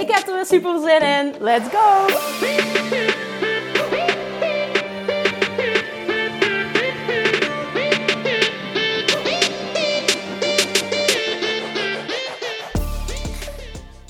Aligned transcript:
Ik 0.00 0.10
heb 0.10 0.26
er 0.26 0.34
weer 0.34 0.46
super 0.46 0.80
zin 0.80 1.00
in. 1.00 1.42
Let's 1.42 1.68
go! 1.68 2.06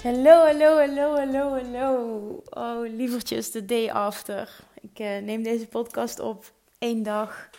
Hallo, 0.03 0.45
hallo, 0.45 0.77
hallo, 0.77 1.17
hallo, 1.17 1.51
hallo. 1.51 2.43
Oh, 2.51 2.95
lievertjes, 2.95 3.51
de 3.51 3.65
day 3.65 3.91
after. 3.91 4.57
Ik 4.81 4.99
uh, 4.99 5.19
neem 5.19 5.43
deze 5.43 5.67
podcast 5.67 6.19
op 6.21 6.53
één 6.79 7.03
dag 7.03 7.51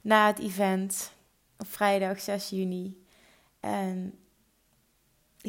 na 0.00 0.26
het 0.26 0.38
event. 0.38 1.12
Op 1.58 1.66
vrijdag 1.66 2.20
6 2.20 2.50
juni. 2.50 3.04
En 3.60 4.18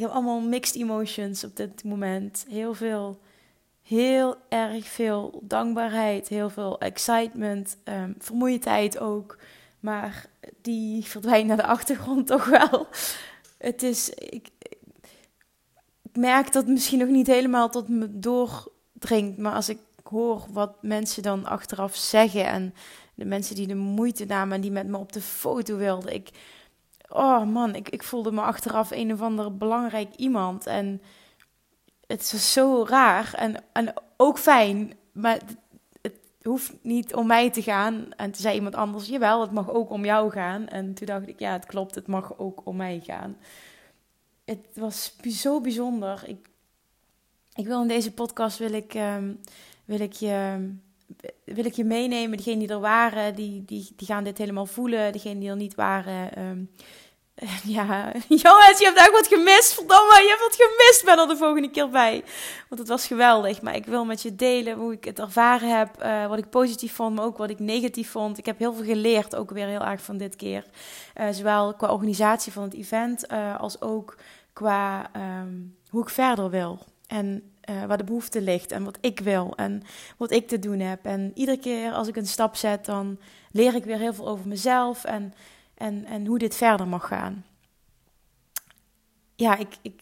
heb 0.03 0.11
allemaal 0.11 0.39
mixed 0.39 0.75
emotions 0.75 1.43
op 1.43 1.55
dit 1.55 1.83
moment. 1.83 2.45
Heel 2.49 2.73
veel, 2.73 3.19
heel 3.81 4.35
erg 4.49 4.87
veel 4.87 5.39
dankbaarheid, 5.43 6.27
heel 6.27 6.49
veel 6.49 6.79
excitement, 6.79 7.77
um, 7.83 8.15
vermoeidheid 8.19 8.99
ook. 8.99 9.37
Maar 9.79 10.25
die 10.61 11.05
verdwijnt 11.05 11.47
naar 11.47 11.57
de 11.57 11.65
achtergrond 11.65 12.27
toch 12.33 12.45
wel. 12.45 12.87
Het 13.57 13.83
is, 13.83 14.09
ik, 14.09 14.49
ik 14.59 14.77
merk 16.13 16.51
dat 16.51 16.63
het 16.63 16.71
misschien 16.71 16.99
nog 16.99 17.09
niet 17.09 17.27
helemaal 17.27 17.69
tot 17.69 17.87
me 17.87 18.19
doordringt. 18.19 19.37
Maar 19.37 19.53
als 19.53 19.69
ik 19.69 19.79
hoor 20.03 20.45
wat 20.51 20.71
mensen 20.81 21.23
dan 21.23 21.45
achteraf 21.45 21.95
zeggen 21.95 22.45
en 22.45 22.73
de 23.13 23.25
mensen 23.25 23.55
die 23.55 23.67
de 23.67 23.75
moeite 23.75 24.25
namen 24.25 24.55
en 24.55 24.61
die 24.61 24.71
met 24.71 24.87
me 24.87 24.97
op 24.97 25.11
de 25.13 25.21
foto 25.21 25.77
wilden. 25.77 26.13
Ik, 26.13 26.29
oh 27.09 27.43
man, 27.43 27.75
ik, 27.75 27.89
ik 27.89 28.03
voelde 28.03 28.31
me 28.31 28.41
achteraf 28.41 28.91
een 28.91 29.13
of 29.13 29.21
ander 29.21 29.57
belangrijk 29.57 30.15
iemand. 30.15 30.65
En 30.65 31.01
het 32.07 32.31
was 32.31 32.53
zo 32.53 32.85
raar 32.87 33.33
en, 33.33 33.63
en 33.73 33.93
ook 34.17 34.37
fijn, 34.37 34.93
maar 35.11 35.39
het, 36.01 36.19
hoeft 36.41 36.73
niet 36.81 37.15
om 37.15 37.27
mij 37.27 37.51
te 37.51 37.61
gaan. 37.61 38.13
En 38.15 38.31
toen 38.31 38.41
zei 38.41 38.55
iemand 38.55 38.75
anders, 38.75 39.07
jawel, 39.07 39.41
het 39.41 39.51
mag 39.51 39.71
ook 39.71 39.89
om 39.89 40.05
jou 40.05 40.31
gaan. 40.31 40.67
En 40.67 40.93
toen 40.93 41.07
dacht 41.07 41.27
ik, 41.27 41.39
ja, 41.39 41.51
het 41.51 41.65
klopt, 41.65 41.95
het 41.95 42.07
mag 42.07 42.37
ook 42.37 42.61
om 42.63 42.75
mij 42.75 43.01
gaan. 43.03 43.37
Het 44.45 44.67
was 44.73 45.15
zo 45.21 45.61
bijzonder. 45.61 46.23
Ik, 46.25 46.49
ik 47.53 47.65
wil 47.65 47.81
in 47.81 47.87
deze 47.87 48.13
podcast 48.13 48.57
wil 48.57 48.73
ik, 48.73 48.93
um, 48.93 49.39
wil 49.85 49.99
ik 49.99 50.13
je 50.13 50.69
wil 51.43 51.65
ik 51.65 51.73
je 51.73 51.83
meenemen. 51.83 52.37
Degenen 52.37 52.59
die 52.59 52.69
er 52.69 52.79
waren, 52.79 53.35
die, 53.35 53.65
die, 53.65 53.93
die 53.95 54.07
gaan 54.07 54.23
dit 54.23 54.37
helemaal 54.37 54.65
voelen. 54.65 55.11
Degenen 55.11 55.39
die 55.39 55.49
er 55.49 55.55
niet 55.55 55.75
waren, 55.75 56.39
um, 56.39 56.69
ja, 57.77 58.11
jongens, 58.27 58.79
je 58.79 58.85
hebt 58.85 58.97
echt 58.97 59.11
wat 59.11 59.27
gemist. 59.27 59.73
Verdomme, 59.73 60.21
je 60.21 60.27
hebt 60.27 60.41
wat 60.41 60.67
gemist. 60.67 61.05
Ben 61.05 61.19
er 61.19 61.27
de 61.27 61.37
volgende 61.37 61.69
keer 61.69 61.89
bij. 61.89 62.23
Want 62.69 62.81
het 62.81 62.89
was 62.89 63.07
geweldig. 63.07 63.61
Maar 63.61 63.75
ik 63.75 63.85
wil 63.85 64.05
met 64.05 64.21
je 64.21 64.35
delen 64.35 64.77
hoe 64.77 64.93
ik 64.93 65.03
het 65.03 65.19
ervaren 65.19 65.77
heb. 65.77 66.03
Uh, 66.03 66.27
wat 66.27 66.37
ik 66.37 66.49
positief 66.49 66.93
vond, 66.93 67.15
maar 67.15 67.25
ook 67.25 67.37
wat 67.37 67.49
ik 67.49 67.59
negatief 67.59 68.11
vond. 68.11 68.37
Ik 68.37 68.45
heb 68.45 68.59
heel 68.59 68.73
veel 68.73 68.85
geleerd, 68.85 69.35
ook 69.35 69.51
weer 69.51 69.67
heel 69.67 69.85
erg 69.85 70.01
van 70.01 70.17
dit 70.17 70.35
keer. 70.35 70.65
Uh, 71.15 71.27
zowel 71.31 71.73
qua 71.73 71.91
organisatie 71.91 72.51
van 72.51 72.63
het 72.63 72.73
event, 72.73 73.31
uh, 73.31 73.59
als 73.59 73.81
ook 73.81 74.15
qua 74.53 75.11
um, 75.15 75.77
hoe 75.89 76.01
ik 76.01 76.09
verder 76.09 76.49
wil. 76.49 76.79
En 77.07 77.51
uh, 77.69 77.85
waar 77.85 77.97
de 77.97 78.03
behoefte 78.03 78.41
ligt 78.41 78.71
en 78.71 78.83
wat 78.83 78.97
ik 79.01 79.19
wil 79.19 79.55
en 79.55 79.83
wat 80.17 80.31
ik 80.31 80.47
te 80.47 80.59
doen 80.59 80.79
heb. 80.79 81.05
En 81.05 81.31
iedere 81.35 81.59
keer 81.59 81.91
als 81.91 82.07
ik 82.07 82.15
een 82.15 82.27
stap 82.27 82.55
zet, 82.55 82.85
dan 82.85 83.19
leer 83.51 83.75
ik 83.75 83.83
weer 83.83 83.97
heel 83.97 84.13
veel 84.13 84.27
over 84.27 84.47
mezelf 84.47 85.03
en, 85.03 85.33
en, 85.73 86.05
en 86.05 86.25
hoe 86.25 86.37
dit 86.37 86.55
verder 86.55 86.87
mag 86.87 87.07
gaan. 87.07 87.45
Ja, 89.35 89.57
ik, 89.57 89.77
ik, 89.81 90.01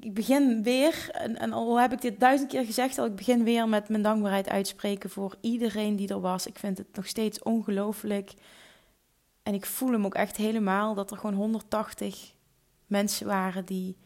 ik 0.00 0.14
begin 0.14 0.62
weer, 0.62 1.08
en, 1.12 1.38
en 1.38 1.52
al 1.52 1.80
heb 1.80 1.92
ik 1.92 2.00
dit 2.00 2.20
duizend 2.20 2.50
keer 2.50 2.64
gezegd, 2.64 2.98
al 2.98 3.06
ik 3.06 3.16
begin 3.16 3.44
weer 3.44 3.68
met 3.68 3.88
mijn 3.88 4.02
dankbaarheid 4.02 4.48
uitspreken 4.48 5.10
voor 5.10 5.36
iedereen 5.40 5.96
die 5.96 6.08
er 6.08 6.20
was. 6.20 6.46
Ik 6.46 6.58
vind 6.58 6.78
het 6.78 6.96
nog 6.96 7.06
steeds 7.06 7.42
ongelooflijk. 7.42 8.32
En 9.42 9.54
ik 9.54 9.66
voel 9.66 9.92
hem 9.92 10.04
ook 10.04 10.14
echt 10.14 10.36
helemaal 10.36 10.94
dat 10.94 11.10
er 11.10 11.16
gewoon 11.16 11.34
180 11.34 12.32
mensen 12.86 13.26
waren 13.26 13.64
die 13.64 13.96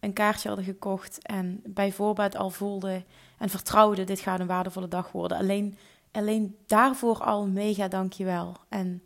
een 0.00 0.12
kaartje 0.12 0.48
hadden 0.48 0.66
gekocht 0.66 1.18
en 1.22 1.60
bij 1.64 1.92
voorbaat 1.92 2.36
al 2.36 2.50
voelden 2.50 3.04
en 3.38 3.48
vertrouwden: 3.48 4.06
dit 4.06 4.20
gaat 4.20 4.40
een 4.40 4.46
waardevolle 4.46 4.88
dag 4.88 5.12
worden. 5.12 5.38
Alleen, 5.38 5.78
alleen 6.12 6.56
daarvoor 6.66 7.18
al 7.18 7.46
mega 7.46 7.88
dankjewel. 7.88 8.56
En 8.68 9.02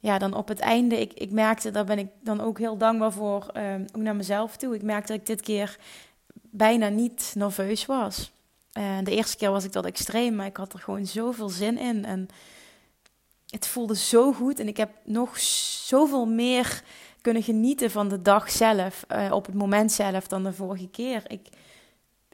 ja, 0.00 0.18
dan 0.18 0.34
op 0.34 0.48
het 0.48 0.60
einde, 0.60 1.00
ik, 1.00 1.12
ik 1.12 1.30
merkte, 1.30 1.70
daar 1.70 1.84
ben 1.84 1.98
ik 1.98 2.08
dan 2.20 2.40
ook 2.40 2.58
heel 2.58 2.76
dankbaar 2.76 3.12
voor, 3.12 3.50
uh, 3.56 3.74
ook 3.74 4.02
naar 4.02 4.16
mezelf 4.16 4.56
toe. 4.56 4.74
Ik 4.74 4.82
merkte 4.82 5.12
dat 5.12 5.20
ik 5.20 5.26
dit 5.26 5.40
keer 5.40 5.78
bijna 6.32 6.88
niet 6.88 7.32
nerveus 7.36 7.86
was. 7.86 8.32
Uh, 8.78 8.98
de 9.02 9.10
eerste 9.10 9.36
keer 9.36 9.50
was 9.50 9.64
ik 9.64 9.72
dat 9.72 9.84
extreem, 9.84 10.34
maar 10.34 10.46
ik 10.46 10.56
had 10.56 10.72
er 10.72 10.78
gewoon 10.78 11.06
zoveel 11.06 11.48
zin 11.48 11.78
in. 11.78 12.04
En 12.04 12.28
het 13.48 13.66
voelde 13.66 13.96
zo 13.96 14.32
goed 14.32 14.58
en 14.58 14.68
ik 14.68 14.76
heb 14.76 14.90
nog 15.04 15.38
zoveel 15.38 16.26
meer 16.26 16.82
kunnen 17.24 17.42
genieten 17.42 17.90
van 17.90 18.08
de 18.08 18.22
dag 18.22 18.50
zelf, 18.50 19.04
uh, 19.12 19.32
op 19.32 19.46
het 19.46 19.54
moment 19.54 19.92
zelf, 19.92 20.26
dan 20.26 20.42
de 20.42 20.52
vorige 20.52 20.88
keer. 20.88 21.22
Ik, 21.26 21.48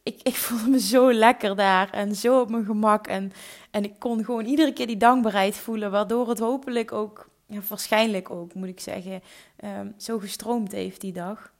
ik, 0.02 0.20
ik 0.22 0.34
voelde 0.44 0.68
me 0.68 0.80
zo 0.80 1.12
lekker 1.12 1.56
daar 1.56 1.90
en 1.90 2.14
zo 2.14 2.40
op 2.40 2.50
mijn 2.50 2.64
gemak. 2.64 3.06
En, 3.06 3.32
en 3.70 3.84
ik 3.84 3.98
kon 3.98 4.24
gewoon 4.24 4.44
iedere 4.44 4.72
keer 4.72 4.86
die 4.86 4.96
dankbaarheid 4.96 5.56
voelen, 5.56 5.90
waardoor 5.90 6.28
het 6.28 6.38
hopelijk 6.38 6.92
ook, 6.92 7.28
ja, 7.46 7.60
waarschijnlijk 7.68 8.30
ook, 8.30 8.54
moet 8.54 8.68
ik 8.68 8.80
zeggen, 8.80 9.22
um, 9.64 9.94
zo 9.96 10.18
gestroomd 10.18 10.72
heeft 10.72 11.00
die 11.00 11.12
dag. 11.12 11.52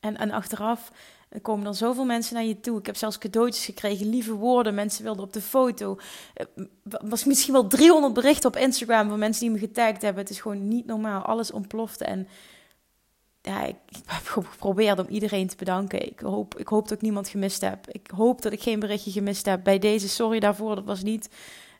En, 0.00 0.16
en 0.16 0.30
achteraf 0.30 0.92
er 1.30 1.40
komen 1.40 1.64
dan 1.64 1.74
zoveel 1.74 2.04
mensen 2.04 2.34
naar 2.34 2.44
je 2.44 2.60
toe. 2.60 2.78
Ik 2.78 2.86
heb 2.86 2.96
zelfs 2.96 3.18
cadeautjes 3.18 3.64
gekregen, 3.64 4.08
lieve 4.08 4.32
woorden. 4.32 4.74
Mensen 4.74 5.04
wilden 5.04 5.24
op 5.24 5.32
de 5.32 5.40
foto. 5.40 5.98
Er 6.34 6.48
was 7.02 7.24
misschien 7.24 7.52
wel 7.52 7.66
300 7.66 8.14
berichten 8.14 8.48
op 8.48 8.56
Instagram 8.56 9.08
van 9.08 9.18
mensen 9.18 9.42
die 9.42 9.50
me 9.50 9.58
getagd 9.58 10.02
hebben. 10.02 10.22
Het 10.22 10.32
is 10.32 10.40
gewoon 10.40 10.68
niet 10.68 10.86
normaal. 10.86 11.22
Alles 11.22 11.52
ontplofte. 11.52 12.04
En 12.04 12.28
ja, 13.42 13.64
ik, 13.64 13.76
heb 14.06 14.26
geprobeerd 14.26 14.98
om 14.98 15.06
iedereen 15.08 15.48
te 15.48 15.56
bedanken. 15.56 16.06
Ik 16.06 16.20
hoop, 16.20 16.58
ik 16.58 16.68
hoop 16.68 16.88
dat 16.88 16.96
ik 16.96 17.02
niemand 17.02 17.28
gemist 17.28 17.60
heb. 17.60 17.88
Ik 17.88 18.10
hoop 18.14 18.42
dat 18.42 18.52
ik 18.52 18.62
geen 18.62 18.80
berichtje 18.80 19.10
gemist 19.10 19.46
heb. 19.46 19.64
Bij 19.64 19.78
deze, 19.78 20.08
sorry 20.08 20.40
daarvoor. 20.40 20.74
Dat 20.74 20.84
was 20.84 21.02
niet, 21.02 21.28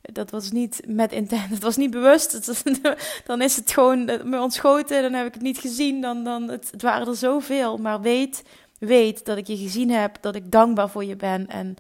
dat 0.03 0.31
was 0.31 0.51
niet 0.51 0.83
met 0.87 1.13
intent. 1.13 1.51
Het 1.51 1.63
was 1.63 1.77
niet 1.77 1.91
bewust. 1.91 2.53
dan 3.27 3.43
is 3.43 3.57
het 3.57 3.73
gewoon 3.73 4.05
me 4.05 4.41
ontschoten. 4.41 5.03
Dan 5.03 5.13
heb 5.13 5.27
ik 5.27 5.35
het 5.35 5.43
niet 5.43 5.59
gezien. 5.59 6.01
Dan, 6.01 6.25
dan, 6.25 6.49
het, 6.49 6.71
het 6.71 6.83
waren 6.83 7.07
er 7.07 7.17
zoveel. 7.17 7.77
Maar 7.77 8.01
weet 8.01 8.43
weet 8.81 9.25
dat 9.25 9.37
ik 9.37 9.47
je 9.47 9.57
gezien 9.57 9.91
heb, 9.91 10.17
dat 10.21 10.35
ik 10.35 10.51
dankbaar 10.51 10.91
voor 10.91 11.05
je 11.05 11.17
ben. 11.17 11.47
En 11.47 11.75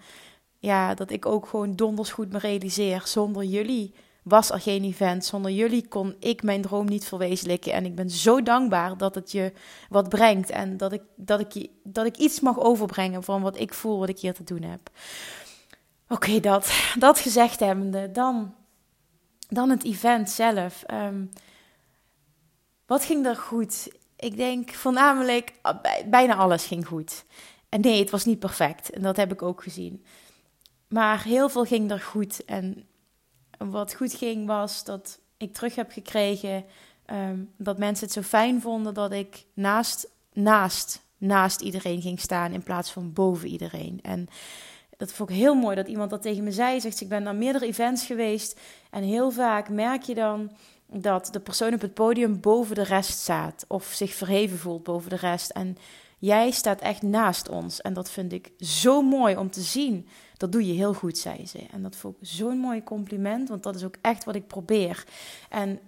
ja, 0.58 0.94
dat 0.94 1.10
ik 1.10 1.26
ook 1.26 1.46
gewoon 1.46 1.76
donders 1.76 2.10
goed 2.10 2.32
me 2.32 2.38
realiseer. 2.38 3.02
Zonder 3.04 3.44
jullie 3.44 3.94
was 4.22 4.50
er 4.50 4.60
geen 4.60 4.84
event. 4.84 5.24
Zonder 5.24 5.50
jullie 5.50 5.88
kon 5.88 6.16
ik 6.18 6.42
mijn 6.42 6.62
droom 6.62 6.86
niet 6.86 7.04
verwezenlijken. 7.04 7.72
En 7.72 7.84
ik 7.84 7.94
ben 7.94 8.10
zo 8.10 8.42
dankbaar 8.42 8.97
dat 8.97 9.14
het 9.14 9.32
je 9.32 9.52
wat 9.88 10.08
brengt. 10.08 10.50
En 10.50 10.76
dat 10.76 10.92
ik, 10.92 11.02
dat 11.16 11.41
ik, 11.41 11.68
dat 11.82 12.06
ik 12.06 12.16
iets 12.16 12.41
mag 12.41 12.58
overbrengen 12.58 13.22
van 13.22 13.42
wat 13.42 13.58
ik 13.58 13.74
voel, 13.74 13.98
wat 13.98 14.08
ik 14.08 14.18
hier 14.18 14.34
te 14.34 14.44
doen 14.44 14.62
heb. 14.62 14.91
Oké, 16.08 16.41
dat, 16.41 16.72
dat 16.98 17.18
gezegd 17.18 17.60
hebbende, 17.60 18.10
dan, 18.10 18.54
dan 19.48 19.70
het 19.70 19.84
event 19.84 20.30
zelf. 20.30 20.84
Um, 20.92 21.30
wat 22.86 23.04
ging 23.04 23.26
er 23.26 23.36
goed? 23.36 23.88
Ik 24.20 24.36
denk 24.36 24.72
voornamelijk, 24.72 25.52
ah, 25.62 25.80
bijna 26.06 26.34
alles 26.34 26.66
ging 26.66 26.86
goed. 26.86 27.24
En 27.68 27.80
nee, 27.80 28.00
het 28.00 28.10
was 28.10 28.24
niet 28.24 28.38
perfect. 28.38 28.90
En 28.90 29.02
dat 29.02 29.16
heb 29.16 29.32
ik 29.32 29.42
ook 29.42 29.62
gezien. 29.62 30.04
Maar 30.88 31.22
heel 31.22 31.48
veel 31.48 31.64
ging 31.64 31.90
er 31.90 32.00
goed. 32.00 32.44
En 32.44 32.84
wat 33.58 33.94
goed 33.94 34.14
ging 34.14 34.46
was 34.46 34.84
dat 34.84 35.20
ik 35.36 35.54
terug 35.54 35.74
heb 35.74 35.90
gekregen 35.90 36.64
ehm, 37.04 37.38
dat 37.56 37.78
mensen 37.78 38.04
het 38.04 38.14
zo 38.14 38.22
fijn 38.22 38.60
vonden 38.60 38.94
dat 38.94 39.12
ik 39.12 39.44
naast, 39.54 40.08
naast, 40.32 41.02
naast 41.16 41.60
iedereen 41.60 42.00
ging 42.02 42.20
staan 42.20 42.52
in 42.52 42.62
plaats 42.62 42.90
van 42.90 43.12
boven 43.12 43.48
iedereen. 43.48 43.98
En 44.02 44.28
dat 44.96 45.12
vond 45.12 45.30
ik 45.30 45.36
heel 45.36 45.54
mooi 45.54 45.76
dat 45.76 45.88
iemand 45.88 46.10
dat 46.10 46.22
tegen 46.22 46.44
me 46.44 46.52
zei. 46.52 46.80
Zegt, 46.80 47.00
ik 47.00 47.08
ben 47.08 47.22
naar 47.22 47.34
meerdere 47.34 47.66
events 47.66 48.06
geweest 48.06 48.60
en 48.90 49.02
heel 49.02 49.30
vaak 49.30 49.68
merk 49.68 50.02
je 50.02 50.14
dan 50.14 50.50
dat 50.92 51.28
de 51.33 51.41
persoon 51.41 51.75
op 51.75 51.81
het 51.81 51.95
podium 51.95 52.41
boven 52.41 52.75
de 52.75 52.83
rest 52.83 53.19
staat 53.19 53.65
of 53.69 53.84
zich 53.84 54.15
verheven 54.15 54.59
voelt 54.59 54.83
boven 54.83 55.10
de 55.10 55.16
rest. 55.16 55.51
En 55.51 55.77
Jij 56.21 56.51
staat 56.51 56.81
echt 56.81 57.03
naast 57.03 57.48
ons. 57.48 57.81
En 57.81 57.92
dat 57.92 58.10
vind 58.10 58.33
ik 58.33 58.53
zo 58.59 59.03
mooi 59.03 59.37
om 59.37 59.51
te 59.51 59.60
zien. 59.60 60.09
Dat 60.37 60.53
doe 60.53 60.66
je 60.66 60.72
heel 60.72 60.95
goed, 60.95 61.19
zei 61.19 61.47
ze. 61.47 61.59
En 61.71 61.83
dat 61.83 61.97
vond 61.97 62.16
ik 62.21 62.28
zo'n 62.28 62.59
mooi 62.59 62.83
compliment, 62.83 63.48
want 63.48 63.63
dat 63.63 63.75
is 63.75 63.84
ook 63.84 63.97
echt 64.01 64.25
wat 64.25 64.34
ik 64.34 64.47
probeer. 64.47 65.04
En 65.48 65.78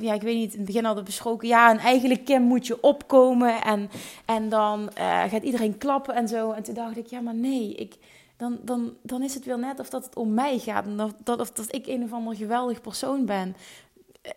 ja, 0.00 0.14
ik 0.14 0.22
weet 0.22 0.36
niet, 0.36 0.52
in 0.52 0.58
het 0.58 0.66
begin 0.66 0.84
hadden 0.84 1.04
we 1.04 1.10
besproken, 1.10 1.48
ja, 1.48 1.70
en 1.70 1.78
eigenlijk 1.78 2.24
Kim 2.24 2.42
moet 2.42 2.66
je 2.66 2.82
opkomen 2.82 3.62
en, 3.62 3.90
en 4.24 4.48
dan 4.48 4.80
uh, 4.98 5.22
gaat 5.22 5.42
iedereen 5.42 5.78
klappen 5.78 6.14
en 6.14 6.28
zo. 6.28 6.52
En 6.52 6.62
toen 6.62 6.74
dacht 6.74 6.96
ik, 6.96 7.06
ja, 7.06 7.20
maar 7.20 7.34
nee, 7.34 7.74
ik, 7.74 7.96
dan, 8.36 8.58
dan, 8.62 8.96
dan 9.02 9.22
is 9.22 9.34
het 9.34 9.44
wel 9.44 9.58
net 9.58 9.80
of 9.80 9.88
dat 9.88 10.04
het 10.04 10.16
om 10.16 10.34
mij 10.34 10.58
gaat 10.58 10.84
en 10.84 10.96
dat, 11.24 11.40
of 11.40 11.50
dat 11.50 11.74
ik 11.74 11.86
een 11.86 12.02
of 12.02 12.12
ander 12.12 12.36
geweldig 12.36 12.80
persoon 12.80 13.24
ben. 13.26 13.56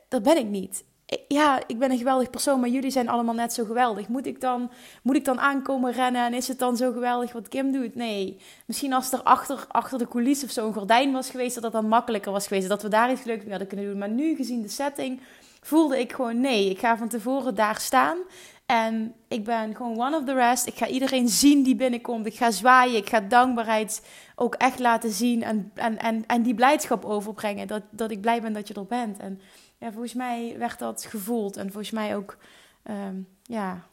Dat 0.07 0.23
ben 0.23 0.37
ik 0.37 0.45
niet 0.45 0.83
ja, 1.27 1.61
ik 1.67 1.79
ben 1.79 1.91
een 1.91 1.97
geweldig 1.97 2.29
persoon, 2.29 2.59
maar 2.59 2.69
jullie 2.69 2.91
zijn 2.91 3.09
allemaal 3.09 3.33
net 3.33 3.53
zo 3.53 3.65
geweldig. 3.65 4.07
Moet 4.07 4.25
ik 4.25 4.41
dan, 4.41 4.71
moet 5.03 5.15
ik 5.15 5.25
dan 5.25 5.39
aankomen 5.39 5.91
rennen 5.91 6.25
en 6.25 6.33
is 6.33 6.47
het 6.47 6.59
dan 6.59 6.77
zo 6.77 6.91
geweldig 6.91 7.31
wat 7.31 7.47
Kim 7.47 7.71
doet? 7.71 7.95
Nee. 7.95 8.37
Misschien 8.65 8.93
als 8.93 9.11
er 9.11 9.23
achter, 9.23 9.65
achter 9.67 9.97
de 9.97 10.07
coulissen 10.07 10.47
of 10.47 10.53
zo'n 10.53 10.73
gordijn 10.73 11.11
was 11.11 11.29
geweest, 11.29 11.53
dat 11.53 11.63
dat 11.63 11.71
dan 11.71 11.87
makkelijker 11.87 12.31
was 12.31 12.47
geweest. 12.47 12.67
Dat 12.67 12.81
we 12.81 12.87
daar 12.87 13.11
iets 13.11 13.23
leuks 13.23 13.41
mee 13.41 13.49
hadden 13.49 13.67
kunnen 13.67 13.85
doen. 13.85 13.97
Maar 13.97 14.09
nu, 14.09 14.35
gezien 14.35 14.61
de 14.61 14.67
setting, 14.67 15.21
voelde 15.61 15.99
ik 15.99 16.13
gewoon 16.13 16.41
nee. 16.41 16.69
Ik 16.69 16.79
ga 16.79 16.97
van 16.97 17.07
tevoren 17.07 17.55
daar 17.55 17.79
staan. 17.79 18.17
En 18.65 19.13
ik 19.27 19.43
ben 19.43 19.75
gewoon 19.75 19.99
one 19.99 20.17
of 20.17 20.23
the 20.23 20.33
rest. 20.33 20.67
Ik 20.67 20.77
ga 20.77 20.87
iedereen 20.87 21.27
zien 21.27 21.63
die 21.63 21.75
binnenkomt. 21.75 22.25
Ik 22.25 22.35
ga 22.35 22.51
zwaaien. 22.51 22.97
Ik 22.97 23.09
ga 23.09 23.19
dankbaarheid 23.19 24.05
ook 24.35 24.55
echt 24.55 24.79
laten 24.79 25.11
zien. 25.11 25.43
En, 25.43 25.71
en, 25.75 25.97
en, 25.97 26.23
en 26.27 26.41
die 26.41 26.53
blijdschap 26.53 27.05
overbrengen. 27.05 27.67
Dat, 27.67 27.81
dat 27.89 28.11
ik 28.11 28.21
blij 28.21 28.41
ben 28.41 28.53
dat 28.53 28.67
je 28.67 28.73
er 28.73 28.85
bent. 28.85 29.19
En 29.19 29.41
ja, 29.79 29.91
volgens 29.91 30.13
mij 30.13 30.55
werd 30.57 30.79
dat 30.79 31.05
gevoeld. 31.05 31.57
En 31.57 31.71
volgens 31.71 31.91
mij 31.91 32.15
ook, 32.15 32.37
ehm, 32.83 33.21
ja, 33.43 33.87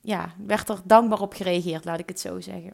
ja, 0.00 0.34
werd 0.38 0.68
er 0.68 0.80
dankbaar 0.84 1.20
op 1.20 1.32
gereageerd, 1.32 1.84
laat 1.84 1.98
ik 1.98 2.08
het 2.08 2.20
zo 2.20 2.40
zeggen. 2.40 2.72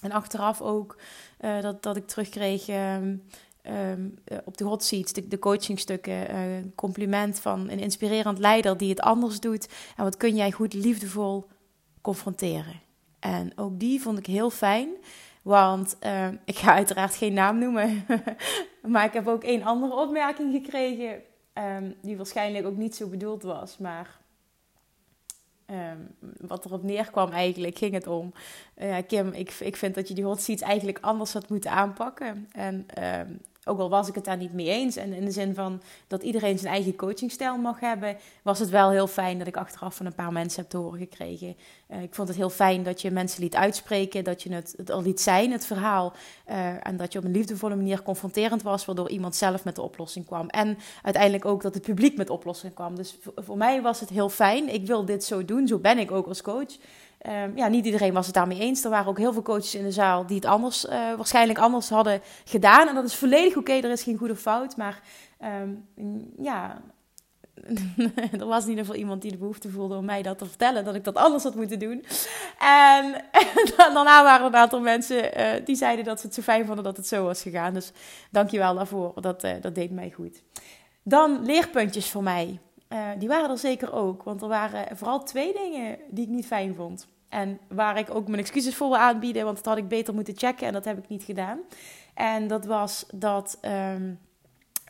En 0.00 0.12
achteraf 0.12 0.60
ook 0.60 0.96
uh, 1.40 1.60
dat, 1.60 1.82
dat 1.82 1.96
ik 1.96 2.06
terugkreeg 2.06 2.68
um, 2.68 3.22
um, 3.62 4.14
op 4.44 4.56
de 4.56 4.64
hot 4.64 4.84
seats, 4.84 5.12
de, 5.12 5.28
de 5.28 5.38
coachingstukken, 5.38 6.34
uh, 6.34 6.64
compliment 6.74 7.40
van 7.40 7.70
een 7.70 7.78
inspirerend 7.78 8.38
leider 8.38 8.76
die 8.76 8.88
het 8.88 9.00
anders 9.00 9.40
doet. 9.40 9.68
En 9.96 10.04
wat 10.04 10.16
kun 10.16 10.36
jij 10.36 10.52
goed 10.52 10.74
liefdevol 10.74 11.48
confronteren. 12.00 12.80
En 13.18 13.52
ook 13.56 13.80
die 13.80 14.00
vond 14.00 14.18
ik 14.18 14.26
heel 14.26 14.50
fijn. 14.50 14.88
Want 15.42 15.96
uh, 16.04 16.28
ik 16.44 16.56
ga 16.56 16.74
uiteraard 16.74 17.14
geen 17.14 17.32
naam 17.32 17.58
noemen. 17.58 18.04
maar 18.92 19.04
ik 19.04 19.12
heb 19.12 19.26
ook 19.26 19.44
één 19.44 19.62
andere 19.62 19.94
opmerking 19.94 20.52
gekregen. 20.52 21.22
Um, 21.54 21.94
die 22.02 22.16
waarschijnlijk 22.16 22.66
ook 22.66 22.76
niet 22.76 22.96
zo 22.96 23.08
bedoeld 23.08 23.42
was. 23.42 23.78
Maar 23.78 24.18
um, 25.66 26.14
wat 26.40 26.64
erop 26.64 26.82
neerkwam 26.82 27.30
eigenlijk, 27.30 27.78
ging 27.78 27.94
het 27.94 28.06
om... 28.06 28.32
Uh, 28.76 28.96
Kim, 29.06 29.28
ik, 29.28 29.50
ik 29.50 29.76
vind 29.76 29.94
dat 29.94 30.08
je 30.08 30.14
die 30.14 30.24
hot 30.24 30.40
seats 30.40 30.62
eigenlijk 30.62 30.98
anders 31.00 31.32
had 31.32 31.48
moeten 31.48 31.70
aanpakken. 31.70 32.48
En 32.52 32.86
um, 33.20 33.40
ook 33.64 33.78
al 33.78 33.90
was 33.90 34.08
ik 34.08 34.14
het 34.14 34.24
daar 34.24 34.36
niet 34.36 34.52
mee 34.52 34.68
eens. 34.68 34.96
En 34.96 35.12
in 35.12 35.24
de 35.24 35.30
zin 35.30 35.54
van 35.54 35.82
dat 36.06 36.22
iedereen 36.22 36.58
zijn 36.58 36.72
eigen 36.72 36.96
coachingstijl 36.96 37.56
mag 37.56 37.80
hebben, 37.80 38.16
was 38.42 38.58
het 38.58 38.70
wel 38.70 38.90
heel 38.90 39.06
fijn 39.06 39.38
dat 39.38 39.46
ik 39.46 39.56
achteraf 39.56 39.96
van 39.96 40.06
een 40.06 40.14
paar 40.14 40.32
mensen 40.32 40.60
heb 40.60 40.70
te 40.70 40.76
horen 40.76 40.98
gekregen. 40.98 41.56
Uh, 41.90 42.02
ik 42.02 42.14
vond 42.14 42.28
het 42.28 42.36
heel 42.36 42.50
fijn 42.50 42.82
dat 42.82 43.00
je 43.00 43.10
mensen 43.10 43.42
liet 43.42 43.54
uitspreken, 43.54 44.24
dat 44.24 44.42
je 44.42 44.50
het, 44.50 44.90
al 44.90 45.02
liet 45.02 45.20
zijn, 45.20 45.50
het 45.50 45.66
verhaal. 45.66 46.12
Uh, 46.48 46.86
en 46.86 46.96
dat 46.96 47.12
je 47.12 47.18
op 47.18 47.24
een 47.24 47.30
liefdevolle 47.30 47.76
manier 47.76 48.02
confronterend 48.02 48.62
was, 48.62 48.84
waardoor 48.84 49.10
iemand 49.10 49.36
zelf 49.36 49.64
met 49.64 49.74
de 49.74 49.82
oplossing 49.82 50.26
kwam. 50.26 50.48
En 50.48 50.78
uiteindelijk 51.02 51.44
ook 51.44 51.62
dat 51.62 51.74
het 51.74 51.82
publiek 51.82 52.16
met 52.16 52.30
oplossing 52.30 52.74
kwam. 52.74 52.96
Dus 52.96 53.18
voor 53.34 53.56
mij 53.56 53.82
was 53.82 54.00
het 54.00 54.08
heel 54.08 54.28
fijn. 54.28 54.74
Ik 54.74 54.86
wil 54.86 55.04
dit 55.04 55.24
zo 55.24 55.44
doen, 55.44 55.66
zo 55.66 55.78
ben 55.78 55.98
ik 55.98 56.10
ook 56.10 56.26
als 56.26 56.42
coach. 56.42 56.76
Um, 57.28 57.56
ja, 57.56 57.68
niet 57.68 57.84
iedereen 57.84 58.12
was 58.12 58.26
het 58.26 58.34
daarmee 58.34 58.58
eens. 58.58 58.84
Er 58.84 58.90
waren 58.90 59.08
ook 59.08 59.18
heel 59.18 59.32
veel 59.32 59.42
coaches 59.42 59.74
in 59.74 59.84
de 59.84 59.90
zaal 59.90 60.26
die 60.26 60.36
het 60.36 60.44
anders, 60.44 60.84
uh, 60.84 60.90
waarschijnlijk 60.92 61.58
anders 61.58 61.88
hadden 61.88 62.20
gedaan. 62.44 62.88
En 62.88 62.94
dat 62.94 63.04
is 63.04 63.14
volledig 63.14 63.56
oké, 63.56 63.72
er 63.72 63.90
is 63.90 64.02
geen 64.02 64.16
goede 64.16 64.36
fout. 64.36 64.76
Maar 64.76 65.00
um, 65.60 65.86
ja, 66.38 66.82
er 68.40 68.46
was 68.46 68.62
in 68.62 68.68
ieder 68.68 68.84
geval 68.84 69.00
iemand 69.00 69.22
die 69.22 69.30
de 69.30 69.36
behoefte 69.36 69.70
voelde 69.70 69.96
om 69.96 70.04
mij 70.04 70.22
dat 70.22 70.38
te 70.38 70.46
vertellen, 70.46 70.84
dat 70.84 70.94
ik 70.94 71.04
dat 71.04 71.14
anders 71.14 71.42
had 71.42 71.54
moeten 71.54 71.78
doen. 71.78 72.04
En, 72.58 73.24
daarna 73.76 74.22
waren 74.22 74.40
er 74.40 74.52
een 74.52 74.56
aantal 74.56 74.80
mensen 74.80 75.40
uh, 75.40 75.46
die 75.64 75.76
zeiden 75.76 76.04
dat 76.04 76.20
ze 76.20 76.26
het 76.26 76.34
zo 76.34 76.42
fijn 76.42 76.66
vonden 76.66 76.84
dat 76.84 76.96
het 76.96 77.06
zo 77.06 77.24
was 77.24 77.42
gegaan. 77.42 77.74
Dus 77.74 77.92
dankjewel 78.30 78.74
daarvoor, 78.74 79.12
dat, 79.20 79.44
uh, 79.44 79.52
dat 79.60 79.74
deed 79.74 79.90
mij 79.90 80.10
goed. 80.10 80.42
Dan 81.02 81.44
leerpuntjes 81.44 82.10
voor 82.10 82.22
mij. 82.22 82.58
Die 83.18 83.28
waren 83.28 83.50
er 83.50 83.58
zeker 83.58 83.92
ook, 83.92 84.22
want 84.22 84.42
er 84.42 84.48
waren 84.48 84.96
vooral 84.96 85.22
twee 85.22 85.52
dingen 85.52 85.98
die 86.10 86.24
ik 86.24 86.30
niet 86.30 86.46
fijn 86.46 86.74
vond. 86.74 87.06
En 87.32 87.58
waar 87.68 87.98
ik 87.98 88.14
ook 88.14 88.28
mijn 88.28 88.40
excuses 88.40 88.74
voor 88.74 88.88
wil 88.88 88.98
aanbieden, 88.98 89.44
want 89.44 89.56
dat 89.56 89.64
had 89.64 89.76
ik 89.76 89.88
beter 89.88 90.14
moeten 90.14 90.36
checken 90.36 90.66
en 90.66 90.72
dat 90.72 90.84
heb 90.84 90.98
ik 90.98 91.08
niet 91.08 91.22
gedaan. 91.22 91.58
En 92.14 92.48
dat 92.48 92.64
was 92.66 93.06
dat. 93.10 93.58
Um, 93.62 94.18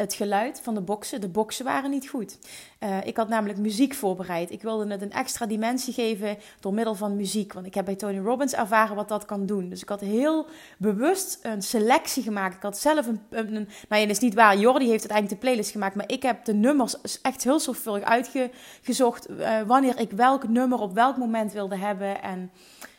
het 0.03 0.15
geluid 0.15 0.61
van 0.63 0.75
de 0.75 0.81
boksen. 0.81 1.21
De 1.21 1.29
boksen 1.29 1.65
waren 1.65 1.91
niet 1.91 2.09
goed. 2.09 2.39
Uh, 2.81 2.97
ik 3.05 3.17
had 3.17 3.29
namelijk 3.29 3.59
muziek 3.59 3.95
voorbereid. 3.95 4.51
Ik 4.51 4.63
wilde 4.63 4.93
het 4.93 5.03
een 5.03 5.13
extra 5.13 5.47
dimensie 5.47 5.93
geven 5.93 6.39
door 6.61 6.75
middel 6.75 6.95
van 6.95 7.17
muziek. 7.17 7.53
Want 7.53 7.67
ik 7.67 7.75
heb 7.75 7.85
bij 7.85 7.95
Tony 7.95 8.19
Robbins 8.19 8.55
ervaren 8.55 8.97
wat 8.97 9.09
dat 9.09 9.25
kan 9.25 9.47
doen. 9.47 9.69
Dus 9.69 9.83
ik 9.83 9.89
had 9.89 10.01
heel 10.01 10.47
bewust 10.79 11.39
een 11.43 11.63
selectie 11.63 12.23
gemaakt. 12.23 12.55
Ik 12.55 12.63
had 12.63 12.79
zelf 12.79 13.07
een. 13.07 13.21
een, 13.31 13.53
nou 13.89 14.01
ja, 14.01 14.01
dat 14.01 14.17
is 14.17 14.19
niet 14.19 14.35
waar. 14.35 14.57
Jordi 14.57 14.89
heeft 14.89 15.11
uiteindelijk 15.11 15.41
de 15.41 15.47
playlist 15.47 15.71
gemaakt. 15.71 15.95
Maar 15.95 16.11
ik 16.11 16.23
heb 16.23 16.45
de 16.45 16.55
nummers 16.55 17.21
echt 17.23 17.45
heel 17.45 17.61
zorgvuldig 17.61 18.03
uitgezocht. 18.03 19.31
Uh, 19.31 19.61
wanneer 19.67 20.01
ik 20.01 20.11
welk 20.11 20.49
nummer 20.49 20.79
op 20.79 20.95
welk 20.95 21.17
moment 21.17 21.53
wilde 21.53 21.77
hebben. 21.77 22.23
En 22.23 22.51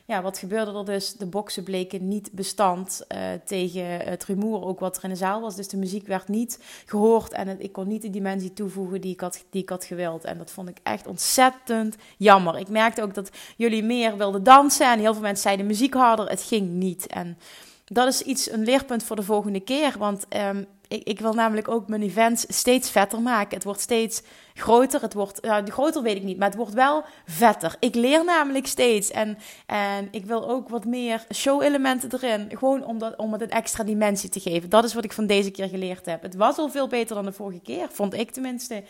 ja, 0.06 0.22
wat 0.22 0.38
gebeurde 0.38 0.78
er 0.78 0.86
dus? 0.86 1.14
De 1.14 1.26
boksen 1.26 1.64
bleken 1.64 2.08
niet 2.08 2.32
bestand 2.32 3.06
uh, 3.16 3.20
tegen 3.46 3.86
het 3.86 4.26
rumoer, 4.26 4.64
ook 4.64 4.80
wat 4.80 4.98
er 4.98 5.04
in 5.04 5.10
de 5.10 5.16
zaal 5.16 5.42
was. 5.42 5.56
Dus 5.56 5.68
de 5.68 5.78
muziek 5.78 6.08
werd 6.08 6.28
niet 6.28 6.60
gehoord 6.86 7.32
en 7.32 7.62
ik 7.62 7.72
kon 7.72 7.88
niet 7.88 8.02
de 8.02 8.10
dimensie 8.10 8.54
toevoegen 8.54 9.02
die 9.02 9.14
ik, 9.14 9.22
had, 9.22 9.44
die 9.50 9.62
ik 9.62 9.70
had 9.70 9.86
gewild. 9.86 10.24
En 10.24 10.38
dat 10.38 10.52
vond 10.52 10.70
ik 10.70 10.78
echt 10.84 11.08
ontzettend 11.08 11.96
jammer. 12.18 12.60
Ik 12.60 12.70
merkte 12.70 13.02
ook 13.02 13.14
dat 13.14 13.30
jullie 13.58 13.84
meer 13.84 14.18
wilden 14.18 14.44
dansen 14.44 14.92
en 14.92 15.00
heel 15.00 15.14
veel 15.14 15.22
mensen 15.22 15.44
zeiden 15.44 15.66
muziek 15.66 15.94
harder. 15.94 16.30
Het 16.30 16.42
ging 16.42 16.70
niet. 16.70 17.08
En 17.08 17.38
dat 17.86 18.08
is 18.08 18.22
iets, 18.22 18.52
een 18.52 18.64
leerpunt 18.64 19.04
voor 19.04 19.16
de 19.16 19.24
volgende 19.24 19.60
keer. 19.60 19.96
Want 19.98 20.26
um, 20.36 20.68
ik, 20.94 21.07
ik, 21.07 21.19
wil 21.19 21.34
namelijk 21.34 21.68
ook 21.68 21.88
mijn 21.88 22.02
events 22.02 22.45
steeds 22.47 22.90
vetter 22.92 23.21
maken. 23.21 23.54
Het 23.54 23.64
wordt 23.64 23.81
steeds 23.81 24.21
groter. 24.54 25.02
Het 25.02 25.14
wordt, 25.14 25.42
nou, 25.42 25.71
groter 25.71 26.02
weet 26.02 26.16
ik 26.16 26.23
niet, 26.23 26.38
maar 26.38 26.47
het 26.47 26.57
wordt 26.57 26.73
wel 26.73 27.04
vetter. 27.26 27.76
Ik 27.80 27.95
leer 27.95 28.26
namelijk 28.26 28.68
steeds. 28.68 29.12
En, 29.12 29.38
en 29.66 30.07
ik 30.12 30.26
wil 30.26 30.50
ook 30.50 30.69
wat 30.69 30.85
meer 30.85 31.26
show-elementen 31.33 32.09
erin. 32.14 32.50
Gewoon 32.57 32.85
om, 32.85 33.00
dat, 33.00 33.16
om 33.18 33.31
het 33.31 33.42
een 33.42 33.50
extra 33.50 33.83
dimensie 33.83 34.30
te 34.30 34.40
geven. 34.40 34.69
Dat 34.69 34.83
is 34.83 34.94
wat 34.94 35.04
ik 35.04 35.14
van 35.14 35.28
deze 35.28 35.52
keer 35.52 35.68
geleerd 35.68 36.06
heb. 36.06 36.21
Het 36.21 36.35
was 36.35 36.57
al 36.57 36.69
veel 36.69 36.88
beter 36.88 37.16
dan 37.16 37.26
de 37.26 37.31
vorige 37.31 37.62
keer, 37.62 37.88
vond 37.92 38.14
ik 38.14 38.31
tenminste 38.31 38.83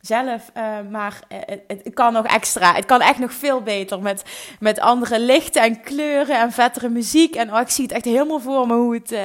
zelf. 0.00 0.50
Uh, 0.56 0.76
maar 0.90 1.18
uh, 1.32 1.38
het, 1.66 1.94
kan 1.94 2.12
nog 2.12 2.26
extra. 2.26 2.74
Het 2.74 2.84
kan 2.84 3.00
echt 3.00 3.18
nog 3.18 3.32
veel 3.32 3.62
beter. 3.62 4.00
Met, 4.00 4.22
met 4.60 4.80
andere 4.80 5.20
lichten 5.20 5.62
en 5.62 5.80
kleuren 5.80 6.40
en 6.40 6.52
vettere 6.52 6.88
muziek. 6.88 7.34
En 7.34 7.54
oh, 7.54 7.60
ik 7.60 7.68
zie 7.68 7.84
het 7.84 7.92
echt 7.92 8.04
helemaal 8.04 8.40
voor 8.40 8.66
me 8.66 8.74
hoe 8.74 8.94
het, 8.94 9.12
uh, 9.12 9.20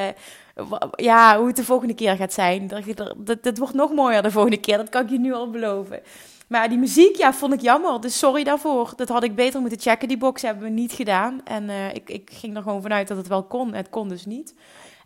ja, 0.96 1.38
hoe 1.38 1.48
het 1.48 1.56
de 1.56 1.64
volgende 1.64 1.94
keer 1.94 2.16
gaat 2.16 2.34
zijn. 2.34 2.68
Dat, 2.68 2.84
dat, 3.18 3.44
dat 3.44 3.58
wordt 3.58 3.74
nog 3.74 3.94
mooier 3.94 4.22
de 4.22 4.32
volgende 4.32 4.60
keer. 4.60 4.78
Dat 4.78 4.90
kan 4.90 5.04
ik 5.04 5.10
je 5.10 5.20
nu 5.20 5.34
al 5.34 5.50
beloven. 5.50 6.02
Maar 6.48 6.70
die 6.70 6.78
muziek, 6.78 7.16
ja, 7.16 7.34
vond 7.34 7.54
ik 7.54 7.62
jammer. 7.62 8.02
Dus 8.02 8.18
sorry 8.18 8.44
daarvoor. 8.44 8.94
Dat 8.96 9.10
had 9.10 9.24
ik 9.24 9.36
beter 9.36 9.60
moeten 9.62 9.80
checken. 9.80 10.08
Die 10.08 10.18
box 10.18 10.42
hebben 10.42 10.64
we 10.64 10.70
niet 10.70 10.92
gedaan. 10.92 11.42
En 11.44 11.64
uh, 11.64 11.94
ik, 11.94 12.10
ik 12.10 12.30
ging 12.34 12.56
er 12.56 12.62
gewoon 12.62 12.82
vanuit 12.82 13.08
dat 13.08 13.18
het 13.18 13.28
wel 13.28 13.44
kon. 13.44 13.74
Het 13.74 13.90
kon 13.90 14.10
dus 14.10 14.26
niet. 14.26 14.56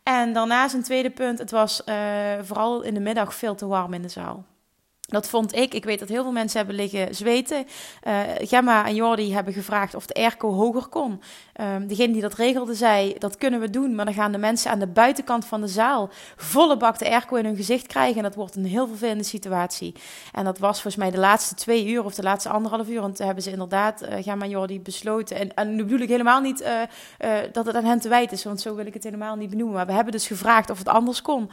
En 0.04 0.34
daarnaast 0.34 0.74
een 0.74 0.84
tweede 0.84 1.10
punt. 1.10 1.40
Het 1.40 1.52
was 1.52 1.82
uh, 1.86 1.96
vooral 2.42 2.82
in 2.82 2.94
de 2.94 3.00
middag 3.00 3.36
veel 3.36 3.56
te 3.56 3.68
warm 3.68 3.94
in 3.94 4.02
de 4.02 4.10
zaal. 4.10 4.46
Dat 5.10 5.30
vond 5.30 5.56
ik. 5.56 5.74
Ik 5.74 5.86
weet 5.86 6.00
dat 6.00 6.10
heel 6.10 6.24
veel 6.24 6.32
mensen 6.32 6.58
hebben 6.58 6.76
liggen 6.76 7.16
zweten. 7.16 7.66
Uh, 8.08 8.20
Gemma 8.38 8.86
en 8.86 8.96
Jordi 8.96 9.34
hebben 9.34 9.54
gevraagd 9.54 9.96
of 9.96 10.06
de 10.06 10.14
airco 10.14 10.54
hoger 10.54 10.88
kon. 10.88 11.22
Um, 11.62 11.88
degene 11.88 12.14
die 12.14 12.22
dat 12.22 12.34
regelde 12.34 12.74
zei, 12.74 13.16
dat 13.18 13.38
kunnen 13.38 13.60
we 13.60 13.70
doen. 13.70 13.96
Maar 13.96 14.06
dan 14.06 14.14
gaan 14.14 14.32
de 14.32 14.38
mensen 14.38 14.72
aan 14.72 14.80
de 14.80 14.88
buitenkant 14.88 15.46
van 15.46 15.62
de 15.62 15.68
zaal 15.68 16.10
volle 16.36 16.78
bak 16.78 17.00
de 17.00 17.10
airco 17.10 17.36
in 17.36 17.46
hun 17.46 17.56
gezicht 17.56 17.88
krijgen. 17.88 18.18
En 18.18 18.24
dat 18.24 18.36
wordt 18.36 18.56
een 18.56 18.66
heel 18.66 18.88
vervelende 18.88 19.24
situatie. 19.24 19.96
En 20.34 20.44
dat 20.44 20.60
was 20.60 20.82
volgens 20.82 21.04
mij 21.04 21.12
de 21.12 21.18
laatste 21.18 21.56
twee 21.56 21.88
uur 21.88 22.04
of 22.04 22.16
de 22.16 22.24
laatste 22.24 22.50
anderhalf 22.50 22.90
uur. 22.90 23.02
Want 23.02 23.18
hebben 23.18 23.44
ze 23.44 23.52
inderdaad, 23.52 24.04
uh, 24.04 24.24
Gemma 24.24 24.44
en 24.44 24.50
Jordi, 24.50 24.82
besloten. 24.82 25.38
En, 25.38 25.54
en 25.54 25.76
nu 25.76 25.84
bedoel 25.84 26.00
ik 26.00 26.10
helemaal 26.10 26.42
niet 26.42 26.62
uh, 26.62 27.32
dat 27.52 27.66
het 27.66 27.76
aan 27.76 27.86
hen 27.86 28.00
te 28.00 28.10
wijten 28.10 28.38
is. 28.38 28.44
Want 28.44 28.62
zo 28.62 28.76
wil 28.76 28.86
ik 28.86 28.94
het 28.94 29.04
helemaal 29.04 29.36
niet 29.36 29.50
benoemen. 29.50 29.76
Maar 29.76 29.86
we 29.86 29.94
hebben 29.94 30.14
dus 30.14 30.28
gevraagd 30.28 30.70
of 30.70 30.78
het 30.78 30.88
anders 30.88 31.22
kon. 31.22 31.50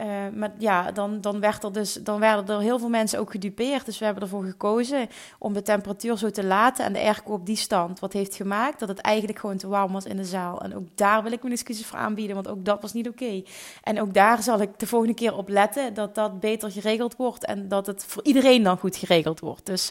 Uh, 0.00 0.06
maar 0.34 0.52
ja, 0.58 0.92
dan, 0.92 1.20
dan, 1.20 1.40
werd 1.40 1.64
er 1.64 1.72
dus, 1.72 1.92
dan 1.92 2.20
werden 2.20 2.56
er 2.56 2.62
heel 2.62 2.78
veel 2.78 2.88
mensen 2.88 3.18
ook 3.18 3.30
gedupeerd. 3.30 3.84
Dus 3.84 3.98
we 3.98 4.04
hebben 4.04 4.22
ervoor 4.22 4.44
gekozen 4.44 5.08
om 5.38 5.52
de 5.52 5.62
temperatuur 5.62 6.16
zo 6.16 6.30
te 6.30 6.44
laten 6.44 6.84
en 6.84 6.92
de 6.92 6.98
airco 6.98 7.32
op 7.32 7.46
die 7.46 7.56
stand. 7.56 8.00
Wat 8.00 8.12
heeft 8.12 8.34
gemaakt 8.34 8.78
dat 8.78 8.88
het 8.88 8.98
eigenlijk 8.98 9.38
gewoon 9.38 9.56
te 9.56 9.68
warm 9.68 9.92
was 9.92 10.04
in 10.04 10.16
de 10.16 10.24
zaal. 10.24 10.62
En 10.62 10.76
ook 10.76 10.86
daar 10.94 11.22
wil 11.22 11.32
ik 11.32 11.42
mijn 11.42 11.54
excuses 11.54 11.86
voor 11.86 11.98
aanbieden, 11.98 12.34
want 12.34 12.48
ook 12.48 12.64
dat 12.64 12.82
was 12.82 12.92
niet 12.92 13.08
oké. 13.08 13.42
En 13.82 14.00
ook 14.00 14.14
daar 14.14 14.42
zal 14.42 14.60
ik 14.60 14.78
de 14.78 14.86
volgende 14.86 15.14
keer 15.14 15.36
op 15.36 15.48
letten 15.48 15.94
dat 15.94 16.14
dat 16.14 16.40
beter 16.40 16.70
geregeld 16.70 17.16
wordt 17.16 17.44
en 17.44 17.68
dat 17.68 17.86
het 17.86 18.04
voor 18.04 18.24
iedereen 18.24 18.62
dan 18.62 18.78
goed 18.78 18.96
geregeld 18.96 19.40
wordt. 19.40 19.66
Dus 19.66 19.90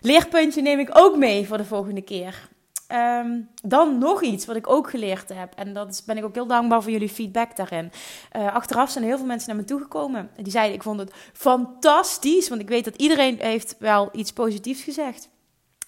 leerpuntje 0.00 0.62
neem 0.62 0.78
ik 0.78 0.90
ook 0.92 1.16
mee 1.16 1.46
voor 1.46 1.56
de 1.56 1.64
volgende 1.64 2.02
keer. 2.02 2.48
Ehm, 2.88 3.40
dan 3.62 3.98
nog 3.98 4.22
iets 4.22 4.46
wat 4.46 4.56
ik 4.56 4.68
ook 4.68 4.90
geleerd 4.90 5.28
heb. 5.34 5.54
En 5.54 5.72
dat 5.72 6.02
ben 6.06 6.16
ik 6.16 6.24
ook 6.24 6.34
heel 6.34 6.46
dankbaar 6.46 6.82
voor 6.82 6.92
jullie 6.92 7.08
feedback 7.08 7.56
daarin. 7.56 7.92
Uh, 8.36 8.54
achteraf 8.54 8.90
zijn 8.90 9.04
heel 9.04 9.16
veel 9.16 9.26
mensen 9.26 9.48
naar 9.48 9.56
me 9.56 9.64
toegekomen. 9.64 10.30
Die 10.36 10.50
zeiden, 10.50 10.74
ik 10.74 10.82
vond 10.82 10.98
het 10.98 11.12
fantastisch. 11.32 12.48
Want 12.48 12.60
ik 12.60 12.68
weet 12.68 12.84
dat 12.84 12.96
iedereen 12.96 13.38
heeft 13.40 13.76
wel 13.78 14.08
iets 14.12 14.32
positiefs 14.32 14.82
gezegd. 14.82 15.28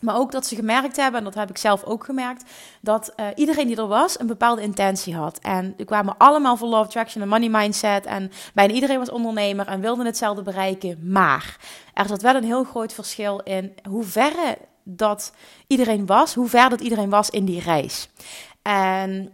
Maar 0.01 0.17
ook 0.17 0.33
dat 0.33 0.47
ze 0.47 0.55
gemerkt 0.55 0.97
hebben, 0.97 1.19
en 1.19 1.25
dat 1.25 1.35
heb 1.35 1.51
ik 1.51 1.59
zelf 1.59 1.85
ook 1.85 2.05
gemerkt, 2.05 2.45
dat 2.81 3.13
uh, 3.17 3.27
iedereen 3.35 3.67
die 3.67 3.77
er 3.77 3.87
was 3.87 4.21
een 4.21 4.27
bepaalde 4.27 4.63
intentie 4.63 5.15
had. 5.15 5.39
En 5.39 5.75
we 5.77 5.85
kwamen 5.85 6.17
allemaal 6.19 6.57
voor 6.57 6.69
Love 6.69 6.91
Traction 6.91 7.23
en 7.23 7.29
Money 7.29 7.49
Mindset. 7.49 8.07
En 8.07 8.31
bijna 8.55 8.75
iedereen 8.75 8.99
was 8.99 9.11
ondernemer 9.11 9.67
en 9.67 9.81
wilde 9.81 10.05
hetzelfde 10.05 10.43
bereiken. 10.43 10.99
Maar 11.03 11.57
er 11.95 12.07
zat 12.07 12.23
wel 12.23 12.35
een 12.35 12.45
heel 12.45 12.65
groot 12.65 12.93
verschil 12.93 13.39
in 13.39 13.75
hoe 13.89 14.05
verre 14.05 14.59
dat 14.85 15.33
iedereen 15.67 16.07
was, 16.07 16.35
hoe 16.35 16.49
ver 16.49 16.69
dat 16.69 16.81
iedereen 16.81 17.11
was 17.11 17.31
in 17.31 17.45
die 17.45 17.61
reis. 17.61 18.09
En 18.63 19.33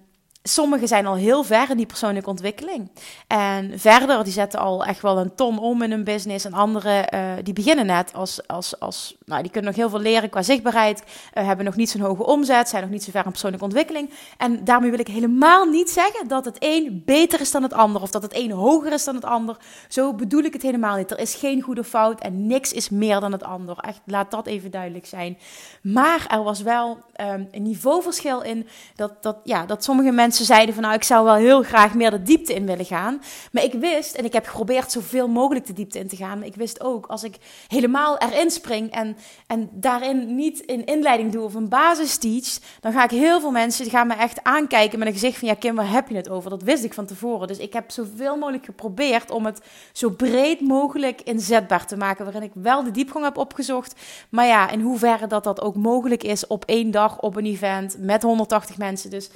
Sommigen 0.49 0.88
zijn 0.88 1.07
al 1.07 1.15
heel 1.15 1.43
ver 1.43 1.71
in 1.71 1.76
die 1.76 1.87
persoonlijke 1.87 2.31
ontwikkeling. 2.31 2.91
En 3.26 3.79
verder, 3.79 4.25
die 4.25 4.33
zetten 4.33 4.61
al 4.61 4.85
echt 4.85 5.03
wel 5.03 5.19
een 5.19 5.35
ton 5.35 5.59
om 5.59 5.83
in 5.83 5.91
hun 5.91 6.05
business. 6.05 6.45
En 6.45 6.53
anderen, 6.53 7.15
uh, 7.15 7.33
die 7.43 7.55
beginnen 7.55 7.87
net 7.87 8.12
als, 8.15 8.47
als, 8.49 8.81
als, 8.81 9.17
nou, 9.25 9.43
die 9.43 9.50
kunnen 9.50 9.71
nog 9.71 9.81
heel 9.81 9.91
veel 9.91 10.00
leren 10.00 10.31
qua 10.31 10.43
zichtbaarheid. 10.43 11.03
Uh, 11.35 11.47
hebben 11.47 11.65
nog 11.65 11.76
niet 11.76 11.91
zo'n 11.91 12.00
hoge 12.00 12.26
omzet, 12.26 12.69
zijn 12.69 12.83
nog 12.83 12.91
niet 12.91 13.05
zo 13.05 13.11
ver 13.11 13.25
in 13.25 13.31
persoonlijke 13.31 13.65
ontwikkeling. 13.65 14.11
En 14.37 14.65
daarmee 14.65 14.91
wil 14.91 14.99
ik 14.99 15.09
helemaal 15.09 15.65
niet 15.65 15.91
zeggen 15.91 16.29
dat 16.29 16.45
het 16.45 16.57
een 16.59 17.03
beter 17.05 17.41
is 17.41 17.50
dan 17.50 17.62
het 17.62 17.73
ander. 17.73 18.03
Of 18.03 18.11
dat 18.11 18.23
het 18.23 18.37
een 18.37 18.50
hoger 18.50 18.93
is 18.93 19.05
dan 19.05 19.15
het 19.15 19.25
ander. 19.25 19.57
Zo 19.88 20.15
bedoel 20.15 20.43
ik 20.43 20.53
het 20.53 20.62
helemaal 20.62 20.97
niet. 20.97 21.11
Er 21.11 21.19
is 21.19 21.35
geen 21.35 21.61
goede 21.61 21.85
fout 21.85 22.21
en 22.21 22.47
niks 22.47 22.73
is 22.73 22.88
meer 22.88 23.21
dan 23.21 23.33
het 23.33 23.43
ander. 23.43 23.79
Echt, 23.79 24.00
laat 24.05 24.31
dat 24.31 24.47
even 24.47 24.71
duidelijk 24.71 25.07
zijn. 25.07 25.38
Maar 25.83 26.26
er 26.29 26.43
was 26.43 26.62
wel 26.62 26.99
um, 27.21 27.49
een 27.50 27.62
niveauverschil 27.62 28.43
in 28.43 28.69
dat, 28.95 29.23
dat, 29.23 29.37
ja, 29.45 29.67
dat 29.67 29.85
sommige 29.85 30.11
mensen 30.11 30.36
ze 30.37 30.45
zeiden 30.45 30.75
van 30.75 30.83
nou, 30.83 30.95
ik 30.95 31.02
zou 31.02 31.25
wel 31.25 31.35
heel 31.35 31.62
graag 31.62 31.95
meer 31.95 32.11
de 32.11 32.23
diepte 32.23 32.55
in 32.55 32.66
willen 32.66 32.85
gaan. 32.85 33.23
Maar 33.52 33.64
ik 33.64 33.73
wist, 33.73 34.14
en 34.14 34.25
ik 34.25 34.33
heb 34.33 34.47
geprobeerd 34.47 34.93
zoveel 34.93 35.28
mogelijk 35.28 35.66
de 35.66 35.73
diepte 35.73 35.99
in 35.99 36.09
te 36.09 36.16
gaan. 36.16 36.38
Maar 36.38 36.47
ik 36.47 36.55
wist 36.55 36.81
ook, 36.81 37.07
als 37.07 37.25
ik 37.25 37.37
helemaal 37.69 38.19
erin 38.19 38.50
spring 38.50 38.90
en, 38.90 39.16
en 39.47 39.69
daarin 39.73 40.35
niet 40.35 40.61
in 40.61 40.85
inleiding 40.85 41.33
doe 41.33 41.45
of 41.45 41.55
een 41.55 41.69
basis 41.69 42.16
teach, 42.16 42.59
dan 42.81 42.93
ga 42.93 43.05
ik 43.05 43.11
heel 43.11 43.40
veel 43.40 43.50
mensen, 43.50 43.83
die 43.83 43.93
gaan 43.93 44.07
me 44.07 44.14
echt 44.14 44.43
aankijken 44.43 44.99
met 44.99 45.09
een 45.09 45.14
gezicht 45.14 45.38
van 45.38 45.49
ja 45.49 45.55
Kim, 45.55 45.75
waar 45.75 45.90
heb 45.90 46.09
je 46.09 46.16
het 46.16 46.28
over? 46.28 46.50
Dat 46.50 46.62
wist 46.62 46.85
ik 46.85 46.95
van 46.95 47.07
tevoren. 47.07 47.49
Dus 47.49 47.59
ik 47.59 47.73
heb 47.73 47.90
zoveel 47.90 48.37
mogelijk 48.37 48.64
geprobeerd 48.64 49.31
om 49.31 49.47
het 49.47 49.61
zo 49.93 50.11
breed 50.11 50.61
mogelijk 50.61 51.21
inzetbaar 51.21 51.87
te 51.87 51.97
maken. 51.97 52.25
Waarin 52.25 52.43
ik 52.43 52.52
wel 52.55 52.83
de 52.83 52.90
diepgang 52.90 53.25
heb 53.25 53.37
opgezocht. 53.37 53.95
Maar 54.28 54.47
ja, 54.47 54.71
in 54.71 54.81
hoeverre 54.81 55.26
dat 55.26 55.45
dat 55.45 55.61
ook 55.61 55.76
mogelijk 55.76 56.23
is 56.23 56.47
op 56.47 56.64
één 56.64 56.90
dag 56.90 57.21
op 57.21 57.37
een 57.37 57.47
event 57.47 57.97
met 57.99 58.23
180 58.23 58.78
mensen. 58.78 59.11
Dus 59.11 59.31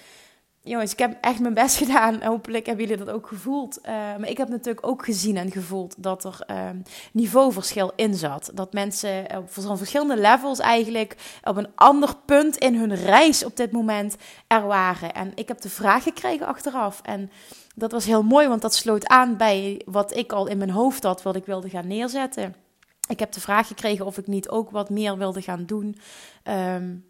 jongens, 0.63 0.93
ik 0.93 0.99
heb 0.99 1.19
echt 1.21 1.41
mijn 1.41 1.55
best 1.55 1.77
gedaan. 1.77 2.23
Hopelijk 2.33 2.67
hebben 2.67 2.87
jullie 2.87 3.05
dat 3.05 3.15
ook 3.15 3.27
gevoeld. 3.27 3.79
Uh, 3.83 3.87
maar 3.93 4.29
ik 4.29 4.37
heb 4.37 4.49
natuurlijk 4.49 4.87
ook 4.87 5.05
gezien 5.05 5.37
en 5.37 5.51
gevoeld 5.51 5.95
dat 5.99 6.25
er 6.25 6.39
uh, 6.51 6.71
niveauverschil 7.13 7.93
in 7.97 8.15
zat. 8.15 8.51
Dat 8.55 8.73
mensen 8.73 9.27
op 9.37 9.77
verschillende 9.77 10.17
levels 10.17 10.59
eigenlijk 10.59 11.39
op 11.45 11.57
een 11.57 11.69
ander 11.75 12.17
punt 12.25 12.57
in 12.57 12.75
hun 12.75 12.95
reis 12.95 13.45
op 13.45 13.57
dit 13.57 13.73
moment 13.73 14.17
er 14.47 14.67
waren. 14.67 15.13
En 15.15 15.33
ik 15.35 15.49
heb 15.49 15.61
de 15.61 15.71
vraag 15.71 16.03
gekregen 16.03 16.47
achteraf. 16.47 17.01
En 17.03 17.31
dat 17.75 17.93
was 17.93 18.05
heel 18.05 18.23
mooi, 18.23 18.49
want 18.49 18.63
dat 18.63 18.75
sloot 18.75 19.07
aan 19.07 19.37
bij 19.37 19.83
wat 19.85 20.17
ik 20.17 20.33
al 20.33 20.47
in 20.47 20.59
mijn 20.59 20.71
hoofd 20.71 21.03
had, 21.03 21.23
wat 21.23 21.37
ik 21.37 21.47
wilde 21.47 21.69
gaan 21.69 21.87
neerzetten. 21.87 22.55
Ik 23.09 23.19
heb 23.19 23.33
de 23.33 23.41
vraag 23.41 23.67
gekregen 23.67 24.07
of 24.07 24.19
ik 24.19 24.27
niet 24.27 24.49
ook 24.49 24.71
wat 24.71 24.91
meer 24.91 25.19
wilde 25.19 25.43
gaan 25.43 25.67
doen. 25.67 25.97
Um, 26.45 27.10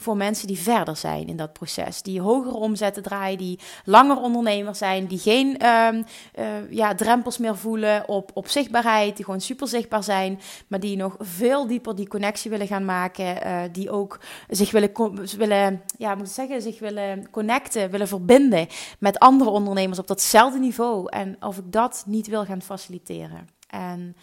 voor 0.00 0.16
mensen 0.16 0.46
die 0.46 0.58
verder 0.58 0.96
zijn 0.96 1.26
in 1.26 1.36
dat 1.36 1.52
proces. 1.52 2.02
Die 2.02 2.20
hogere 2.20 2.54
omzetten 2.54 3.02
draaien, 3.02 3.38
die 3.38 3.58
langer 3.84 4.16
ondernemer 4.16 4.74
zijn, 4.74 5.06
die 5.06 5.18
geen 5.18 5.66
um, 5.66 6.04
uh, 6.38 6.70
ja, 6.70 6.94
drempels 6.94 7.38
meer 7.38 7.56
voelen 7.56 8.08
op, 8.08 8.30
op 8.34 8.48
zichtbaarheid, 8.48 9.16
die 9.16 9.24
gewoon 9.24 9.40
super 9.40 9.68
zichtbaar 9.68 10.02
zijn, 10.02 10.40
maar 10.68 10.80
die 10.80 10.96
nog 10.96 11.16
veel 11.18 11.66
dieper 11.66 11.96
die 11.96 12.08
connectie 12.08 12.50
willen 12.50 12.66
gaan 12.66 12.84
maken, 12.84 13.46
uh, 13.46 13.60
die 13.72 13.90
ook 13.90 14.20
zich 14.48 14.70
willen, 14.70 14.92
willen, 15.36 15.82
ja, 15.96 16.14
moet 16.14 16.26
ik 16.26 16.32
zeggen, 16.32 16.62
zich 16.62 16.78
willen 16.78 17.30
connecten, 17.30 17.90
willen 17.90 18.08
verbinden 18.08 18.66
met 18.98 19.18
andere 19.18 19.50
ondernemers 19.50 19.98
op 19.98 20.06
datzelfde 20.06 20.58
niveau. 20.58 21.08
En 21.08 21.36
of 21.40 21.58
ik 21.58 21.72
dat 21.72 22.02
niet 22.06 22.26
wil 22.26 22.44
gaan 22.44 22.62
faciliteren. 22.62 23.48
En 23.68 24.16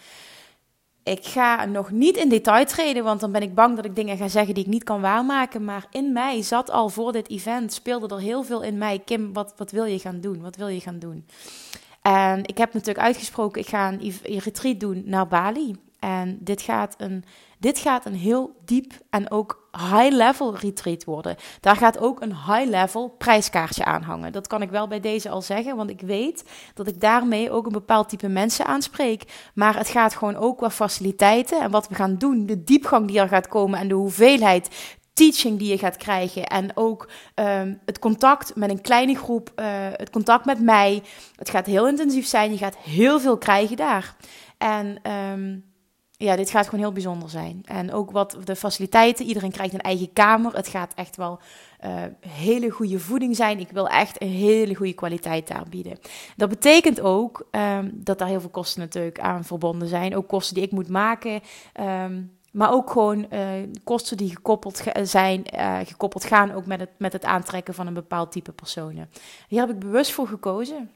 ik 1.06 1.24
ga 1.24 1.64
nog 1.64 1.90
niet 1.90 2.16
in 2.16 2.28
detail 2.28 2.64
treden, 2.64 3.04
want 3.04 3.20
dan 3.20 3.32
ben 3.32 3.42
ik 3.42 3.54
bang 3.54 3.76
dat 3.76 3.84
ik 3.84 3.96
dingen 3.96 4.16
ga 4.16 4.28
zeggen 4.28 4.54
die 4.54 4.64
ik 4.64 4.70
niet 4.70 4.84
kan 4.84 5.00
waarmaken. 5.00 5.64
Maar 5.64 5.86
in 5.90 6.12
mij 6.12 6.42
zat 6.42 6.70
al 6.70 6.88
voor 6.88 7.12
dit 7.12 7.28
event, 7.28 7.72
speelde 7.72 8.14
er 8.14 8.20
heel 8.20 8.42
veel 8.42 8.62
in 8.62 8.78
mij. 8.78 8.98
Kim, 8.98 9.32
wat, 9.32 9.54
wat 9.56 9.70
wil 9.70 9.84
je 9.84 9.98
gaan 9.98 10.20
doen? 10.20 10.40
Wat 10.40 10.56
wil 10.56 10.68
je 10.68 10.80
gaan 10.80 10.98
doen? 10.98 11.26
En 12.02 12.44
ik 12.44 12.58
heb 12.58 12.72
natuurlijk 12.72 13.06
uitgesproken, 13.06 13.60
ik 13.60 13.68
ga 13.68 13.92
een 13.92 14.12
retreat 14.22 14.80
doen 14.80 15.02
naar 15.04 15.26
Bali. 15.26 15.76
En 15.98 16.38
dit 16.40 16.62
gaat 16.62 16.94
een, 16.98 17.24
dit 17.58 17.78
gaat 17.78 18.06
een 18.06 18.14
heel 18.14 18.56
diep 18.64 18.92
en 19.10 19.30
ook 19.30 19.68
high-level 19.72 20.56
retreat 20.56 21.04
worden. 21.04 21.36
Daar 21.60 21.76
gaat 21.76 21.98
ook 21.98 22.20
een 22.20 22.34
high-level 22.34 23.08
prijskaartje 23.08 23.84
aan 23.84 24.02
hangen. 24.02 24.32
Dat 24.32 24.46
kan 24.46 24.62
ik 24.62 24.70
wel 24.70 24.88
bij 24.88 25.00
deze 25.00 25.28
al 25.28 25.42
zeggen, 25.42 25.76
want 25.76 25.90
ik 25.90 26.00
weet 26.00 26.44
dat 26.74 26.86
ik 26.86 27.00
daarmee 27.00 27.50
ook 27.50 27.66
een 27.66 27.72
bepaald 27.72 28.08
type 28.08 28.28
mensen 28.28 28.66
aanspreek. 28.66 29.50
Maar 29.54 29.76
het 29.76 29.88
gaat 29.88 30.14
gewoon 30.14 30.36
ook 30.36 30.58
qua 30.58 30.70
faciliteiten 30.70 31.60
en 31.60 31.70
wat 31.70 31.88
we 31.88 31.94
gaan 31.94 32.16
doen, 32.16 32.46
de 32.46 32.64
diepgang 32.64 33.06
die 33.06 33.20
er 33.20 33.28
gaat 33.28 33.48
komen 33.48 33.78
en 33.78 33.88
de 33.88 33.94
hoeveelheid 33.94 34.94
teaching 35.12 35.58
die 35.58 35.68
je 35.68 35.78
gaat 35.78 35.96
krijgen. 35.96 36.46
En 36.46 36.70
ook 36.74 37.08
um, 37.34 37.80
het 37.84 37.98
contact 37.98 38.56
met 38.56 38.70
een 38.70 38.80
kleine 38.80 39.14
groep, 39.14 39.52
uh, 39.56 39.66
het 39.92 40.10
contact 40.10 40.44
met 40.44 40.60
mij. 40.60 41.02
Het 41.36 41.50
gaat 41.50 41.66
heel 41.66 41.88
intensief 41.88 42.26
zijn. 42.26 42.50
Je 42.50 42.58
gaat 42.58 42.76
heel 42.76 43.20
veel 43.20 43.38
krijgen 43.38 43.76
daar. 43.76 44.16
En 44.58 45.10
um, 45.32 45.64
ja, 46.16 46.36
dit 46.36 46.50
gaat 46.50 46.64
gewoon 46.64 46.80
heel 46.80 46.92
bijzonder 46.92 47.30
zijn. 47.30 47.62
En 47.64 47.92
ook 47.92 48.10
wat 48.10 48.38
de 48.44 48.56
faciliteiten. 48.56 49.26
Iedereen 49.26 49.50
krijgt 49.50 49.74
een 49.74 49.80
eigen 49.80 50.12
kamer. 50.12 50.54
Het 50.54 50.68
gaat 50.68 50.94
echt 50.94 51.16
wel 51.16 51.40
uh, 51.84 52.02
hele 52.28 52.70
goede 52.70 52.98
voeding 52.98 53.36
zijn. 53.36 53.58
Ik 53.58 53.70
wil 53.70 53.88
echt 53.88 54.22
een 54.22 54.28
hele 54.28 54.74
goede 54.74 54.92
kwaliteit 54.92 55.48
daar 55.48 55.66
bieden. 55.70 55.98
Dat 56.36 56.48
betekent 56.48 57.00
ook 57.00 57.46
um, 57.50 57.90
dat 57.94 58.18
daar 58.18 58.28
heel 58.28 58.40
veel 58.40 58.50
kosten 58.50 58.80
natuurlijk 58.80 59.20
aan 59.20 59.44
verbonden 59.44 59.88
zijn. 59.88 60.16
Ook 60.16 60.28
kosten 60.28 60.54
die 60.54 60.64
ik 60.64 60.72
moet 60.72 60.88
maken. 60.88 61.40
Um, 61.80 62.34
maar 62.56 62.72
ook 62.72 62.90
gewoon 62.90 63.26
uh, 63.32 63.40
kosten 63.84 64.16
die 64.16 64.30
gekoppeld 64.30 64.82
zijn, 65.02 65.44
uh, 65.54 65.78
gekoppeld 65.84 66.24
gaan 66.24 66.52
ook 66.52 66.66
met 66.66 66.80
het, 66.80 66.90
met 66.98 67.12
het 67.12 67.24
aantrekken 67.24 67.74
van 67.74 67.86
een 67.86 67.94
bepaald 67.94 68.32
type 68.32 68.52
personen. 68.52 69.10
Hier 69.48 69.60
heb 69.60 69.70
ik 69.70 69.78
bewust 69.78 70.12
voor 70.12 70.26
gekozen. 70.26 70.90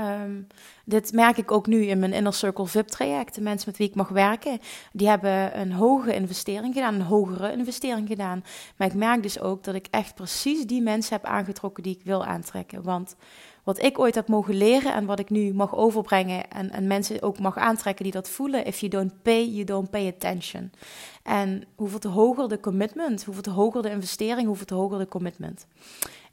Um, 0.00 0.46
dit 0.84 1.12
merk 1.12 1.36
ik 1.36 1.50
ook 1.50 1.66
nu 1.66 1.84
in 1.84 1.98
mijn 1.98 2.12
Inner 2.12 2.34
Circle 2.34 2.66
VIP-traject. 2.66 3.34
De 3.34 3.40
mensen 3.40 3.68
met 3.68 3.78
wie 3.78 3.88
ik 3.88 3.94
mag 3.94 4.08
werken, 4.08 4.60
die 4.92 5.08
hebben 5.08 5.60
een 5.60 5.72
hoge 5.72 6.14
investering 6.14 6.74
gedaan, 6.74 6.94
een 6.94 7.02
hogere 7.02 7.52
investering 7.52 8.08
gedaan. 8.08 8.44
Maar 8.76 8.88
ik 8.88 8.94
merk 8.94 9.22
dus 9.22 9.40
ook 9.40 9.64
dat 9.64 9.74
ik 9.74 9.86
echt 9.90 10.14
precies 10.14 10.66
die 10.66 10.82
mensen 10.82 11.14
heb 11.14 11.24
aangetrokken 11.24 11.82
die 11.82 11.96
ik 11.96 12.04
wil 12.04 12.24
aantrekken. 12.24 12.82
Want 12.82 13.16
wat 13.64 13.82
ik 13.82 13.98
ooit 13.98 14.14
heb 14.14 14.28
mogen 14.28 14.54
leren 14.54 14.94
en 14.94 15.04
wat 15.04 15.18
ik 15.18 15.30
nu 15.30 15.54
mag 15.54 15.74
overbrengen 15.74 16.50
en, 16.50 16.70
en 16.70 16.86
mensen 16.86 17.22
ook 17.22 17.38
mag 17.38 17.56
aantrekken 17.56 18.04
die 18.04 18.12
dat 18.12 18.28
voelen, 18.28 18.66
if 18.66 18.80
you 18.80 18.90
don't 18.90 19.22
pay, 19.22 19.44
you 19.44 19.64
don't 19.64 19.90
pay 19.90 20.06
attention. 20.08 20.72
En 21.22 21.64
hoeveel 21.74 21.98
te 21.98 22.08
hoger 22.08 22.48
de 22.48 22.60
commitment, 22.60 23.24
hoeveel 23.24 23.42
te 23.42 23.50
hoger 23.50 23.82
de 23.82 23.90
investering, 23.90 24.46
hoeveel 24.46 24.66
te 24.66 24.74
hoger 24.74 24.98
de 24.98 25.08
commitment. 25.08 25.66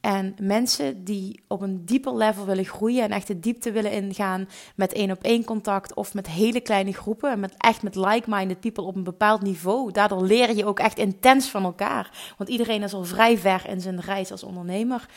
En 0.08 0.36
mensen 0.42 1.04
die 1.04 1.40
op 1.48 1.62
een 1.62 1.86
dieper 1.86 2.16
level 2.16 2.46
willen 2.46 2.66
groeien 2.66 3.04
en 3.04 3.12
echt 3.12 3.28
de 3.28 3.40
diepte 3.40 3.72
willen 3.72 3.92
ingaan 3.92 4.50
met 4.76 4.94
één 4.94 5.12
op 5.12 5.24
één 5.24 5.44
contact 5.44 5.94
of 5.94 6.14
met 6.14 6.28
hele 6.28 6.60
kleine 6.60 6.94
groepen, 6.94 7.40
met 7.40 7.54
echt 7.58 7.82
met 7.82 7.96
like-minded 7.96 8.60
people 8.60 8.84
op 8.84 8.96
een 8.96 9.04
bepaald 9.04 9.42
niveau. 9.42 9.92
Daardoor 9.92 10.22
leer 10.22 10.56
je 10.56 10.66
ook 10.66 10.80
echt 10.80 10.98
intens 10.98 11.50
van 11.50 11.64
elkaar. 11.64 12.34
Want 12.38 12.50
iedereen 12.50 12.84
is 12.84 12.94
al 12.94 13.04
vrij 13.04 13.38
ver 13.38 13.70
in 13.70 13.82
zijn 13.82 14.00
reis 14.00 14.32
als 14.32 14.44
ondernemer. 14.44 15.10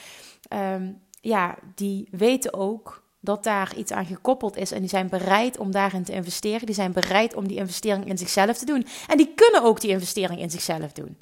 Um, 0.74 1.00
ja, 1.20 1.58
die 1.74 2.08
weten 2.10 2.54
ook 2.54 3.02
dat 3.20 3.44
daar 3.44 3.76
iets 3.76 3.92
aan 3.92 4.06
gekoppeld 4.06 4.56
is 4.56 4.72
en 4.72 4.80
die 4.80 4.88
zijn 4.88 5.08
bereid 5.08 5.58
om 5.58 5.70
daarin 5.70 6.04
te 6.04 6.12
investeren. 6.12 6.66
Die 6.66 6.74
zijn 6.74 6.92
bereid 6.92 7.34
om 7.34 7.48
die 7.48 7.56
investering 7.56 8.06
in 8.06 8.18
zichzelf 8.18 8.58
te 8.58 8.64
doen. 8.64 8.86
En 9.06 9.16
die 9.16 9.32
kunnen 9.34 9.62
ook 9.62 9.80
die 9.80 9.90
investering 9.90 10.40
in 10.40 10.50
zichzelf 10.50 10.92
doen. 10.92 11.18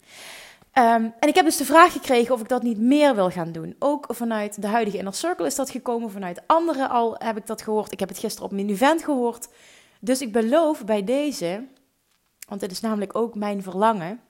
Ehm, 0.78 1.08
en 1.20 1.28
ik 1.28 1.34
heb 1.34 1.44
dus 1.44 1.56
de 1.56 1.64
vraag 1.64 1.92
gekregen 1.92 2.34
of 2.34 2.40
ik 2.40 2.48
dat 2.48 2.62
niet 2.62 2.78
meer 2.78 3.14
wil 3.14 3.30
gaan 3.30 3.52
doen. 3.52 3.76
Ook 3.78 4.06
vanuit 4.08 4.62
de 4.62 4.66
huidige 4.66 4.98
Inner 4.98 5.14
Circle 5.14 5.46
is 5.46 5.54
dat 5.54 5.70
gekomen. 5.70 6.10
Vanuit 6.10 6.42
anderen 6.46 6.90
al 6.90 7.14
heb 7.18 7.36
ik 7.36 7.46
dat 7.46 7.62
gehoord. 7.62 7.92
Ik 7.92 8.00
heb 8.00 8.08
het 8.08 8.18
gisteren 8.18 8.48
op 8.48 8.54
mijn 8.54 8.68
event 8.68 9.04
gehoord. 9.04 9.48
Dus 10.00 10.20
ik 10.20 10.32
beloof 10.32 10.84
bij 10.84 11.04
deze, 11.04 11.64
want 12.48 12.60
dit 12.60 12.70
is 12.70 12.80
namelijk 12.80 13.16
ook 13.16 13.34
mijn 13.34 13.62
verlangen. 13.62 14.20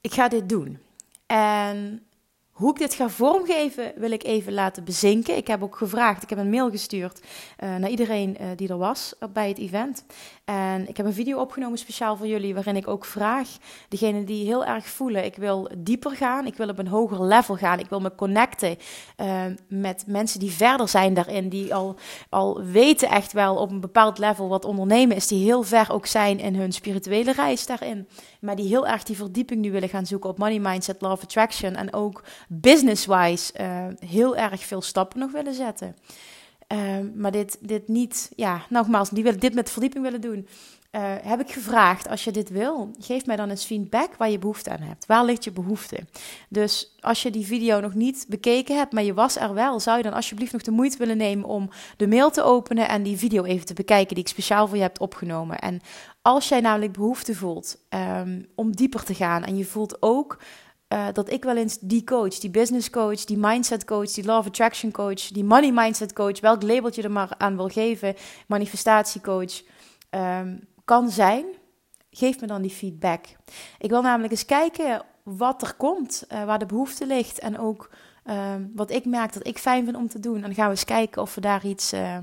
Ik 0.00 0.12
ga 0.12 0.28
dit 0.28 0.48
doen. 0.48 0.78
En 1.26 2.06
hoe 2.50 2.70
ik 2.70 2.78
dit 2.78 2.94
ga 2.94 3.08
vormgeven, 3.08 3.92
wil 3.96 4.10
ik 4.10 4.24
even 4.24 4.52
laten 4.52 4.84
bezinken. 4.84 5.36
Ik 5.36 5.46
heb 5.46 5.62
ook 5.62 5.76
gevraagd, 5.76 6.22
ik 6.22 6.28
heb 6.30 6.38
een 6.38 6.50
mail 6.50 6.70
gestuurd 6.70 7.20
uh, 7.20 7.76
naar 7.76 7.90
iedereen 7.90 8.36
uh, 8.40 8.46
die 8.56 8.68
er 8.68 8.78
was 8.78 9.14
bij 9.32 9.48
het 9.48 9.58
event. 9.58 10.04
En 10.44 10.88
ik 10.88 10.96
heb 10.96 11.06
een 11.06 11.12
video 11.12 11.40
opgenomen 11.40 11.78
speciaal 11.78 12.16
voor 12.16 12.26
jullie, 12.26 12.54
waarin 12.54 12.76
ik 12.76 12.88
ook 12.88 13.04
vraag, 13.04 13.48
degenen 13.88 14.24
die 14.24 14.46
heel 14.46 14.64
erg 14.64 14.86
voelen, 14.86 15.24
ik 15.24 15.36
wil 15.36 15.70
dieper 15.78 16.10
gaan, 16.10 16.46
ik 16.46 16.56
wil 16.56 16.68
op 16.68 16.78
een 16.78 16.88
hoger 16.88 17.24
level 17.24 17.56
gaan, 17.56 17.78
ik 17.78 17.88
wil 17.88 18.00
me 18.00 18.14
connecten 18.14 18.76
uh, 19.20 19.42
met 19.68 20.04
mensen 20.06 20.40
die 20.40 20.50
verder 20.50 20.88
zijn 20.88 21.14
daarin, 21.14 21.48
die 21.48 21.74
al, 21.74 21.96
al 22.28 22.62
weten 22.62 23.08
echt 23.08 23.32
wel 23.32 23.56
op 23.56 23.70
een 23.70 23.80
bepaald 23.80 24.18
level 24.18 24.48
wat 24.48 24.64
ondernemen 24.64 25.16
is, 25.16 25.26
die 25.26 25.44
heel 25.44 25.62
ver 25.62 25.92
ook 25.92 26.06
zijn 26.06 26.38
in 26.38 26.54
hun 26.54 26.72
spirituele 26.72 27.32
reis 27.32 27.66
daarin, 27.66 28.08
maar 28.40 28.56
die 28.56 28.68
heel 28.68 28.86
erg 28.86 29.02
die 29.02 29.16
verdieping 29.16 29.60
nu 29.60 29.72
willen 29.72 29.88
gaan 29.88 30.06
zoeken 30.06 30.30
op 30.30 30.38
money 30.38 30.58
mindset, 30.58 31.00
love 31.00 31.24
attraction 31.24 31.74
en 31.74 31.92
ook 31.92 32.22
business-wise 32.48 33.52
uh, 33.60 33.86
heel 34.08 34.36
erg 34.36 34.64
veel 34.64 34.82
stappen 34.82 35.18
nog 35.18 35.32
willen 35.32 35.54
zetten. 35.54 35.96
Uh, 36.68 36.78
maar 37.14 37.32
dit, 37.32 37.58
dit 37.60 37.88
niet, 37.88 38.30
ja, 38.36 38.62
nogmaals, 38.68 39.10
die 39.10 39.22
willen 39.22 39.40
dit 39.40 39.54
met 39.54 39.70
verdieping 39.70 40.04
willen 40.04 40.20
doen. 40.20 40.48
Uh, 40.94 41.02
heb 41.22 41.40
ik 41.40 41.50
gevraagd, 41.50 42.08
als 42.08 42.24
je 42.24 42.30
dit 42.30 42.50
wil, 42.50 42.90
geef 43.00 43.26
mij 43.26 43.36
dan 43.36 43.50
eens 43.50 43.64
feedback 43.64 44.16
waar 44.16 44.30
je 44.30 44.38
behoefte 44.38 44.70
aan 44.70 44.80
hebt. 44.80 45.06
Waar 45.06 45.24
ligt 45.24 45.44
je 45.44 45.52
behoefte? 45.52 45.98
Dus 46.48 46.94
als 47.00 47.22
je 47.22 47.30
die 47.30 47.46
video 47.46 47.80
nog 47.80 47.94
niet 47.94 48.26
bekeken 48.28 48.76
hebt, 48.76 48.92
maar 48.92 49.02
je 49.02 49.14
was 49.14 49.36
er 49.36 49.54
wel, 49.54 49.80
zou 49.80 49.96
je 49.96 50.02
dan 50.02 50.12
alsjeblieft 50.12 50.52
nog 50.52 50.62
de 50.62 50.70
moeite 50.70 50.98
willen 50.98 51.16
nemen 51.16 51.48
om 51.48 51.70
de 51.96 52.08
mail 52.08 52.30
te 52.30 52.42
openen 52.42 52.88
en 52.88 53.02
die 53.02 53.16
video 53.16 53.44
even 53.44 53.66
te 53.66 53.74
bekijken 53.74 54.14
die 54.14 54.24
ik 54.24 54.30
speciaal 54.30 54.66
voor 54.66 54.76
je 54.76 54.82
heb 54.82 55.00
opgenomen. 55.00 55.58
En 55.58 55.80
als 56.22 56.48
jij 56.48 56.60
namelijk 56.60 56.92
behoefte 56.92 57.34
voelt 57.34 57.78
um, 58.18 58.46
om 58.54 58.76
dieper 58.76 59.04
te 59.04 59.14
gaan 59.14 59.44
en 59.44 59.56
je 59.56 59.64
voelt 59.64 60.02
ook 60.02 60.38
uh, 60.94 61.06
dat 61.12 61.30
ik 61.30 61.44
wel 61.44 61.56
eens 61.56 61.78
die 61.78 62.04
coach, 62.04 62.38
die 62.38 62.50
business 62.50 62.90
coach, 62.90 63.24
die 63.24 63.38
mindset 63.38 63.84
coach, 63.84 64.10
die 64.10 64.24
law 64.24 64.38
of 64.38 64.46
attraction 64.46 64.90
coach, 64.90 65.28
die 65.28 65.44
money 65.44 65.72
mindset 65.72 66.12
coach, 66.12 66.40
welk 66.40 66.62
labeltje 66.62 67.02
er 67.02 67.10
maar 67.10 67.34
aan 67.38 67.56
wil 67.56 67.68
geven, 67.68 68.14
manifestatiecoach, 68.46 69.62
um, 70.10 70.68
kan 70.84 71.10
zijn, 71.10 71.44
geef 72.10 72.40
me 72.40 72.46
dan 72.46 72.62
die 72.62 72.70
feedback. 72.70 73.24
Ik 73.78 73.90
wil 73.90 74.02
namelijk 74.02 74.32
eens 74.32 74.44
kijken 74.44 75.04
wat 75.22 75.62
er 75.62 75.74
komt, 75.74 76.24
uh, 76.32 76.44
waar 76.44 76.58
de 76.58 76.66
behoefte 76.66 77.06
ligt 77.06 77.38
en 77.38 77.58
ook 77.58 77.90
um, 78.24 78.72
wat 78.74 78.90
ik 78.90 79.04
merk 79.04 79.32
dat 79.32 79.46
ik 79.46 79.58
fijn 79.58 79.84
vind 79.84 79.96
om 79.96 80.08
te 80.08 80.20
doen. 80.20 80.34
En 80.36 80.42
dan 80.42 80.54
gaan 80.54 80.64
we 80.64 80.70
eens 80.70 80.84
kijken 80.84 81.22
of 81.22 81.34
we 81.34 81.40
daar 81.40 81.66
iets, 81.66 81.92
uh, 81.92 82.18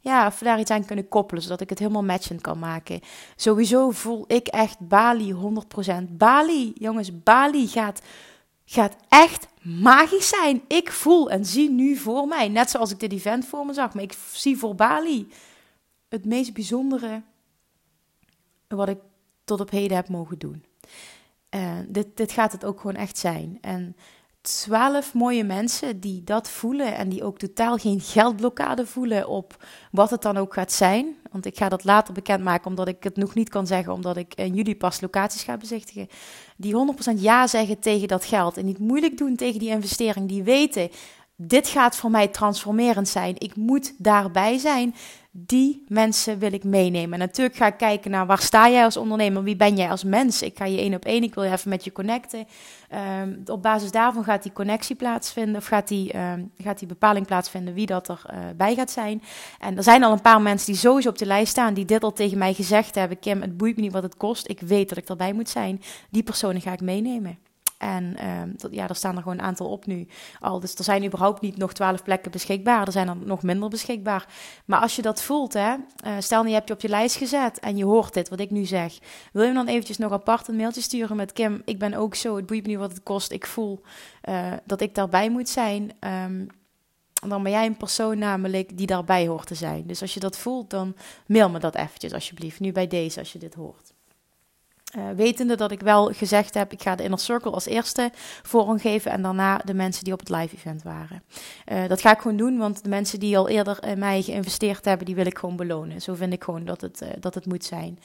ja, 0.00 0.26
of 0.26 0.38
daar 0.38 0.60
iets 0.60 0.70
aan 0.70 0.84
kunnen 0.84 1.08
koppelen, 1.08 1.42
zodat 1.42 1.60
ik 1.60 1.68
het 1.68 1.78
helemaal 1.78 2.02
matchend 2.02 2.40
kan 2.40 2.58
maken. 2.58 3.00
Sowieso 3.36 3.90
voel 3.90 4.24
ik 4.26 4.46
echt 4.46 4.78
Bali 4.78 5.34
100%. 5.34 5.36
Bali, 6.08 6.72
jongens, 6.74 7.22
Bali 7.22 7.66
gaat, 7.66 8.02
gaat 8.64 8.96
echt 9.08 9.48
magisch 9.62 10.28
zijn. 10.28 10.62
Ik 10.68 10.92
voel 10.92 11.30
en 11.30 11.44
zie 11.44 11.70
nu 11.70 11.96
voor 11.96 12.26
mij, 12.26 12.48
net 12.48 12.70
zoals 12.70 12.90
ik 12.90 13.00
dit 13.00 13.12
event 13.12 13.46
voor 13.46 13.66
me 13.66 13.72
zag, 13.72 13.94
maar 13.94 14.02
ik 14.02 14.14
zie 14.32 14.58
voor 14.58 14.74
Bali 14.74 15.28
het 16.08 16.24
meest 16.24 16.52
bijzondere 16.52 17.22
wat 18.68 18.88
ik 18.88 18.98
tot 19.44 19.60
op 19.60 19.70
heden 19.70 19.96
heb 19.96 20.08
mogen 20.08 20.38
doen. 20.38 20.64
Uh, 21.54 21.78
dit, 21.88 22.16
dit 22.16 22.32
gaat 22.32 22.52
het 22.52 22.64
ook 22.64 22.80
gewoon 22.80 22.96
echt 22.96 23.18
zijn. 23.18 23.58
En 23.60 23.96
twaalf 24.40 25.14
mooie 25.14 25.44
mensen 25.44 26.00
die 26.00 26.24
dat 26.24 26.50
voelen 26.50 26.96
en 26.96 27.08
die 27.08 27.24
ook 27.24 27.38
totaal 27.38 27.76
geen 27.76 28.00
geldblokkade 28.00 28.86
voelen 28.86 29.28
op 29.28 29.64
wat 29.90 30.10
het 30.10 30.22
dan 30.22 30.36
ook 30.36 30.54
gaat 30.54 30.72
zijn. 30.72 31.16
Want 31.30 31.46
ik 31.46 31.56
ga 31.56 31.68
dat 31.68 31.84
later 31.84 32.14
bekendmaken 32.14 32.66
omdat 32.66 32.88
ik 32.88 33.02
het 33.02 33.16
nog 33.16 33.34
niet 33.34 33.48
kan 33.48 33.66
zeggen, 33.66 33.92
omdat 33.92 34.16
ik 34.16 34.34
in 34.34 34.54
juli 34.54 34.76
pas 34.76 35.00
locaties 35.00 35.42
ga 35.42 35.56
bezichtigen. 35.56 36.08
Die 36.56 36.94
100% 37.16 37.20
ja 37.20 37.46
zeggen 37.46 37.78
tegen 37.78 38.08
dat 38.08 38.24
geld 38.24 38.56
en 38.56 38.64
niet 38.64 38.78
moeilijk 38.78 39.18
doen 39.18 39.36
tegen 39.36 39.58
die 39.58 39.70
investering. 39.70 40.28
Die 40.28 40.42
weten, 40.42 40.90
dit 41.36 41.68
gaat 41.68 41.96
voor 41.96 42.10
mij 42.10 42.28
transformerend 42.28 43.08
zijn. 43.08 43.34
Ik 43.38 43.56
moet 43.56 43.94
daarbij 43.98 44.58
zijn 44.58 44.94
die 45.32 45.84
mensen 45.88 46.38
wil 46.38 46.52
ik 46.52 46.64
meenemen. 46.64 47.12
En 47.12 47.18
natuurlijk 47.18 47.56
ga 47.56 47.66
ik 47.66 47.76
kijken 47.76 48.10
naar 48.10 48.26
waar 48.26 48.42
sta 48.42 48.70
jij 48.70 48.84
als 48.84 48.96
ondernemer, 48.96 49.42
wie 49.42 49.56
ben 49.56 49.76
jij 49.76 49.90
als 49.90 50.04
mens. 50.04 50.42
Ik 50.42 50.58
ga 50.58 50.64
je 50.64 50.78
één 50.78 50.94
op 50.94 51.04
één, 51.04 51.22
ik 51.22 51.34
wil 51.34 51.44
je 51.44 51.50
even 51.50 51.68
met 51.68 51.84
je 51.84 51.92
connecten. 51.92 52.46
Um, 53.20 53.42
op 53.46 53.62
basis 53.62 53.90
daarvan 53.90 54.24
gaat 54.24 54.42
die 54.42 54.52
connectie 54.52 54.96
plaatsvinden, 54.96 55.56
of 55.56 55.66
gaat 55.66 55.88
die, 55.88 56.16
um, 56.16 56.50
gaat 56.58 56.78
die 56.78 56.88
bepaling 56.88 57.26
plaatsvinden 57.26 57.74
wie 57.74 57.86
dat 57.86 58.08
erbij 58.08 58.38
uh, 58.38 58.56
bij 58.56 58.74
gaat 58.74 58.90
zijn. 58.90 59.22
En 59.58 59.76
er 59.76 59.82
zijn 59.82 60.04
al 60.04 60.12
een 60.12 60.20
paar 60.20 60.42
mensen 60.42 60.72
die 60.72 60.80
sowieso 60.80 61.08
op 61.08 61.18
de 61.18 61.26
lijst 61.26 61.50
staan, 61.50 61.74
die 61.74 61.84
dit 61.84 62.02
al 62.02 62.12
tegen 62.12 62.38
mij 62.38 62.54
gezegd 62.54 62.94
hebben. 62.94 63.18
Kim, 63.18 63.40
het 63.40 63.56
boeit 63.56 63.76
me 63.76 63.82
niet 63.82 63.92
wat 63.92 64.02
het 64.02 64.16
kost, 64.16 64.48
ik 64.48 64.60
weet 64.60 64.88
dat 64.88 64.98
ik 64.98 65.08
erbij 65.08 65.32
moet 65.32 65.48
zijn. 65.48 65.82
Die 66.10 66.22
personen 66.22 66.60
ga 66.60 66.72
ik 66.72 66.80
meenemen. 66.80 67.38
En 67.80 68.16
dat, 68.56 68.72
ja, 68.74 68.88
er 68.88 68.96
staan 68.96 69.16
er 69.16 69.22
gewoon 69.22 69.38
een 69.38 69.44
aantal 69.44 69.70
op 69.70 69.86
nu 69.86 70.06
al. 70.40 70.60
Dus 70.60 70.74
er 70.74 70.84
zijn 70.84 71.04
überhaupt 71.04 71.40
niet 71.40 71.56
nog 71.56 71.72
twaalf 71.72 72.02
plekken 72.02 72.30
beschikbaar. 72.30 72.86
Er 72.86 72.92
zijn 72.92 73.08
er 73.08 73.16
nog 73.16 73.42
minder 73.42 73.68
beschikbaar. 73.68 74.28
Maar 74.64 74.80
als 74.80 74.96
je 74.96 75.02
dat 75.02 75.22
voelt, 75.22 75.52
hè, 75.52 75.74
uh, 76.06 76.12
stel 76.18 76.44
je 76.44 76.54
hebt 76.54 76.68
je 76.68 76.74
op 76.74 76.80
je 76.80 76.88
lijst 76.88 77.16
gezet 77.16 77.58
en 77.58 77.76
je 77.76 77.84
hoort 77.84 78.14
dit, 78.14 78.28
wat 78.28 78.40
ik 78.40 78.50
nu 78.50 78.64
zeg. 78.64 78.98
Wil 79.32 79.44
je 79.44 79.52
dan 79.52 79.66
eventjes 79.66 79.98
nog 79.98 80.12
apart 80.12 80.48
een 80.48 80.56
mailtje 80.56 80.80
sturen 80.80 81.16
met 81.16 81.32
Kim? 81.32 81.62
Ik 81.64 81.78
ben 81.78 81.94
ook 81.94 82.14
zo, 82.14 82.36
het 82.36 82.46
boeit 82.46 82.62
me 82.62 82.68
niet 82.68 82.78
wat 82.78 82.90
het 82.90 83.02
kost. 83.02 83.32
Ik 83.32 83.46
voel 83.46 83.80
uh, 84.28 84.52
dat 84.64 84.80
ik 84.80 84.94
daarbij 84.94 85.30
moet 85.30 85.48
zijn. 85.48 85.90
Um, 86.00 86.46
dan 87.28 87.42
ben 87.42 87.52
jij 87.52 87.66
een 87.66 87.76
persoon 87.76 88.18
namelijk 88.18 88.76
die 88.76 88.86
daarbij 88.86 89.26
hoort 89.26 89.46
te 89.46 89.54
zijn. 89.54 89.86
Dus 89.86 90.02
als 90.02 90.14
je 90.14 90.20
dat 90.20 90.38
voelt, 90.38 90.70
dan 90.70 90.96
mail 91.26 91.50
me 91.50 91.58
dat 91.58 91.74
eventjes 91.74 92.12
alsjeblieft. 92.12 92.60
Nu 92.60 92.72
bij 92.72 92.86
deze, 92.86 93.18
als 93.18 93.32
je 93.32 93.38
dit 93.38 93.54
hoort. 93.54 93.92
Uh, 94.98 95.10
wetende 95.16 95.54
dat 95.54 95.70
ik 95.70 95.80
wel 95.80 96.06
gezegd 96.06 96.54
heb, 96.54 96.72
ik 96.72 96.82
ga 96.82 96.94
de 96.94 97.02
Inner 97.02 97.18
Circle 97.18 97.50
als 97.50 97.66
eerste 97.66 98.10
vorm 98.42 98.78
geven 98.78 99.10
en 99.10 99.22
daarna 99.22 99.58
de 99.58 99.74
mensen 99.74 100.04
die 100.04 100.12
op 100.12 100.18
het 100.18 100.28
live 100.28 100.56
event 100.56 100.82
waren. 100.82 101.22
Uh, 101.72 101.88
dat 101.88 102.00
ga 102.00 102.12
ik 102.12 102.20
gewoon 102.20 102.36
doen, 102.36 102.58
want 102.58 102.82
de 102.82 102.88
mensen 102.88 103.20
die 103.20 103.38
al 103.38 103.48
eerder 103.48 103.84
in 103.86 103.98
mij 103.98 104.22
geïnvesteerd 104.22 104.84
hebben, 104.84 105.06
die 105.06 105.14
wil 105.14 105.26
ik 105.26 105.38
gewoon 105.38 105.56
belonen. 105.56 106.02
Zo 106.02 106.14
vind 106.14 106.32
ik 106.32 106.44
gewoon 106.44 106.64
dat 106.64 106.80
het, 106.80 107.02
uh, 107.02 107.08
dat 107.20 107.34
het 107.34 107.46
moet 107.46 107.64
zijn. 107.64 107.98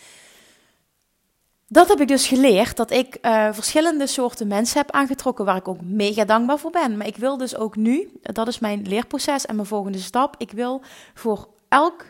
Dat 1.67 1.87
heb 1.87 1.99
ik 1.99 2.07
dus 2.07 2.27
geleerd, 2.27 2.77
dat 2.77 2.91
ik 2.91 3.17
verschillende 3.51 4.07
soorten 4.07 4.47
mensen 4.47 4.77
heb 4.77 4.91
aangetrokken 4.91 5.45
waar 5.45 5.55
ik 5.55 5.67
ook 5.67 5.81
mega 5.81 6.25
dankbaar 6.25 6.59
voor 6.59 6.71
ben. 6.71 6.97
Maar 6.97 7.07
ik 7.07 7.17
wil 7.17 7.37
dus 7.37 7.55
ook 7.55 7.75
nu, 7.75 8.19
dat 8.21 8.47
is 8.47 8.59
mijn 8.59 8.81
leerproces 8.81 9.45
en 9.45 9.55
mijn 9.55 9.67
volgende 9.67 9.97
stap, 9.97 10.35
ik 10.37 10.51
wil 10.51 10.81
voor 11.13 11.47
elk 11.67 12.05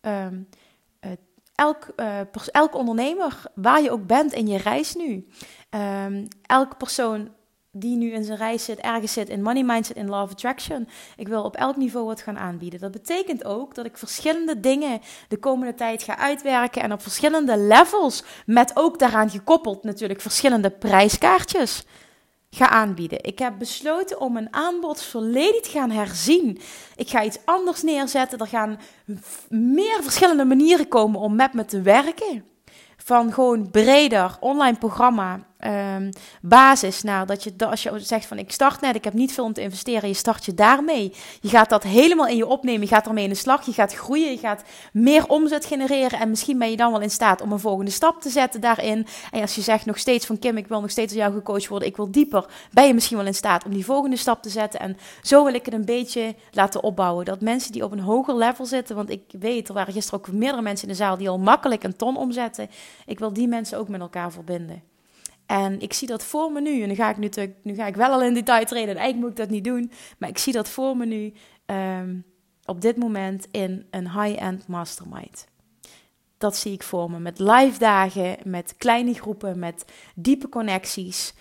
um, 0.00 0.48
elk, 1.54 1.86
uh, 1.96 2.20
elk 2.52 2.74
ondernemer, 2.74 3.42
waar 3.54 3.82
je 3.82 3.90
ook 3.90 4.06
bent 4.06 4.32
in 4.32 4.46
je 4.46 4.58
reis 4.58 4.94
nu, 4.94 5.28
um, 5.70 6.28
elke 6.46 6.76
persoon 6.76 7.28
die 7.76 7.96
nu 7.96 8.12
in 8.12 8.24
zijn 8.24 8.38
reis 8.38 8.64
zit, 8.64 8.78
ergens 8.78 9.12
zit 9.12 9.28
in 9.28 9.42
money 9.42 9.62
mindset, 9.62 9.96
in 9.96 10.08
love 10.08 10.32
attraction. 10.32 10.88
Ik 11.16 11.28
wil 11.28 11.42
op 11.42 11.56
elk 11.56 11.76
niveau 11.76 12.06
wat 12.06 12.20
gaan 12.20 12.38
aanbieden. 12.38 12.80
Dat 12.80 12.90
betekent 12.90 13.44
ook 13.44 13.74
dat 13.74 13.84
ik 13.84 13.96
verschillende 13.96 14.60
dingen 14.60 15.00
de 15.28 15.36
komende 15.36 15.74
tijd 15.74 16.02
ga 16.02 16.18
uitwerken 16.18 16.82
en 16.82 16.92
op 16.92 17.02
verschillende 17.02 17.58
levels, 17.58 18.24
met 18.46 18.72
ook 18.74 18.98
daaraan 18.98 19.30
gekoppeld 19.30 19.82
natuurlijk 19.82 20.20
verschillende 20.20 20.70
prijskaartjes 20.70 21.84
ga 22.54 22.68
aanbieden. 22.68 23.24
Ik 23.24 23.38
heb 23.38 23.58
besloten 23.58 24.20
om 24.20 24.32
mijn 24.32 24.54
aanbod 24.54 25.02
volledig 25.02 25.60
te 25.60 25.70
gaan 25.70 25.90
herzien. 25.90 26.60
Ik 26.96 27.08
ga 27.08 27.24
iets 27.24 27.38
anders 27.44 27.82
neerzetten. 27.82 28.38
Er 28.38 28.46
gaan 28.46 28.80
meer 29.48 29.98
verschillende 30.02 30.44
manieren 30.44 30.88
komen 30.88 31.20
om 31.20 31.34
met 31.34 31.52
me 31.52 31.64
te 31.64 31.80
werken. 31.80 32.44
Van 32.96 33.32
gewoon 33.32 33.70
breder 33.70 34.36
online 34.40 34.78
programma 34.78 35.40
um, 35.66 36.10
basis 36.42 37.02
naar 37.02 37.26
dat 37.26 37.42
je 37.42 37.52
als 37.58 37.82
je 37.82 37.98
zegt 37.98 38.26
van 38.26 38.38
ik 38.38 38.52
start 38.52 38.80
net, 38.80 38.94
ik 38.94 39.04
heb 39.04 39.12
niet 39.12 39.32
veel 39.32 39.44
om 39.44 39.52
te 39.52 39.60
investeren, 39.60 40.08
je 40.08 40.14
start 40.14 40.44
je 40.44 40.54
daarmee. 40.54 41.12
Je 41.40 41.48
gaat 41.48 41.68
dat 41.68 41.82
helemaal 41.82 42.26
in 42.26 42.36
je 42.36 42.46
opnemen, 42.46 42.80
je 42.80 42.86
gaat 42.86 43.06
ermee 43.06 43.24
in 43.24 43.30
de 43.30 43.36
slag, 43.36 43.66
je 43.66 43.72
gaat 43.72 43.94
groeien, 43.94 44.30
je 44.30 44.38
gaat 44.38 44.62
meer 44.92 45.26
omzet 45.26 45.64
genereren 45.64 46.18
en 46.18 46.30
misschien 46.30 46.58
ben 46.58 46.70
je 46.70 46.76
dan 46.76 46.92
wel 46.92 47.00
in 47.00 47.10
staat 47.10 47.40
om 47.40 47.52
een 47.52 47.58
volgende 47.58 47.90
stap 47.90 48.20
te 48.20 48.30
zetten 48.30 48.60
daarin. 48.60 49.06
En 49.30 49.40
als 49.40 49.54
je 49.54 49.60
zegt 49.60 49.86
nog 49.86 49.98
steeds 49.98 50.26
van 50.26 50.38
Kim, 50.38 50.56
ik 50.56 50.66
wil 50.66 50.80
nog 50.80 50.90
steeds 50.90 51.12
door 51.12 51.22
jou 51.22 51.34
gecoacht 51.34 51.68
worden, 51.68 51.88
ik 51.88 51.96
wil 51.96 52.10
dieper, 52.10 52.46
ben 52.70 52.86
je 52.86 52.94
misschien 52.94 53.16
wel 53.16 53.26
in 53.26 53.34
staat 53.34 53.64
om 53.64 53.72
die 53.72 53.84
volgende 53.84 54.16
stap 54.16 54.42
te 54.42 54.48
zetten. 54.48 54.80
En 54.80 54.96
zo 55.22 55.44
wil 55.44 55.54
ik 55.54 55.64
het 55.64 55.74
een 55.74 55.84
beetje 55.84 56.34
laten 56.50 56.82
opbouwen. 56.82 57.24
Dat 57.24 57.40
mensen 57.40 57.72
die 57.72 57.84
op 57.84 57.92
een 57.92 58.00
hoger 58.00 58.36
level 58.36 58.66
zitten, 58.66 58.96
want 58.96 59.10
ik 59.10 59.22
weet, 59.38 59.68
er 59.68 59.74
waren 59.74 59.92
gisteren 59.92 60.18
ook 60.18 60.32
meerdere 60.32 60.62
mensen 60.62 60.88
in 60.88 60.92
de 60.92 60.98
zaal 60.98 61.16
die 61.16 61.28
al 61.28 61.38
makkelijk 61.38 61.82
een 61.84 61.96
ton 61.96 62.16
omzetten. 62.16 62.70
Ik 63.06 63.18
wil 63.18 63.32
die 63.32 63.48
mensen 63.48 63.78
ook 63.78 63.88
met 63.88 64.00
elkaar 64.00 64.32
verbinden. 64.32 64.93
En 65.46 65.80
ik 65.80 65.92
zie 65.92 66.08
dat 66.08 66.24
voor 66.24 66.52
me 66.52 66.60
nu. 66.60 66.82
En 66.82 66.88
nu 66.88 66.94
ga 66.94 67.10
ik, 67.10 67.16
nu, 67.16 67.30
nu 67.62 67.74
ga 67.74 67.86
ik 67.86 67.96
wel 67.96 68.10
al 68.10 68.22
in 68.22 68.34
detail 68.34 68.64
treden. 68.64 68.88
En 68.88 68.96
eigenlijk 68.96 69.20
moet 69.20 69.38
ik 69.38 69.44
dat 69.44 69.54
niet 69.54 69.64
doen. 69.64 69.90
Maar 70.18 70.28
ik 70.28 70.38
zie 70.38 70.52
dat 70.52 70.68
voor 70.68 70.96
me 70.96 71.06
nu 71.06 71.32
um, 71.66 72.24
op 72.64 72.80
dit 72.80 72.96
moment 72.96 73.46
in 73.50 73.86
een 73.90 74.10
high-end 74.10 74.66
mastermind. 74.66 75.46
dat 76.38 76.56
zie 76.56 76.72
ik 76.72 76.82
voor 76.82 77.10
me. 77.10 77.18
Met 77.18 77.38
live 77.38 77.78
dagen, 77.78 78.36
met 78.44 78.74
kleine 78.78 79.14
groepen, 79.14 79.58
met 79.58 79.84
diepe 80.14 80.48
connecties. 80.48 81.34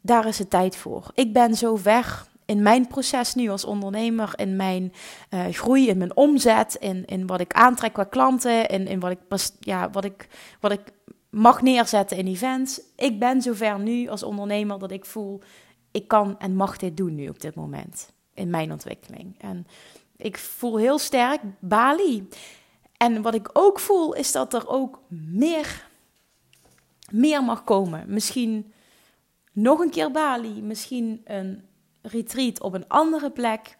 Daar 0.00 0.26
is 0.26 0.38
het 0.38 0.50
tijd 0.50 0.76
voor. 0.76 1.10
Ik 1.14 1.32
ben 1.32 1.54
zo 1.54 1.76
ver 1.76 2.26
in 2.44 2.62
mijn 2.62 2.86
proces 2.86 3.34
nu 3.34 3.48
als 3.48 3.64
ondernemer, 3.64 4.32
in 4.36 4.56
mijn 4.56 4.92
uh, 5.30 5.44
groei, 5.50 5.88
in 5.88 5.98
mijn 5.98 6.16
omzet, 6.16 6.74
in, 6.74 7.04
in 7.04 7.26
wat 7.26 7.40
ik 7.40 7.52
aantrek 7.52 7.92
qua 7.92 8.04
klanten, 8.04 8.68
in, 8.68 8.86
in 8.86 9.00
wat, 9.00 9.10
ik, 9.10 9.18
ja, 9.60 9.90
wat, 9.90 10.04
ik, 10.04 10.28
wat 10.60 10.72
ik 10.72 10.80
mag 11.34 11.62
neerzetten 11.62 12.16
in 12.16 12.26
events. 12.26 12.80
Ik 12.96 13.18
ben 13.18 13.42
zover 13.42 13.78
nu 13.78 14.08
als 14.08 14.22
ondernemer 14.22 14.78
dat 14.78 14.90
ik 14.90 15.04
voel, 15.04 15.40
ik 15.90 16.08
kan 16.08 16.38
en 16.38 16.56
mag 16.56 16.76
dit 16.76 16.96
doen 16.96 17.14
nu 17.14 17.28
op 17.28 17.40
dit 17.40 17.54
moment 17.54 18.12
in 18.34 18.50
mijn 18.50 18.72
ontwikkeling. 18.72 19.34
En 19.38 19.66
ik 20.16 20.38
voel 20.38 20.76
heel 20.76 20.98
sterk 20.98 21.40
Bali. 21.60 22.28
En 22.96 23.22
wat 23.22 23.34
ik 23.34 23.50
ook 23.52 23.80
voel 23.80 24.14
is 24.14 24.32
dat 24.32 24.54
er 24.54 24.68
ook 24.68 25.00
meer, 25.08 25.88
meer 27.10 27.42
mag 27.42 27.64
komen. 27.64 28.04
Misschien 28.06 28.72
nog 29.52 29.78
een 29.78 29.90
keer 29.90 30.10
Bali, 30.10 30.62
misschien 30.62 31.20
een 31.24 31.64
retreat 32.02 32.60
op 32.60 32.74
een 32.74 32.88
andere 32.88 33.30
plek. 33.30 33.78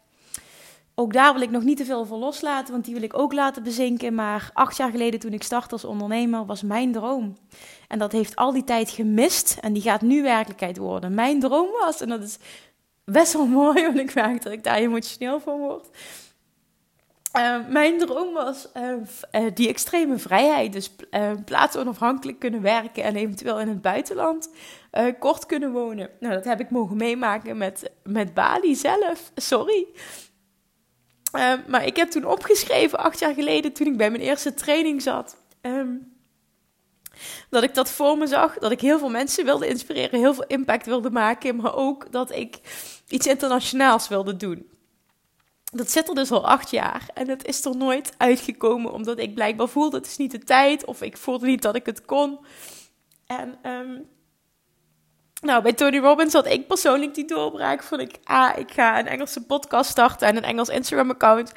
Ook 0.96 1.12
daar 1.12 1.33
wil 1.33 1.42
ik 1.42 1.50
nog 1.50 1.62
niet 1.62 1.76
te 1.76 1.85
veel 1.85 2.04
voor 2.04 2.18
loslaten, 2.18 2.72
want 2.72 2.85
die 2.85 2.94
wil 2.94 3.02
ik 3.02 3.18
ook 3.18 3.33
laten 3.33 3.62
bezinken. 3.62 4.14
Maar 4.14 4.50
acht 4.52 4.76
jaar 4.76 4.90
geleden, 4.90 5.20
toen 5.20 5.33
ik 5.33 5.42
startte 5.42 5.72
als 5.72 5.85
ondernemer, 5.85 6.46
was 6.46 6.62
mijn 6.62 6.92
droom. 6.92 7.37
En 7.88 7.98
dat 7.98 8.12
heeft 8.12 8.37
al 8.37 8.52
die 8.52 8.64
tijd 8.64 8.90
gemist 8.90 9.59
en 9.61 9.72
die 9.72 9.83
gaat 9.83 10.02
nu 10.02 10.22
werkelijkheid 10.22 10.76
worden. 10.76 11.14
Mijn 11.14 11.40
droom 11.40 11.68
was, 11.80 12.00
en 12.00 12.09
dat 12.09 12.22
is 12.22 12.38
best 13.04 13.33
wel 13.33 13.46
mooi, 13.62 13.83
want 13.83 13.98
ik 13.98 14.14
merk 14.14 14.42
dat 14.42 14.52
ik 14.52 14.64
daar 14.64 14.76
emotioneel 14.76 15.40
van 15.40 15.59
word. 15.59 15.88
Uh, 17.37 17.57
mijn 17.68 17.98
droom 17.98 18.33
was 18.33 18.68
uh, 18.76 18.92
uh, 19.33 19.50
die 19.54 19.68
extreme 19.68 20.18
vrijheid. 20.18 20.72
Dus 20.72 20.90
plaatsonafhankelijk 21.44 22.38
kunnen 22.38 22.62
werken 22.62 23.02
en 23.02 23.16
eventueel 23.16 23.61
in 23.61 23.68
het 23.68 23.83
buitenland 23.83 24.50
kort 25.18 25.46
kunnen 25.46 25.72
wonen. 25.72 26.11
Nou, 26.20 26.35
dat 26.35 26.44
heb 26.44 26.61
ik 26.61 26.70
mogen 26.70 26.96
meemaken 26.96 27.57
met, 27.57 27.90
met 28.02 28.35
Bali 28.35 28.74
zelf. 28.74 29.33
Sorry. 29.35 29.87
Maar 31.66 31.87
ik 31.87 31.97
heb 31.97 32.11
toen 32.11 32.25
opgeschreven, 32.25 32.99
acht 32.99 33.18
jaar 33.18 33.35
geleden, 33.35 33.73
toen 33.73 33.87
ik 33.87 33.97
bij 33.97 34.11
mijn 34.11 34.23
eerste 34.23 34.55
training 34.55 35.03
zat. 35.03 35.37
Um, 35.61 36.12
dat 37.51 37.62
ik 37.62 37.75
dat 37.75 37.90
voor 37.90 38.18
me 38.18 38.27
zag. 38.27 38.59
Dat 38.59 38.70
ik 38.70 38.81
heel 38.81 38.99
veel 38.99 39.11
mensen 39.11 39.44
wilde 39.44 39.68
inspireren, 39.68 40.18
heel 40.18 40.35
veel 40.35 40.47
impact 40.47 40.87
wilde 40.87 41.11
maken. 41.11 41.57
Maar 41.57 41.75
ook 41.75 42.12
dat 42.12 42.33
ik 42.33 42.59
iets 43.09 43.27
internationaals 43.27 44.09
wilde 44.09 44.37
doen. 44.37 44.68
Dat 45.64 45.90
zit 45.90 46.09
er 46.09 46.14
dus 46.14 46.31
al 46.31 46.47
acht 46.47 46.70
jaar. 46.70 47.09
En 47.14 47.29
het 47.29 47.47
is 47.47 47.64
er 47.64 47.77
nooit 47.77 48.14
uitgekomen, 48.16 48.92
omdat 48.92 49.18
ik 49.18 49.35
blijkbaar 49.35 49.68
voelde: 49.68 49.97
het 49.97 50.07
is 50.07 50.16
niet 50.16 50.31
de 50.31 50.38
tijd. 50.38 50.85
Of 50.85 51.03
ik 51.03 51.16
voelde 51.16 51.47
niet 51.47 51.62
dat 51.62 51.75
ik 51.75 51.87
het 51.87 52.05
kon. 52.05 52.38
En 53.27 53.59
um, 53.70 54.09
nou, 55.44 55.62
bij 55.62 55.72
Tony 55.72 55.98
Robbins 55.98 56.33
had 56.33 56.46
ik 56.46 56.66
persoonlijk 56.66 57.14
die 57.14 57.24
doorbraak. 57.24 57.83
Vond 57.83 58.00
ik, 58.00 58.18
ah, 58.24 58.59
ik 58.59 58.72
ga 58.72 58.98
een 58.98 59.07
Engelse 59.07 59.44
podcast 59.46 59.90
starten 59.90 60.28
en 60.28 60.37
een 60.37 60.42
Engels 60.42 60.68
Instagram-account. 60.68 61.52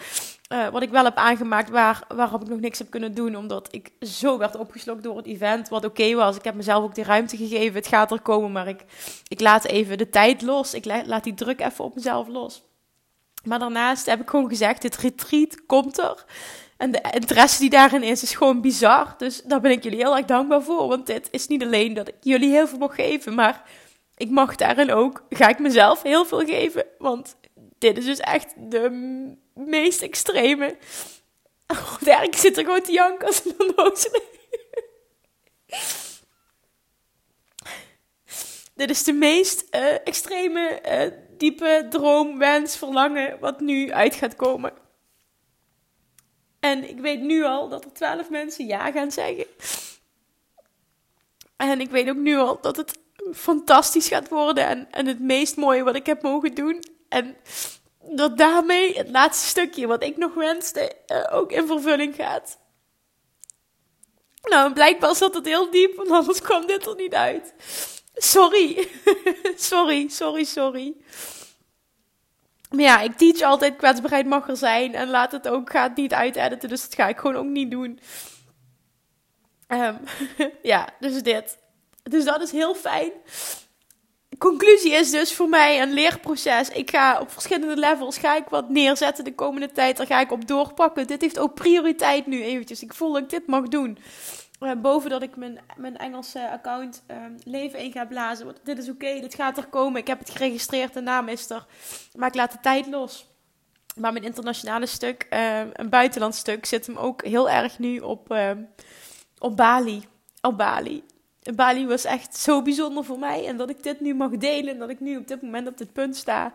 Uh, 0.53 0.67
wat 0.67 0.81
ik 0.81 0.89
wel 0.89 1.03
heb 1.03 1.15
aangemaakt, 1.15 1.69
waar, 1.69 2.03
waarop 2.07 2.41
ik 2.41 2.47
nog 2.47 2.59
niks 2.59 2.77
heb 2.77 2.89
kunnen 2.89 3.13
doen. 3.13 3.35
Omdat 3.35 3.67
ik 3.71 3.91
zo 4.01 4.37
werd 4.37 4.55
opgeslokt 4.55 5.03
door 5.03 5.17
het 5.17 5.25
event. 5.25 5.69
Wat 5.69 5.85
oké 5.85 6.13
was. 6.13 6.35
Ik 6.35 6.43
heb 6.43 6.55
mezelf 6.55 6.83
ook 6.83 6.95
die 6.95 7.03
ruimte 7.03 7.37
gegeven. 7.37 7.75
Het 7.75 7.87
gaat 7.87 8.11
er 8.11 8.21
komen, 8.21 8.51
maar 8.51 8.67
ik, 8.67 8.83
ik 9.27 9.39
laat 9.39 9.65
even 9.65 9.97
de 9.97 10.09
tijd 10.09 10.41
los. 10.41 10.73
Ik 10.73 10.85
laat 10.85 11.23
die 11.23 11.33
druk 11.33 11.61
even 11.61 11.83
op 11.83 11.95
mezelf 11.95 12.27
los. 12.27 12.61
Maar 13.43 13.59
daarnaast 13.59 14.05
heb 14.05 14.21
ik 14.21 14.29
gewoon 14.29 14.49
gezegd: 14.49 14.81
dit 14.81 14.97
retreat 14.97 15.65
komt 15.65 15.97
er. 15.97 16.25
En 16.77 16.91
de 16.91 17.01
interesse 17.11 17.59
die 17.59 17.69
daarin 17.69 18.03
is, 18.03 18.23
is 18.23 18.35
gewoon 18.35 18.61
bizar. 18.61 19.15
Dus 19.17 19.41
daar 19.41 19.61
ben 19.61 19.71
ik 19.71 19.83
jullie 19.83 19.99
heel 19.99 20.17
erg 20.17 20.25
dankbaar 20.25 20.61
voor. 20.61 20.87
Want 20.87 21.05
dit 21.05 21.27
is 21.31 21.47
niet 21.47 21.63
alleen 21.63 21.93
dat 21.93 22.07
ik 22.07 22.15
jullie 22.21 22.49
heel 22.49 22.67
veel 22.67 22.77
mag 22.77 22.95
geven, 22.95 23.35
maar 23.35 23.69
ik 24.17 24.29
mag 24.29 24.55
daarin 24.55 24.91
ook, 24.91 25.23
ga 25.29 25.47
ik 25.47 25.59
mezelf 25.59 26.01
heel 26.01 26.25
veel 26.25 26.45
geven. 26.45 26.85
Want 26.97 27.37
dit 27.77 27.97
is 27.97 28.05
dus 28.05 28.19
echt 28.19 28.53
de 28.57 28.89
meest 29.53 30.01
extreme. 30.01 30.77
Oh, 31.67 31.97
zit 32.31 32.57
er 32.57 32.63
gewoon 32.63 32.81
te 32.81 32.91
janken 32.91 33.27
als 33.27 33.45
een 33.45 33.55
onnozel. 33.57 34.21
Dit 38.75 38.89
is 38.89 39.03
de 39.03 39.13
meest 39.13 39.65
uh, 39.75 39.93
extreme, 40.03 40.81
uh, 40.85 41.17
diepe 41.37 41.87
droom, 41.89 42.37
wens, 42.37 42.77
verlangen 42.77 43.39
wat 43.39 43.59
nu 43.59 43.91
uit 43.91 44.15
gaat 44.15 44.35
komen. 44.35 44.73
En 46.59 46.89
ik 46.89 46.99
weet 46.99 47.21
nu 47.21 47.43
al 47.43 47.69
dat 47.69 47.85
er 47.85 47.93
twaalf 47.93 48.29
mensen 48.29 48.65
ja 48.65 48.91
gaan 48.91 49.11
zeggen. 49.11 49.45
En 51.57 51.81
ik 51.81 51.89
weet 51.89 52.09
ook 52.09 52.15
nu 52.15 52.37
al 52.37 52.61
dat 52.61 52.77
het 52.77 52.99
fantastisch 53.33 54.07
gaat 54.07 54.29
worden 54.29 54.65
en, 54.65 54.91
en 54.91 55.05
het 55.05 55.19
meest 55.19 55.55
mooie 55.55 55.83
wat 55.83 55.95
ik 55.95 56.05
heb 56.05 56.21
mogen 56.21 56.55
doen. 56.55 56.83
En 57.09 57.37
dat 58.09 58.37
daarmee 58.37 58.97
het 58.97 59.09
laatste 59.09 59.47
stukje 59.47 59.87
wat 59.87 60.03
ik 60.03 60.17
nog 60.17 60.33
wenste 60.33 60.95
uh, 61.07 61.23
ook 61.31 61.51
in 61.51 61.67
vervulling 61.67 62.15
gaat. 62.15 62.57
Nou, 64.41 64.73
blijkbaar 64.73 65.15
zat 65.15 65.33
het 65.33 65.45
heel 65.45 65.71
diep, 65.71 65.95
want 65.95 66.09
anders 66.09 66.41
kwam 66.41 66.67
dit 66.67 66.85
er 66.85 66.95
niet 66.95 67.13
uit. 67.13 67.53
Sorry. 68.13 68.89
sorry, 69.55 70.07
sorry, 70.09 70.43
sorry. 70.43 70.95
Maar 72.69 72.79
ja, 72.79 73.01
ik 73.01 73.17
teach 73.17 73.41
altijd 73.41 73.75
kwetsbaarheid 73.75 74.25
mag 74.25 74.49
er 74.49 74.57
zijn. 74.57 74.95
En 74.95 75.09
laat 75.09 75.31
het 75.31 75.47
ook, 75.47 75.69
ga 75.69 75.83
het 75.83 75.95
niet 75.95 76.13
uitediten. 76.13 76.69
Dus 76.69 76.81
dat 76.81 76.95
ga 76.95 77.07
ik 77.07 77.17
gewoon 77.17 77.35
ook 77.35 77.45
niet 77.45 77.71
doen. 77.71 77.99
Um, 79.67 79.97
ja, 80.61 80.89
dus 80.99 81.23
dit. 81.23 81.57
Dus 82.03 82.23
dat 82.23 82.41
is 82.41 82.51
heel 82.51 82.75
fijn. 82.75 83.11
Conclusie 84.37 84.91
is 84.91 85.11
dus 85.11 85.33
voor 85.33 85.49
mij 85.49 85.81
een 85.81 85.93
leerproces. 85.93 86.69
Ik 86.69 86.89
ga 86.89 87.19
op 87.19 87.31
verschillende 87.31 87.77
levels 87.77 88.17
ga 88.17 88.35
ik 88.35 88.49
wat 88.49 88.69
neerzetten 88.69 89.23
de 89.23 89.35
komende 89.35 89.71
tijd. 89.71 89.97
Daar 89.97 90.05
ga 90.05 90.19
ik 90.19 90.31
op 90.31 90.47
doorpakken. 90.47 91.07
Dit 91.07 91.21
heeft 91.21 91.39
ook 91.39 91.53
prioriteit 91.53 92.27
nu 92.27 92.43
eventjes. 92.43 92.83
Ik 92.83 92.93
voel 92.93 93.13
dat 93.13 93.21
ik 93.21 93.29
dit 93.29 93.47
mag 93.47 93.67
doen. 93.67 93.97
Uh, 94.59 94.71
boven 94.81 95.09
dat 95.09 95.21
ik 95.21 95.35
mijn, 95.35 95.59
mijn 95.75 95.97
Engelse 95.97 96.49
account 96.51 97.03
uh, 97.11 97.17
leven 97.43 97.79
in 97.79 97.91
ga 97.91 98.05
blazen. 98.05 98.45
Want 98.45 98.59
dit 98.63 98.77
is 98.77 98.89
oké, 98.89 99.19
dit 99.19 99.35
gaat 99.35 99.57
er 99.57 99.67
komen. 99.67 100.01
Ik 100.01 100.07
heb 100.07 100.19
het 100.19 100.29
geregistreerd, 100.29 100.93
de 100.93 101.01
naam 101.01 101.27
is 101.27 101.49
er. 101.49 101.65
Maar 102.15 102.27
ik 102.27 102.35
laat 102.35 102.51
de 102.51 102.59
tijd 102.61 102.87
los. 102.87 103.27
Maar 103.95 104.13
mijn 104.13 104.25
internationale 104.25 104.85
stuk, 104.85 105.27
uh, 105.29 105.59
een 105.73 105.89
buitenlands 105.89 106.37
stuk, 106.37 106.65
zit 106.65 106.87
hem 106.87 106.97
ook 106.97 107.23
heel 107.23 107.49
erg 107.49 107.79
nu 107.79 107.99
op, 107.99 108.35
op 109.39 109.57
Bali. 109.57 110.03
Op 110.41 110.57
Bali. 110.57 111.03
Bali 111.55 111.87
was 111.87 112.05
echt 112.05 112.37
zo 112.37 112.61
bijzonder 112.61 113.03
voor 113.03 113.19
mij. 113.19 113.47
En 113.47 113.57
dat 113.57 113.69
ik 113.69 113.83
dit 113.83 113.99
nu 113.99 114.15
mag 114.15 114.31
delen. 114.31 114.73
En 114.73 114.79
dat 114.79 114.89
ik 114.89 114.99
nu 114.99 115.17
op 115.17 115.27
dit 115.27 115.41
moment 115.41 115.67
op 115.67 115.77
dit 115.77 115.93
punt 115.93 116.15
sta. 116.15 116.53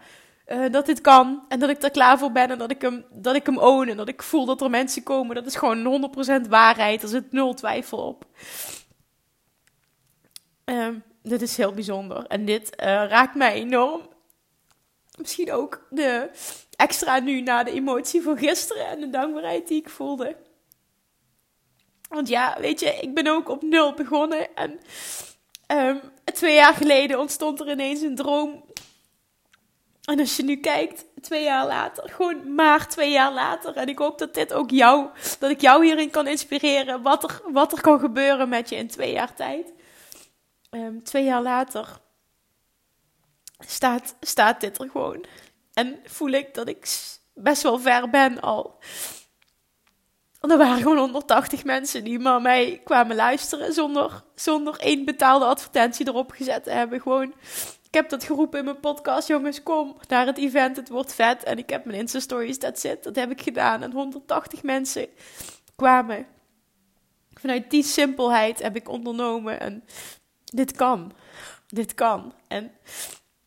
Uh, 0.53 0.71
dat 0.71 0.87
dit 0.87 1.01
kan 1.01 1.45
en 1.49 1.59
dat 1.59 1.71
ik 1.71 1.83
er 1.83 1.91
klaar 1.91 2.19
voor 2.19 2.33
ben 2.33 2.51
en 2.51 2.59
dat 2.59 2.71
ik 2.71 2.83
hem, 2.83 3.05
dat 3.11 3.35
ik 3.35 3.47
hem 3.47 3.59
own 3.59 3.89
en 3.89 3.97
dat 3.97 4.09
ik 4.09 4.23
voel 4.23 4.45
dat 4.45 4.61
er 4.61 4.71
mensen 4.71 5.03
komen. 5.03 5.35
Dat 5.35 5.47
is 5.47 5.57
gewoon 5.57 6.13
100% 6.45 6.49
waarheid. 6.49 7.03
Er 7.03 7.09
zit 7.09 7.33
nul 7.33 7.55
twijfel 7.55 7.99
op. 7.99 8.25
Uh, 10.65 10.89
dit 11.23 11.43
is 11.43 11.57
heel 11.57 11.73
bijzonder 11.73 12.27
en 12.27 12.45
dit 12.45 12.71
uh, 12.81 12.87
raakt 12.87 13.35
mij 13.35 13.55
enorm. 13.55 14.01
Misschien 15.19 15.53
ook 15.53 15.87
de 15.91 16.31
extra 16.77 17.19
nu 17.19 17.41
na 17.41 17.63
de 17.63 17.71
emotie 17.71 18.23
van 18.23 18.39
gisteren 18.39 18.87
en 18.87 19.01
de 19.01 19.11
dankbaarheid 19.11 19.69
die 19.69 19.81
ik 19.81 19.89
voelde. 19.89 20.37
Want 22.09 22.29
ja, 22.29 22.57
weet 22.61 22.81
je, 22.81 22.99
ik 23.01 23.15
ben 23.15 23.27
ook 23.27 23.49
op 23.49 23.63
nul 23.63 23.95
begonnen 23.95 24.55
en 24.55 24.81
um, 25.67 26.01
twee 26.25 26.55
jaar 26.55 26.75
geleden 26.75 27.19
ontstond 27.19 27.61
er 27.61 27.71
ineens 27.71 28.01
een 28.01 28.15
droom 28.15 28.65
en 30.03 30.19
als 30.19 30.37
je 30.37 30.43
nu 30.43 30.57
kijkt, 30.57 31.05
twee 31.21 31.45
jaar 31.45 31.67
later, 31.67 32.11
gewoon 32.11 32.55
maar 32.55 32.89
twee 32.89 33.11
jaar 33.11 33.33
later. 33.33 33.77
En 33.77 33.89
ik 33.89 33.99
hoop 33.99 34.19
dat 34.19 34.35
dit 34.35 34.53
ook 34.53 34.71
jou, 34.71 35.09
dat 35.39 35.51
ik 35.51 35.61
jou 35.61 35.85
hierin 35.85 36.11
kan 36.11 36.27
inspireren. 36.27 37.03
Wat 37.03 37.23
er, 37.23 37.41
wat 37.53 37.73
er 37.73 37.81
kan 37.81 38.01
gebeuren 38.01 38.49
met 38.49 38.69
je 38.69 38.77
in 38.77 38.89
twee 38.89 39.13
jaar 39.13 39.35
tijd. 39.35 39.73
Um, 40.71 41.03
twee 41.03 41.25
jaar 41.25 41.43
later 41.43 42.01
staat, 43.59 44.15
staat 44.21 44.61
dit 44.61 44.79
er 44.79 44.91
gewoon. 44.91 45.25
En 45.73 46.01
voel 46.05 46.31
ik 46.31 46.55
dat 46.55 46.69
ik 46.69 46.87
best 47.35 47.63
wel 47.63 47.79
ver 47.79 48.11
ben 48.11 48.41
al. 48.41 48.79
En 50.41 50.51
er 50.51 50.59
waren 50.59 50.83
gewoon 50.83 50.99
180 50.99 51.65
mensen 51.65 52.05
die 52.05 52.19
maar 52.19 52.41
mij 52.41 52.81
kwamen 52.85 53.17
luisteren 53.17 53.73
zonder, 53.73 54.25
zonder 54.35 54.79
één 54.79 55.05
betaalde 55.05 55.45
advertentie 55.45 56.09
erop 56.09 56.31
gezet 56.31 56.65
te 56.65 56.71
hebben. 56.71 57.01
Gewoon 57.01 57.35
ik 57.93 57.99
heb 57.99 58.09
dat 58.09 58.25
geroepen 58.25 58.59
in 58.59 58.65
mijn 58.65 58.81
podcast. 58.81 59.29
Jongens, 59.29 59.63
kom 59.63 59.97
naar 60.09 60.27
het 60.27 60.39
event. 60.39 60.77
Het 60.77 60.89
wordt 60.89 61.15
vet. 61.15 61.43
En 61.43 61.59
ik 61.59 61.71
heb 61.71 61.85
mijn 61.85 61.99
Insta-stories, 61.99 62.59
that's 62.59 62.85
it. 62.85 63.03
Dat 63.03 63.17
heb 63.17 63.31
ik 63.31 63.41
gedaan. 63.41 63.83
En 63.83 63.93
180 63.93 64.63
mensen 64.63 65.07
kwamen. 65.77 66.27
Vanuit 67.35 67.71
die 67.71 67.83
simpelheid 67.83 68.63
heb 68.63 68.77
ik 68.77 68.89
ondernomen. 68.89 69.61
En 69.61 69.85
dit 70.45 70.73
kan. 70.73 71.13
Dit 71.67 71.95
kan. 71.95 72.35
En 72.49 72.71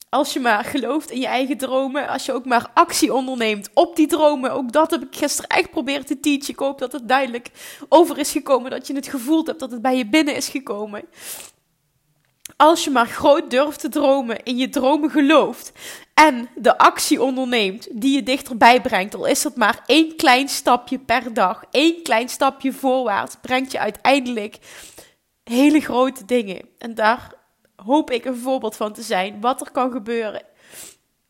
Als 0.09 0.33
je 0.33 0.39
maar 0.39 0.63
gelooft 0.63 1.11
in 1.11 1.19
je 1.19 1.27
eigen 1.27 1.57
dromen, 1.57 2.07
als 2.07 2.25
je 2.25 2.33
ook 2.33 2.45
maar 2.45 2.71
actie 2.73 3.13
onderneemt 3.13 3.69
op 3.73 3.95
die 3.95 4.07
dromen. 4.07 4.51
Ook 4.51 4.71
dat 4.71 4.91
heb 4.91 5.03
ik 5.03 5.15
gisteren 5.15 5.49
echt 5.49 5.69
proberen 5.69 6.05
te 6.05 6.19
teachen. 6.19 6.49
Ik 6.49 6.59
hoop 6.59 6.79
dat 6.79 6.91
het 6.91 7.07
duidelijk 7.07 7.51
over 7.89 8.17
is 8.17 8.31
gekomen, 8.31 8.71
dat 8.71 8.87
je 8.87 8.95
het 8.95 9.07
gevoeld 9.07 9.47
hebt, 9.47 9.59
dat 9.59 9.71
het 9.71 9.81
bij 9.81 9.97
je 9.97 10.05
binnen 10.05 10.35
is 10.35 10.49
gekomen. 10.49 11.03
Als 12.57 12.83
je 12.83 12.89
maar 12.89 13.07
groot 13.07 13.49
durft 13.49 13.79
te 13.79 13.89
dromen, 13.89 14.43
in 14.43 14.57
je 14.57 14.69
dromen 14.69 15.09
gelooft 15.09 15.71
en 16.13 16.49
de 16.55 16.77
actie 16.77 17.21
onderneemt 17.21 17.87
die 17.91 18.15
je 18.15 18.23
dichterbij 18.23 18.81
brengt, 18.81 19.15
al 19.15 19.25
is 19.25 19.43
het 19.43 19.55
maar 19.55 19.83
één 19.85 20.15
klein 20.15 20.49
stapje 20.49 20.99
per 20.99 21.33
dag, 21.33 21.63
één 21.71 22.03
klein 22.03 22.29
stapje 22.29 22.73
voorwaarts, 22.73 23.35
brengt 23.41 23.71
je 23.71 23.79
uiteindelijk 23.79 24.57
hele 25.43 25.79
grote 25.79 26.25
dingen. 26.25 26.69
En 26.77 26.95
daar 26.95 27.33
hoop 27.75 28.11
ik 28.11 28.25
een 28.25 28.37
voorbeeld 28.37 28.75
van 28.75 28.93
te 28.93 29.01
zijn, 29.01 29.41
wat 29.41 29.61
er 29.61 29.71
kan 29.71 29.91
gebeuren. 29.91 30.41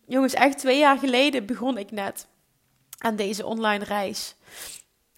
Jongens, 0.07 0.33
echt 0.33 0.57
twee 0.57 0.77
jaar 0.77 0.97
geleden 0.97 1.45
begon 1.45 1.77
ik 1.77 1.91
net 1.91 2.27
aan 2.97 3.15
deze 3.15 3.45
online 3.45 3.83
reis. 3.83 4.35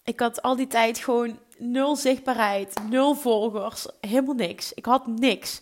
Ik 0.03 0.19
had 0.19 0.41
al 0.41 0.55
die 0.55 0.67
tijd 0.67 0.97
gewoon 0.97 1.39
nul 1.57 1.95
zichtbaarheid, 1.95 2.73
nul 2.89 3.15
volgers, 3.15 3.88
helemaal 4.01 4.36
niks. 4.36 4.73
Ik 4.73 4.86
had 4.86 5.07
niks. 5.07 5.62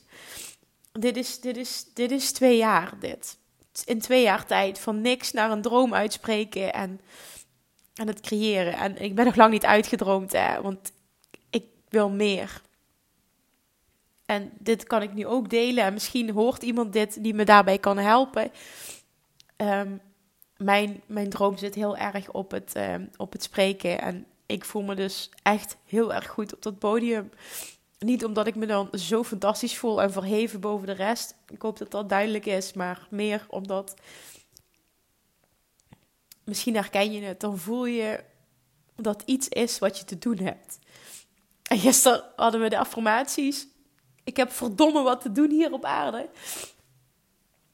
Dit 1.00 1.18
is, 1.18 1.40
dit 1.40 1.58
is, 1.58 1.86
dit 1.94 2.12
is 2.12 2.32
twee 2.32 2.58
jaar, 2.58 3.00
dit. 3.00 3.38
In 3.86 4.00
twee 4.00 4.22
jaar 4.22 4.46
tijd 4.46 4.80
van 4.80 5.02
niks 5.02 5.32
naar 5.32 5.52
een 5.52 5.62
droom 5.62 5.94
uitspreken 5.94 6.74
en, 6.74 7.02
en 7.94 8.08
het 8.08 8.20
creëren. 8.20 8.74
En 8.74 9.02
ik 9.02 9.16
ben 9.16 9.26
nog 9.26 9.36
lang 9.36 9.52
niet 9.52 9.66
uitgedroomd, 9.66 10.32
hè, 10.32 10.62
want 10.62 10.92
ik 11.50 11.66
wil 11.90 12.10
meer. 12.10 12.62
En 14.26 14.52
dit 14.60 14.84
kan 14.84 15.02
ik 15.02 15.14
nu 15.14 15.26
ook 15.26 15.50
delen. 15.50 15.84
En 15.84 15.94
misschien 15.94 16.30
hoort 16.30 16.64
iemand 16.64 16.94
dit 16.94 17.24
die 17.24 17.34
me 17.34 17.46
daarbij 17.46 17.78
kan 17.78 17.98
helpen. 17.98 18.52
Um, 19.58 20.02
mijn, 20.58 21.02
mijn 21.06 21.30
droom 21.30 21.58
zit 21.58 21.76
heel 21.76 21.98
erg 21.98 22.32
op 22.32 22.52
het, 22.52 22.74
um, 22.78 23.10
op 23.18 23.32
het 23.32 23.44
spreken. 23.44 24.02
En 24.02 24.26
ik 24.46 24.66
voel 24.66 24.82
me 24.82 24.96
dus 24.96 25.30
echt 25.44 25.78
heel 25.86 26.14
erg 26.14 26.28
goed 26.28 26.54
op 26.54 26.62
dat 26.62 26.80
podium. 26.80 27.30
Niet 28.06 28.26
omdat 28.26 28.48
ik 28.48 28.56
me 28.56 28.66
dan 28.66 28.90
zo 28.92 29.24
fantastisch 29.24 29.78
voel 29.78 30.02
en 30.02 30.12
verheven 30.12 30.60
boven 30.60 30.88
de 30.88 30.94
rest. 30.94 31.36
Ik 31.48 31.62
hoop 31.62 31.78
dat 31.78 31.92
dat 31.92 32.10
duidelijk 32.10 32.46
is. 32.46 32.74
Maar 32.74 33.08
meer 33.10 33.46
omdat. 33.50 33.94
Misschien 36.44 36.76
herken 36.76 37.12
je 37.12 37.22
het. 37.22 37.40
Dan 37.40 37.58
voel 37.58 37.86
je 37.86 38.24
dat 38.96 39.24
iets 39.26 39.48
is 39.48 39.80
wat 39.80 39.98
je 39.98 40.04
te 40.04 40.18
doen 40.18 40.38
hebt. 40.38 40.80
En 41.64 41.80
gisteren 41.80 42.24
hadden 42.36 42.62
we 42.62 42.70
de 42.70 42.78
affirmaties. 42.78 43.68
Ik 44.24 44.38
heb 44.38 44.52
verdomme 44.52 45.02
wat 45.02 45.22
te 45.22 45.32
doen 45.32 45.50
hier 45.50 45.74
op 45.74 45.86
aarde. 45.86 46.30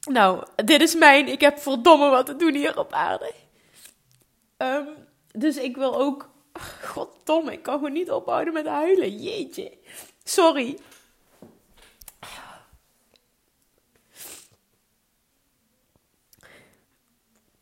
Nou, 0.10 0.46
dit 0.56 0.82
is 0.82 0.96
mijn. 0.96 1.28
Ik 1.28 1.41
heb 1.41 1.60
verdomme 1.60 2.10
wat 2.10 2.26
te 2.26 2.36
doen 2.36 2.54
hier 2.54 2.80
op 2.80 2.94
aarde. 2.94 3.34
Um, 4.58 4.88
dus 5.32 5.58
ik 5.58 5.76
wil 5.76 6.00
ook. 6.00 6.30
Goddomme, 6.82 7.52
ik 7.52 7.63
kan 7.63 7.74
gewoon 7.74 7.94
niet 7.94 8.12
ophouden 8.12 8.54
met 8.54 8.65
huilen. 8.65 9.17
Jeetje. 9.17 9.78
Sorry. 10.24 10.78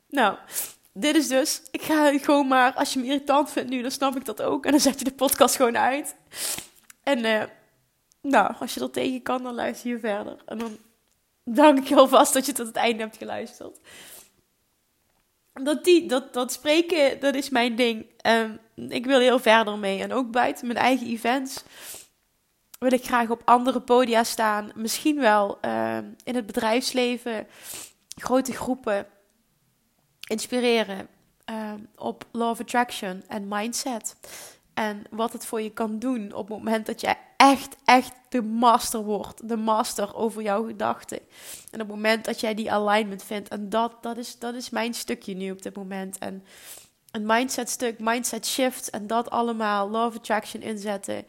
Nou, 0.09 0.37
dit 0.93 1.15
is 1.15 1.27
dus. 1.27 1.61
Ik 1.71 1.81
ga 1.81 2.17
gewoon 2.17 2.47
maar. 2.47 2.73
Als 2.73 2.93
je 2.93 2.99
me 2.99 3.05
irritant 3.05 3.51
vindt 3.51 3.69
nu, 3.69 3.81
dan 3.81 3.91
snap 3.91 4.15
ik 4.15 4.25
dat 4.25 4.41
ook. 4.41 4.65
En 4.65 4.71
dan 4.71 4.79
zet 4.79 4.99
je 4.99 5.05
de 5.05 5.13
podcast 5.13 5.55
gewoon 5.55 5.77
uit. 5.77 6.15
En 7.03 7.25
uh, 7.25 7.43
nou, 8.21 8.53
als 8.59 8.73
je 8.73 8.79
er 8.79 8.91
tegen 8.91 9.21
kan, 9.21 9.43
dan 9.43 9.55
luister 9.55 9.89
je 9.89 9.99
verder. 9.99 10.37
En 10.45 10.57
dan 10.57 10.77
dank 11.43 11.77
ik 11.77 11.87
je 11.87 11.95
alvast 11.95 12.33
dat 12.33 12.45
je 12.45 12.51
tot 12.51 12.67
het 12.67 12.75
einde 12.75 13.03
hebt 13.03 13.17
geluisterd. 13.17 13.79
Dat, 15.53 15.83
die, 15.83 16.05
dat, 16.05 16.33
dat 16.33 16.51
spreken, 16.51 17.19
dat 17.19 17.35
is 17.35 17.49
mijn 17.49 17.75
ding. 17.75 18.05
Um, 18.27 18.59
ik 18.91 19.05
wil 19.05 19.19
heel 19.19 19.39
verder 19.39 19.77
mee. 19.77 20.01
En 20.01 20.13
ook 20.13 20.31
buiten 20.31 20.67
mijn 20.67 20.79
eigen 20.79 21.07
events 21.07 21.63
wil 22.79 22.91
ik 22.91 23.05
graag 23.05 23.29
op 23.29 23.41
andere 23.45 23.81
podia 23.81 24.23
staan. 24.23 24.71
Misschien 24.75 25.19
wel 25.19 25.57
um, 25.61 26.15
in 26.23 26.35
het 26.35 26.45
bedrijfsleven. 26.45 27.47
Grote 28.15 28.53
groepen 28.53 29.07
inspireren 30.27 31.07
um, 31.45 31.87
op 31.95 32.25
law 32.31 32.49
of 32.49 32.59
attraction 32.59 33.23
en 33.27 33.47
mindset. 33.47 34.15
En 34.73 35.03
wat 35.09 35.33
het 35.33 35.45
voor 35.45 35.61
je 35.61 35.71
kan 35.71 35.99
doen 35.99 36.33
op 36.33 36.47
het 36.47 36.57
moment 36.57 36.85
dat 36.85 37.01
jij 37.01 37.17
echt, 37.37 37.75
echt 37.85 38.11
de 38.29 38.41
master 38.41 39.03
wordt. 39.03 39.47
De 39.49 39.57
master 39.57 40.15
over 40.15 40.41
jouw 40.41 40.65
gedachten. 40.65 41.19
En 41.71 41.81
op 41.81 41.87
het 41.87 41.95
moment 41.95 42.25
dat 42.25 42.39
jij 42.39 42.53
die 42.53 42.71
alignment 42.71 43.23
vindt. 43.23 43.49
En 43.49 43.69
dat, 43.69 44.03
dat, 44.03 44.17
is, 44.17 44.39
dat 44.39 44.55
is 44.55 44.69
mijn 44.69 44.93
stukje 44.93 45.33
nu 45.33 45.51
op 45.51 45.61
dit 45.61 45.75
moment. 45.75 46.17
En 46.17 46.45
een 47.11 47.25
mindset 47.25 47.69
stuk, 47.69 47.99
mindset 47.99 48.45
shift. 48.47 48.89
En 48.89 49.07
dat 49.07 49.29
allemaal, 49.29 49.89
love 49.89 50.17
attraction 50.17 50.61
inzetten. 50.61 51.25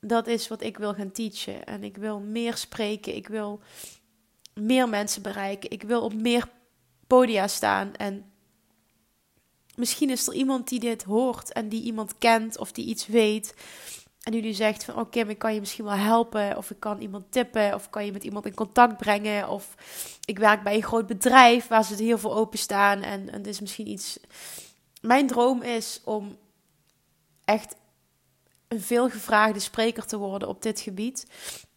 Dat 0.00 0.26
is 0.26 0.48
wat 0.48 0.62
ik 0.62 0.78
wil 0.78 0.94
gaan 0.94 1.12
teachen. 1.12 1.64
En 1.64 1.84
ik 1.84 1.96
wil 1.96 2.20
meer 2.20 2.56
spreken. 2.56 3.16
Ik 3.16 3.28
wil 3.28 3.60
meer 4.54 4.88
mensen 4.88 5.22
bereiken. 5.22 5.70
Ik 5.70 5.82
wil 5.82 6.02
op 6.02 6.14
meer 6.14 6.48
podia 7.06 7.48
staan. 7.48 7.94
En 7.94 8.32
misschien 9.74 10.10
is 10.10 10.26
er 10.26 10.34
iemand 10.34 10.68
die 10.68 10.80
dit 10.80 11.02
hoort 11.02 11.52
en 11.52 11.68
die 11.68 11.82
iemand 11.82 12.18
kent 12.18 12.58
of 12.58 12.72
die 12.72 12.86
iets 12.86 13.06
weet. 13.06 13.54
En 14.22 14.32
nu 14.32 14.52
zegt 14.52 14.84
van, 14.84 14.98
oké, 14.98 15.20
oh 15.20 15.28
ik 15.28 15.38
kan 15.38 15.54
je 15.54 15.60
misschien 15.60 15.84
wel 15.84 15.94
helpen. 15.94 16.56
Of 16.56 16.70
ik 16.70 16.80
kan 16.80 17.00
iemand 17.00 17.32
tippen. 17.32 17.74
Of 17.74 17.90
kan 17.90 18.04
je 18.04 18.12
met 18.12 18.24
iemand 18.24 18.46
in 18.46 18.54
contact 18.54 18.96
brengen. 18.96 19.48
Of 19.48 19.74
ik 20.24 20.38
werk 20.38 20.62
bij 20.62 20.74
een 20.74 20.82
groot 20.82 21.06
bedrijf 21.06 21.66
waar 21.66 21.84
ze 21.84 22.02
heel 22.02 22.18
veel 22.18 22.34
openstaan. 22.34 23.02
En, 23.02 23.28
en 23.28 23.38
het 23.38 23.46
is 23.46 23.60
misschien 23.60 23.88
iets... 23.88 24.18
Mijn 25.00 25.26
droom 25.26 25.62
is 25.62 26.00
om 26.04 26.36
echt 27.44 27.76
een 28.68 28.80
veelgevraagde 28.80 29.60
spreker 29.60 30.06
te 30.06 30.16
worden 30.16 30.48
op 30.48 30.62
dit 30.62 30.80
gebied. 30.80 31.26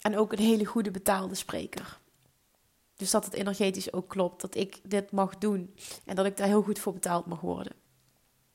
En 0.01 0.17
ook 0.17 0.31
een 0.31 0.39
hele 0.39 0.65
goede 0.65 0.91
betaalde 0.91 1.35
spreker. 1.35 1.99
Dus 2.95 3.11
dat 3.11 3.25
het 3.25 3.33
energetisch 3.33 3.93
ook 3.93 4.09
klopt. 4.09 4.41
Dat 4.41 4.55
ik 4.55 4.79
dit 4.83 5.11
mag 5.11 5.37
doen. 5.37 5.75
En 6.05 6.15
dat 6.15 6.25
ik 6.25 6.37
daar 6.37 6.47
heel 6.47 6.61
goed 6.61 6.79
voor 6.79 6.93
betaald 6.93 7.25
mag 7.25 7.39
worden 7.39 7.81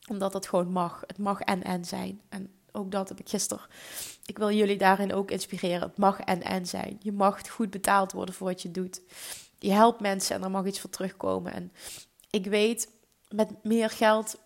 omdat 0.07 0.33
het 0.33 0.49
gewoon 0.49 0.71
mag. 0.71 1.03
Het 1.07 1.19
mag 1.19 1.41
en 1.41 1.63
en 1.63 1.85
zijn. 1.85 2.21
En 2.29 2.55
ook 2.73 2.91
dat 2.91 3.09
heb 3.09 3.21
ik 3.21 3.29
gisteren. 3.29 3.65
Ik 4.27 4.39
wil 4.39 4.51
jullie 4.51 4.79
daarin 4.79 5.13
ook 5.13 5.31
inspireren. 5.31 5.89
Het 5.89 5.99
mag 5.99 6.21
en 6.21 6.43
en 6.43 6.67
zijn. 6.67 6.97
Je 7.03 7.13
mag 7.13 7.49
goed 7.51 7.71
betaald 7.71 8.13
worden 8.13 8.35
voor 8.35 8.47
wat 8.47 8.63
je 8.63 8.71
doet. 8.71 9.01
Je 9.59 9.73
helpt 9.73 10.01
mensen 10.01 10.37
en 10.37 10.43
er 10.43 10.51
mag 10.51 10.67
iets 10.67 10.81
voor 10.81 10.91
terugkomen. 10.91 11.53
En 11.53 11.73
ik 12.31 12.47
weet, 12.47 12.91
met 13.29 13.65
meer 13.65 13.91
geld 13.91 14.39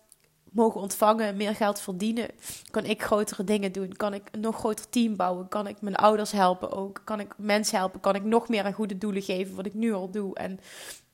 mogen 0.51 0.81
ontvangen, 0.81 1.37
meer 1.37 1.55
geld 1.55 1.81
verdienen, 1.81 2.27
kan 2.71 2.85
ik 2.85 3.03
grotere 3.03 3.43
dingen 3.43 3.71
doen. 3.71 3.95
Kan 3.95 4.13
ik 4.13 4.23
een 4.31 4.39
nog 4.39 4.55
groter 4.55 4.89
team 4.89 5.15
bouwen. 5.15 5.47
Kan 5.47 5.67
ik 5.67 5.81
mijn 5.81 5.95
ouders 5.95 6.31
helpen 6.31 6.71
ook. 6.71 7.01
Kan 7.03 7.19
ik 7.19 7.33
mensen 7.37 7.77
helpen. 7.77 7.99
Kan 7.99 8.15
ik 8.15 8.23
nog 8.23 8.49
meer 8.49 8.63
aan 8.63 8.73
goede 8.73 8.97
doelen 8.97 9.21
geven, 9.21 9.55
wat 9.55 9.65
ik 9.65 9.73
nu 9.73 9.93
al 9.93 10.11
doe. 10.11 10.35
En 10.35 10.59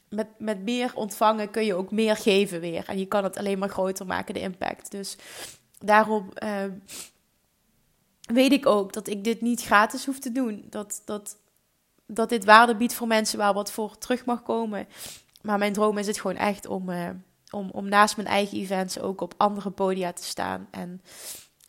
met, 0.10 0.28
met 0.38 0.64
meer 0.64 0.92
ontvangen 0.96 1.52
kun 1.52 1.66
je 1.66 1.74
ook 1.74 1.92
meer 1.92 2.16
geven 2.16 2.60
weer. 2.60 2.88
En 2.88 3.00
je 3.00 3.06
kan 3.06 3.24
het 3.24 3.38
alleen 3.38 3.60
maar 3.60 3.70
groter 3.70 4.06
maken, 4.06 4.34
de 4.34 4.40
impact. 4.40 4.92
Dus 4.92 5.18
daarom 5.80 6.30
uh, 6.44 6.64
weet 8.22 8.52
ik 8.52 8.66
ook 8.66 8.94
dat 8.94 9.08
ik 9.08 9.24
dit 9.24 9.42
niet 9.42 9.64
gratis 9.64 10.06
hoef 10.06 10.20
te 10.20 10.32
doen. 10.32 10.66
Dat, 10.70 11.02
dat, 11.06 11.38
dat 12.06 12.30
dit 12.30 12.46
waarde 12.46 12.76
biedt 12.76 12.94
voor 12.94 13.08
mensen 13.08 13.38
waar 13.38 13.54
wat 13.54 13.72
voor 13.72 13.98
terug 13.98 14.26
mag 14.26 14.44
komen. 14.44 14.88
Maar 15.42 15.58
mijn 15.58 15.74
droom 15.74 15.98
is 15.98 16.08
het 16.08 16.20
gewoon 16.20 16.38
echt 16.38 16.68
om, 16.68 16.90
uh, 16.90 17.10
om, 17.52 17.70
om 17.72 17.90
naast 17.90 18.16
mijn 18.16 18.28
eigen 18.28 18.58
events 18.58 19.00
ook 19.00 19.22
op 19.22 19.34
andere 19.38 19.70
podia 19.70 20.14
te 20.14 20.24
staan. 20.24 20.68
En 20.72 21.02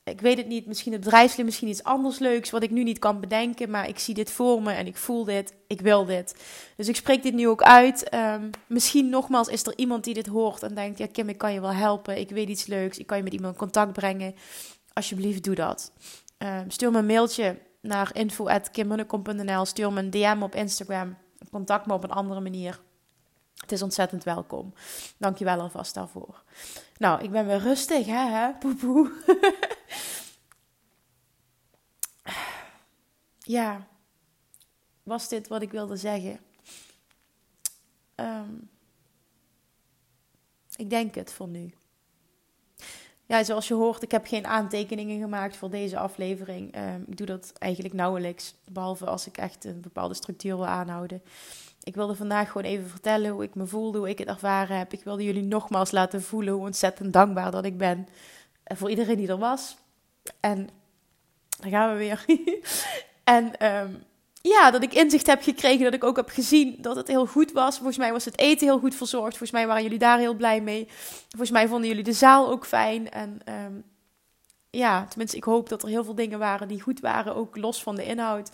ik 0.09 0.21
weet 0.21 0.37
het 0.37 0.47
niet, 0.47 0.67
misschien 0.67 0.93
het 0.93 1.01
bedrijfsleven, 1.01 1.45
misschien 1.45 1.69
iets 1.69 1.83
anders 1.83 2.19
leuks 2.19 2.51
wat 2.51 2.63
ik 2.63 2.71
nu 2.71 2.83
niet 2.83 2.99
kan 2.99 3.21
bedenken, 3.21 3.71
maar 3.71 3.89
ik 3.89 3.99
zie 3.99 4.15
dit 4.15 4.31
voor 4.31 4.63
me 4.63 4.73
en 4.73 4.87
ik 4.87 4.97
voel 4.97 5.25
dit, 5.25 5.55
ik 5.67 5.81
wil 5.81 6.05
dit. 6.05 6.45
Dus 6.77 6.89
ik 6.89 6.97
spreek 6.97 7.23
dit 7.23 7.35
nu 7.35 7.49
ook 7.49 7.63
uit. 7.63 8.15
Um, 8.15 8.51
misschien 8.67 9.09
nogmaals 9.09 9.49
is 9.49 9.67
er 9.67 9.73
iemand 9.77 10.05
die 10.05 10.15
dit 10.15 10.27
hoort 10.27 10.63
en 10.63 10.75
denkt, 10.75 10.99
ja 10.99 11.07
Kim, 11.13 11.29
ik 11.29 11.39
kan 11.39 11.53
je 11.53 11.61
wel 11.61 11.73
helpen, 11.73 12.19
ik 12.19 12.31
weet 12.31 12.49
iets 12.49 12.67
leuks, 12.67 12.99
ik 12.99 13.07
kan 13.07 13.17
je 13.17 13.23
met 13.23 13.33
iemand 13.33 13.53
in 13.53 13.59
contact 13.59 13.93
brengen. 13.93 14.35
Alsjeblieft, 14.93 15.45
doe 15.45 15.55
dat. 15.55 15.93
Um, 16.39 16.71
stuur 16.71 16.91
me 16.91 16.99
een 16.99 17.07
mailtje 17.07 17.59
naar 17.81 18.11
info.kimmunnekom.nl, 18.13 19.65
stuur 19.65 19.93
me 19.93 20.01
een 20.01 20.11
DM 20.11 20.43
op 20.43 20.55
Instagram, 20.55 21.17
contact 21.51 21.87
me 21.87 21.93
op 21.93 22.05
een 22.05 22.11
andere 22.11 22.41
manier. 22.41 22.81
Het 23.69 23.77
is 23.77 23.83
ontzettend 23.83 24.25
welkom. 24.25 24.73
Dank 25.17 25.39
je 25.39 25.45
wel 25.45 25.61
alvast 25.61 25.95
daarvoor. 25.95 26.43
Nou, 26.97 27.23
ik 27.23 27.31
ben 27.31 27.47
weer 27.47 27.59
rustig, 27.59 28.07
hè? 28.07 28.29
hè? 28.29 28.53
Poepoe. 28.53 29.13
ja, 33.57 33.87
was 35.03 35.29
dit 35.29 35.49
wat 35.49 35.63
ik 35.63 35.71
wilde 35.71 35.97
zeggen? 35.97 36.41
Um, 38.17 38.71
ik 40.77 40.91
denk 40.91 41.15
het 41.15 41.33
voor 41.33 41.49
nu. 41.49 41.75
Ja, 43.27 43.45
zoals 43.45 43.69
je 43.69 43.75
hoort, 43.75 44.03
ik 44.03 44.11
heb 44.11 44.27
geen 44.27 44.47
aantekeningen 44.47 45.21
gemaakt 45.21 45.57
voor 45.57 45.71
deze 45.71 45.99
aflevering. 45.99 46.77
Um, 46.77 47.05
ik 47.09 47.17
doe 47.17 47.27
dat 47.27 47.53
eigenlijk 47.59 47.95
nauwelijks, 47.95 48.55
behalve 48.65 49.07
als 49.07 49.27
ik 49.27 49.37
echt 49.37 49.65
een 49.65 49.81
bepaalde 49.81 50.15
structuur 50.15 50.57
wil 50.57 50.67
aanhouden. 50.67 51.23
Ik 51.83 51.95
wilde 51.95 52.15
vandaag 52.15 52.47
gewoon 52.51 52.71
even 52.71 52.89
vertellen 52.89 53.31
hoe 53.31 53.43
ik 53.43 53.55
me 53.55 53.67
voelde, 53.67 53.99
hoe 53.99 54.09
ik 54.09 54.19
het 54.19 54.29
ervaren 54.29 54.79
heb. 54.79 54.93
Ik 54.93 55.05
wilde 55.05 55.25
jullie 55.25 55.43
nogmaals 55.43 55.91
laten 55.91 56.23
voelen 56.23 56.55
hoe 56.55 56.67
ontzettend 56.67 57.13
dankbaar 57.13 57.51
dat 57.51 57.65
ik 57.65 57.79
ben 57.79 58.09
voor 58.65 58.91
iedereen 58.91 59.17
die 59.17 59.29
er 59.29 59.39
was. 59.39 59.77
En 60.41 60.69
daar 61.59 61.71
gaan 61.71 61.93
we 61.93 61.99
weer. 61.99 62.25
en 63.25 63.59
ehm, 63.59 63.91
ja, 64.43 64.71
dat 64.71 64.83
ik 64.83 64.95
inzicht 64.95 65.27
heb 65.27 65.43
gekregen, 65.43 65.85
dat 65.85 65.95
ik 65.95 66.05
ook 66.05 66.17
heb 66.17 66.29
gezien 66.29 66.77
dat 66.81 66.97
het 66.97 67.09
heel 67.09 67.27
goed 67.27 67.53
was. 67.53 67.77
Volgens 67.77 67.99
mij 67.99 68.13
was 68.13 68.25
het 68.25 68.39
eten 68.39 68.67
heel 68.67 68.79
goed 68.79 68.95
verzorgd. 68.95 69.29
Volgens 69.37 69.51
mij 69.51 69.67
waren 69.67 69.83
jullie 69.83 69.99
daar 69.99 70.19
heel 70.19 70.35
blij 70.35 70.61
mee. 70.61 70.89
Volgens 71.29 71.51
mij 71.51 71.69
vonden 71.69 71.89
jullie 71.89 72.05
de 72.05 72.13
zaal 72.13 72.51
ook 72.51 72.67
fijn. 72.67 73.11
En 73.11 73.41
ehm, 73.45 73.73
ja, 74.71 75.05
tenminste, 75.05 75.37
ik 75.37 75.45
hoop 75.45 75.69
dat 75.69 75.83
er 75.83 75.89
heel 75.89 76.05
veel 76.05 76.15
dingen 76.15 76.39
waren 76.39 76.69
die 76.69 76.81
goed 76.81 77.01
waren, 77.01 77.35
ook 77.35 77.57
los 77.57 77.83
van 77.83 77.97
de 77.97 78.05
inhoud. 78.05 78.51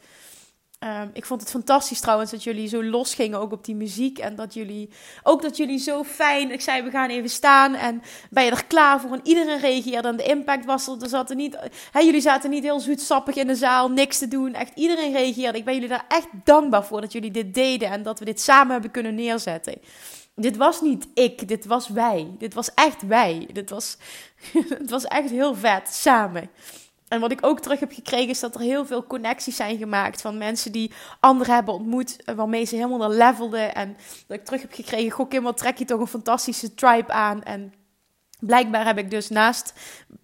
Ehm, 0.85 1.09
ik 1.13 1.25
vond 1.25 1.41
het 1.41 1.51
fantastisch 1.51 2.01
trouwens 2.01 2.31
dat 2.31 2.43
jullie 2.43 2.69
zo 2.69 2.85
los 2.85 3.15
gingen 3.15 3.39
ook 3.39 3.53
op 3.53 3.65
die 3.65 3.75
muziek. 3.75 4.19
En 4.19 4.35
dat 4.35 4.55
jullie, 4.55 4.89
ook 5.23 5.43
dat 5.43 5.57
jullie 5.57 5.79
zo 5.79 6.03
fijn, 6.03 6.51
ik 6.51 6.61
zei 6.61 6.83
we 6.83 6.91
gaan 6.91 7.09
even 7.09 7.31
staan 7.31 7.75
en 7.75 8.03
ben 8.31 8.45
je 8.45 8.51
er 8.51 8.65
klaar 8.65 9.01
voor? 9.01 9.13
En 9.13 9.21
iedereen 9.23 9.59
reageerde 9.59 10.09
en 10.09 10.17
de 10.17 10.23
impact 10.23 10.65
was 10.65 10.87
er. 10.87 11.03
er 11.03 11.09
zaten 11.09 11.37
niet, 11.37 11.57
hè, 11.91 12.01
jullie 12.01 12.21
zaten 12.21 12.51
niet 12.51 12.63
heel 12.63 12.81
zoetsappig 12.81 13.35
in 13.35 13.47
de 13.47 13.55
zaal, 13.55 13.91
niks 13.91 14.19
te 14.19 14.29
doen. 14.29 14.55
Echt 14.55 14.73
iedereen 14.75 15.13
reageerde. 15.13 15.59
Ik 15.59 15.65
ben 15.65 15.75
jullie 15.75 15.89
daar 15.89 16.05
echt 16.09 16.29
dankbaar 16.45 16.85
voor 16.85 17.01
dat 17.01 17.13
jullie 17.13 17.31
dit 17.31 17.55
deden 17.55 17.91
en 17.91 18.03
dat 18.03 18.19
we 18.19 18.25
dit 18.25 18.41
samen 18.41 18.73
hebben 18.73 18.91
kunnen 18.91 19.15
neerzetten. 19.15 19.81
Dit 20.35 20.57
was 20.57 20.81
niet 20.81 21.07
ik, 21.15 21.49
dit 21.49 21.65
was 21.65 21.89
wij. 21.89 22.35
Dit 22.39 22.55
was 22.55 22.75
echt 22.75 23.07
wij. 23.07 23.49
Dit 23.53 23.71
was, 23.71 23.97
het 24.79 24.91
was 24.91 25.05
echt 25.05 25.31
heel 25.31 25.55
vet, 25.55 25.89
samen. 25.89 26.51
En 27.15 27.21
wat 27.21 27.33
ik 27.33 27.47
ook 27.47 27.61
terug 27.61 27.81
heb 27.81 27.93
gekregen 27.93 28.29
is 28.29 28.41
dat 28.41 28.55
er 28.55 28.61
heel 28.61 28.87
veel 28.87 29.07
connecties 29.07 29.57
zijn 29.57 29.79
gemaakt 29.79 30.21
van 30.21 30.39
mensen 30.39 30.73
die 30.73 30.93
anderen 31.21 31.55
hebben 31.55 31.75
ontmoet, 31.75 32.25
eh, 32.25 32.35
waarmee 32.35 32.65
ze 32.65 32.75
helemaal 32.75 32.99
naar 32.99 33.11
levelden. 33.11 33.75
En 33.75 33.97
dat 34.27 34.37
ik 34.39 34.45
terug 34.45 34.61
heb 34.61 34.73
gekregen, 34.73 35.11
goh 35.11 35.29
Kim, 35.29 35.55
trek 35.55 35.79
je 35.79 35.85
toch 35.85 36.01
een 36.01 36.07
fantastische 36.07 36.75
tribe 36.75 37.13
aan. 37.13 37.43
En 37.43 37.73
blijkbaar 38.47 38.87
heb 38.87 38.99
ik 38.99 39.11
dus 39.11 39.29
naast 39.29 39.73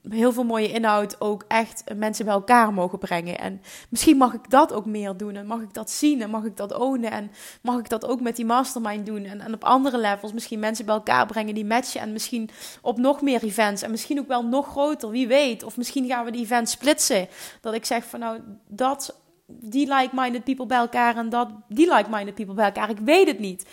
heel 0.09 0.33
veel 0.33 0.45
mooie 0.45 0.73
inhoud 0.73 1.21
ook 1.21 1.45
echt 1.49 1.85
mensen 1.97 2.25
bij 2.25 2.35
elkaar 2.35 2.73
mogen 2.73 2.99
brengen. 2.99 3.39
En 3.39 3.63
misschien 3.89 4.17
mag 4.17 4.35
ik 4.35 4.51
dat 4.51 4.73
ook 4.73 4.87
meer 4.87 5.17
doen. 5.17 5.37
En 5.37 5.47
mag 5.47 5.61
ik 5.61 5.75
dat 5.75 5.91
zien 5.91 6.23
en 6.23 6.31
mag 6.31 6.45
ik 6.45 6.57
dat 6.57 6.79
ownen. 6.79 7.11
En 7.11 7.31
mag 7.63 7.79
ik 7.79 7.89
dat 7.89 8.07
ook 8.07 8.21
met 8.21 8.37
die 8.37 8.45
mastermind 8.45 9.07
doen. 9.07 9.25
En, 9.25 9.41
en 9.41 9.55
op 9.55 9.65
andere 9.65 9.99
levels 9.99 10.33
misschien 10.33 10.59
mensen 10.59 10.85
bij 10.85 10.95
elkaar 10.95 11.27
brengen 11.27 11.55
die 11.55 11.65
matchen. 11.65 12.01
En 12.01 12.13
misschien 12.13 12.51
op 12.81 12.99
nog 12.99 13.23
meer 13.23 13.43
events. 13.43 13.83
En 13.83 13.91
misschien 13.91 14.19
ook 14.19 14.29
wel 14.29 14.45
nog 14.45 14.67
groter, 14.67 15.11
wie 15.11 15.29
weet. 15.29 15.63
Of 15.63 15.77
misschien 15.77 16.07
gaan 16.07 16.25
we 16.25 16.31
die 16.31 16.43
events 16.43 16.73
splitsen. 16.73 17.29
Dat 17.61 17.75
ik 17.75 17.85
zeg 17.85 18.05
van 18.05 18.21
nou, 18.21 18.41
dat, 18.69 19.21
die 19.47 19.95
like-minded 19.95 20.45
people 20.45 20.67
bij 20.67 20.79
elkaar. 20.79 21.17
En 21.17 21.29
dat, 21.29 21.49
die 21.69 21.95
like-minded 21.95 22.35
people 22.35 22.55
bij 22.55 22.65
elkaar. 22.65 22.91
Ik 22.91 22.99
weet 22.99 23.27
het 23.27 23.39
niet. 23.39 23.67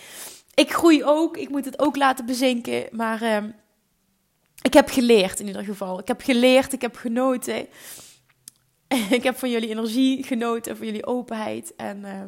Ik 0.53 0.73
groei 0.73 1.03
ook. 1.03 1.37
Ik 1.37 1.49
moet 1.49 1.65
het 1.65 1.79
ook 1.79 1.95
laten 1.95 2.25
bezinken. 2.25 2.87
Maar... 2.91 3.23
Uh, 3.23 3.37
ik 4.61 4.73
heb 4.73 4.89
geleerd 4.89 5.39
in 5.39 5.47
ieder 5.47 5.63
geval. 5.63 5.99
Ik 5.99 6.07
heb 6.07 6.21
geleerd, 6.21 6.73
ik 6.73 6.81
heb 6.81 6.95
genoten. 6.95 7.67
ik 9.17 9.23
heb 9.23 9.37
van 9.37 9.49
jullie 9.49 9.69
energie 9.69 10.23
genoten, 10.23 10.77
van 10.77 10.85
jullie 10.85 11.05
openheid. 11.05 11.75
En 11.75 11.97
uh, 11.97 12.23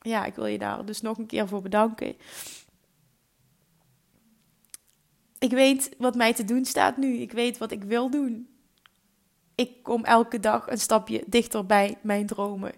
ja, 0.00 0.24
ik 0.24 0.34
wil 0.34 0.46
je 0.46 0.58
daar 0.58 0.84
dus 0.84 1.00
nog 1.00 1.18
een 1.18 1.26
keer 1.26 1.48
voor 1.48 1.62
bedanken. 1.62 2.16
Ik 5.38 5.50
weet 5.50 5.90
wat 5.98 6.14
mij 6.14 6.34
te 6.34 6.44
doen 6.44 6.64
staat 6.64 6.96
nu. 6.96 7.16
Ik 7.16 7.32
weet 7.32 7.58
wat 7.58 7.70
ik 7.70 7.82
wil 7.82 8.10
doen. 8.10 8.48
Ik 9.54 9.82
kom 9.82 10.04
elke 10.04 10.40
dag 10.40 10.70
een 10.70 10.78
stapje 10.78 11.24
dichter 11.26 11.66
bij 11.66 11.98
mijn 12.02 12.26
dromen. 12.26 12.72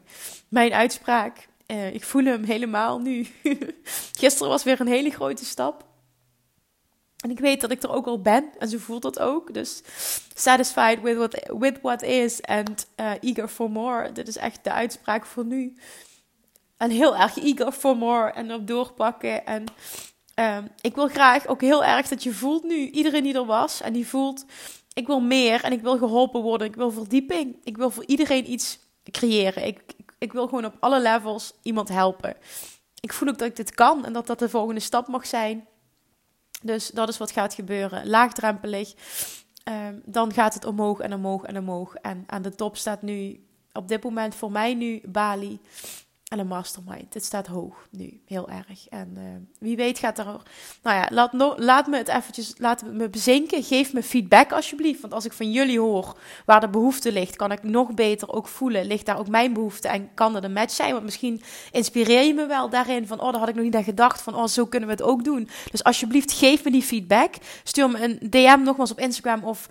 Mijn 0.48 0.72
uitspraak. 0.72 1.48
Uh, 1.66 1.94
ik 1.94 2.05
voel 2.05 2.24
hem 2.24 2.44
helemaal 2.44 2.98
nu. 2.98 3.26
Gisteren 4.18 4.48
was 4.48 4.62
weer 4.62 4.81
een 4.81 4.87
hele 4.87 5.11
grote 5.11 5.44
stap. 5.44 5.91
En 7.23 7.31
ik 7.31 7.39
weet 7.39 7.61
dat 7.61 7.71
ik 7.71 7.83
er 7.83 7.93
ook 7.93 8.07
al 8.07 8.21
ben 8.21 8.45
en 8.59 8.69
ze 8.69 8.81
voelt 8.81 9.03
dat 9.03 9.19
ook. 9.19 9.55
Dus 9.55 9.83
satisfied 10.35 11.01
with 11.01 11.17
what, 11.17 11.53
with 11.59 11.79
what 11.83 12.03
is 12.03 12.43
and 12.43 12.87
uh, 12.97 13.13
eager 13.21 13.49
for 13.49 13.71
more. 13.71 14.13
Dit 14.13 14.29
is 14.29 14.37
echt 14.37 14.65
de 14.65 14.73
uitspraak 14.73 15.27
voor 15.27 15.45
nu. 15.45 15.77
En 16.77 16.91
heel 16.91 17.17
erg 17.17 17.39
eager 17.39 17.73
for 17.73 17.97
more 17.97 18.31
en 18.31 18.53
op 18.53 18.67
doorpakken. 18.67 19.47
En 19.47 19.65
um, 20.35 20.69
ik 20.81 20.95
wil 20.95 21.09
graag 21.09 21.47
ook 21.47 21.61
heel 21.61 21.85
erg 21.85 22.09
dat 22.09 22.23
je 22.23 22.33
voelt 22.33 22.63
nu, 22.63 22.91
iedereen 22.91 23.23
die 23.23 23.35
er 23.35 23.47
was 23.47 23.81
en 23.81 23.93
die 23.93 24.07
voelt, 24.07 24.45
ik 24.95 25.07
wil 25.07 25.21
meer 25.21 25.65
en 25.65 25.73
ik 25.73 25.81
wil 25.81 25.99
geholpen 25.99 26.43
worden. 26.43 26.67
Ik 26.67 26.75
wil 26.75 26.91
verdieping. 26.91 27.57
Ik 27.65 27.77
wil 27.77 27.91
voor 27.91 28.05
iedereen 28.07 28.51
iets 28.51 28.79
creëren. 29.11 29.67
Ik, 29.67 29.83
ik, 29.97 30.13
ik 30.19 30.33
wil 30.33 30.47
gewoon 30.47 30.65
op 30.65 30.77
alle 30.81 31.01
levels 31.01 31.53
iemand 31.63 31.89
helpen. 31.89 32.37
Ik 33.01 33.13
voel 33.13 33.29
ook 33.29 33.39
dat 33.39 33.49
ik 33.49 33.57
dit 33.57 33.75
kan 33.75 34.05
en 34.05 34.13
dat 34.13 34.27
dat 34.27 34.39
de 34.39 34.49
volgende 34.49 34.81
stap 34.81 35.09
mag 35.09 35.27
zijn. 35.27 35.67
Dus 36.62 36.88
dat 36.88 37.09
is 37.09 37.18
wat 37.18 37.31
gaat 37.31 37.55
gebeuren. 37.55 38.09
Laagdrempelig. 38.09 38.94
Um, 39.68 40.03
dan 40.05 40.33
gaat 40.33 40.55
het 40.55 40.64
omhoog 40.64 41.01
en 41.01 41.14
omhoog 41.14 41.44
en 41.44 41.59
omhoog. 41.59 41.94
En 41.94 42.25
aan 42.27 42.42
de 42.42 42.55
top 42.55 42.77
staat 42.77 43.03
nu 43.03 43.46
op 43.72 43.88
dit 43.88 44.03
moment 44.03 44.35
voor 44.35 44.53
mij 44.53 44.75
nu 44.75 45.01
Bali 45.05 45.61
en 46.33 46.38
een 46.38 46.47
mastermind. 46.47 47.12
Dit 47.12 47.25
staat 47.25 47.47
hoog 47.47 47.87
nu, 47.90 48.21
heel 48.27 48.49
erg. 48.49 48.88
En 48.88 49.14
uh, 49.16 49.23
wie 49.59 49.77
weet 49.77 49.99
gaat 49.99 50.18
er... 50.18 50.25
Nou 50.83 50.97
ja, 50.97 51.09
laat, 51.11 51.33
laat 51.57 51.87
me 51.87 51.97
het 51.97 52.09
eventjes... 52.09 52.55
Laat 52.59 52.85
me 52.85 53.09
bezinken. 53.09 53.62
Geef 53.62 53.92
me 53.92 54.03
feedback 54.03 54.53
alsjeblieft. 54.53 55.01
Want 55.01 55.12
als 55.12 55.25
ik 55.25 55.33
van 55.33 55.51
jullie 55.53 55.79
hoor 55.79 56.18
waar 56.47 56.61
de 56.61 56.68
behoefte 56.68 57.12
ligt... 57.12 57.37
kan 57.37 57.53
ik 57.53 57.62
nog 57.62 57.95
beter 57.95 58.33
ook 58.33 58.49
voelen. 58.49 58.87
Ligt 58.87 59.07
daar 59.07 59.18
ook 59.18 59.29
mijn 59.29 59.53
behoefte? 59.53 59.88
En 59.88 60.14
kan 60.14 60.37
er 60.37 60.45
een 60.45 60.53
match 60.53 60.73
zijn? 60.73 60.92
Want 60.92 61.05
misschien 61.05 61.42
inspireer 61.71 62.23
je 62.23 62.35
me 62.35 62.47
wel 62.47 62.68
daarin. 62.68 63.07
Van, 63.07 63.21
oh, 63.21 63.31
daar 63.31 63.40
had 63.40 63.49
ik 63.49 63.55
nog 63.55 63.64
niet 63.64 63.77
aan 63.77 63.85
gedacht. 63.85 64.23
Van, 64.23 64.35
oh, 64.35 64.47
zo 64.47 64.66
kunnen 64.66 64.88
we 64.88 64.95
het 64.95 65.05
ook 65.05 65.25
doen. 65.25 65.49
Dus 65.71 65.85
alsjeblieft, 65.85 66.33
geef 66.33 66.64
me 66.64 66.71
die 66.71 66.83
feedback. 66.83 67.35
Stuur 67.64 67.90
me 67.90 68.03
een 68.03 68.31
DM 68.31 68.62
nogmaals 68.62 68.90
op 68.90 68.99
Instagram. 68.99 69.45
Of 69.45 69.68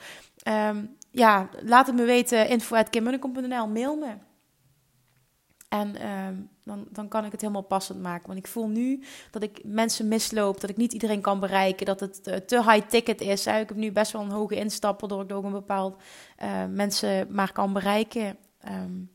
um, 0.47 0.95
ja, 1.11 1.49
laat 1.61 1.87
het 1.87 1.95
me 1.95 2.03
weten. 2.03 2.49
info.kimmunnekom.nl 2.49 3.67
Mail 3.67 3.95
me. 3.95 4.30
En 5.71 6.07
um, 6.09 6.49
dan, 6.63 6.87
dan 6.89 7.07
kan 7.07 7.25
ik 7.25 7.31
het 7.31 7.41
helemaal 7.41 7.61
passend 7.61 8.01
maken. 8.01 8.27
Want 8.27 8.39
ik 8.39 8.47
voel 8.47 8.67
nu 8.67 9.03
dat 9.31 9.43
ik 9.43 9.61
mensen 9.63 10.07
misloop, 10.07 10.61
dat 10.61 10.69
ik 10.69 10.77
niet 10.77 10.93
iedereen 10.93 11.21
kan 11.21 11.39
bereiken, 11.39 11.85
dat 11.85 11.99
het 11.99 12.23
te, 12.23 12.45
te 12.45 12.63
high 12.63 12.87
ticket 12.87 13.21
is. 13.21 13.47
Ik 13.47 13.53
heb 13.53 13.75
nu 13.75 13.91
best 13.91 14.11
wel 14.11 14.21
een 14.21 14.29
hoge 14.29 14.55
instappen, 14.55 15.07
door 15.07 15.23
ik 15.23 15.31
ook 15.31 15.43
een 15.43 15.51
bepaald 15.51 16.01
uh, 16.43 16.65
mensen 16.65 17.27
maar 17.29 17.51
kan 17.51 17.73
bereiken. 17.73 18.37
Um, 18.69 19.11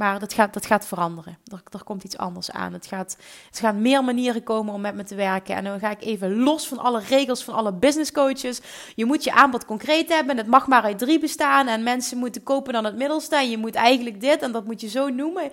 maar 0.00 0.18
dat 0.18 0.32
gaat, 0.32 0.54
dat 0.54 0.66
gaat 0.66 0.86
veranderen. 0.86 1.38
Er, 1.72 1.84
komt 1.84 2.04
iets 2.04 2.16
anders 2.16 2.50
aan. 2.50 2.72
Het 2.72 2.86
gaat, 2.86 3.16
het 3.48 3.58
gaan 3.58 3.82
meer 3.82 4.04
manieren 4.04 4.42
komen 4.42 4.74
om 4.74 4.80
met 4.80 4.94
me 4.94 5.04
te 5.04 5.14
werken. 5.14 5.56
En 5.56 5.64
dan 5.64 5.78
ga 5.78 5.90
ik 5.90 6.02
even 6.02 6.38
los 6.38 6.68
van 6.68 6.78
alle 6.78 7.00
regels 7.08 7.44
van 7.44 7.54
alle 7.54 7.72
business 7.72 8.12
coaches. 8.12 8.60
Je 8.94 9.04
moet 9.04 9.24
je 9.24 9.32
aanbod 9.32 9.64
concreet 9.64 10.08
hebben. 10.08 10.36
Het 10.36 10.46
mag 10.46 10.66
maar 10.66 10.82
uit 10.82 10.98
drie 10.98 11.18
bestaan. 11.18 11.68
En 11.68 11.82
mensen 11.82 12.18
moeten 12.18 12.42
kopen 12.42 12.72
dan 12.72 12.84
het 12.84 12.96
middelste. 12.96 13.36
En 13.36 13.50
je 13.50 13.58
moet 13.58 13.74
eigenlijk 13.74 14.20
dit 14.20 14.42
en 14.42 14.52
dat 14.52 14.64
moet 14.64 14.80
je 14.80 14.88
zo 14.88 15.08
noemen. 15.08 15.50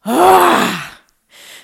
Ah. 0.00 0.84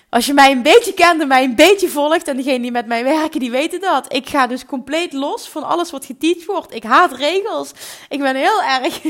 Als 0.08 0.26
je 0.26 0.34
mij 0.34 0.50
een 0.50 0.62
beetje 0.62 0.94
kent 0.94 1.20
en 1.20 1.28
mij 1.28 1.44
een 1.44 1.54
beetje 1.54 1.88
volgt, 1.88 2.28
en 2.28 2.36
degenen 2.36 2.62
die 2.62 2.70
met 2.70 2.86
mij 2.86 3.04
werken, 3.04 3.40
die 3.40 3.50
weten 3.50 3.80
dat. 3.80 4.12
Ik 4.12 4.28
ga 4.28 4.46
dus 4.46 4.64
compleet 4.64 5.12
los 5.12 5.48
van 5.48 5.62
alles 5.62 5.90
wat 5.90 6.04
geteacht 6.04 6.44
wordt. 6.44 6.74
Ik 6.74 6.82
haat 6.82 7.12
regels. 7.12 7.70
Ik 8.08 8.18
ben 8.18 8.36
heel 8.36 8.62
erg 8.62 9.00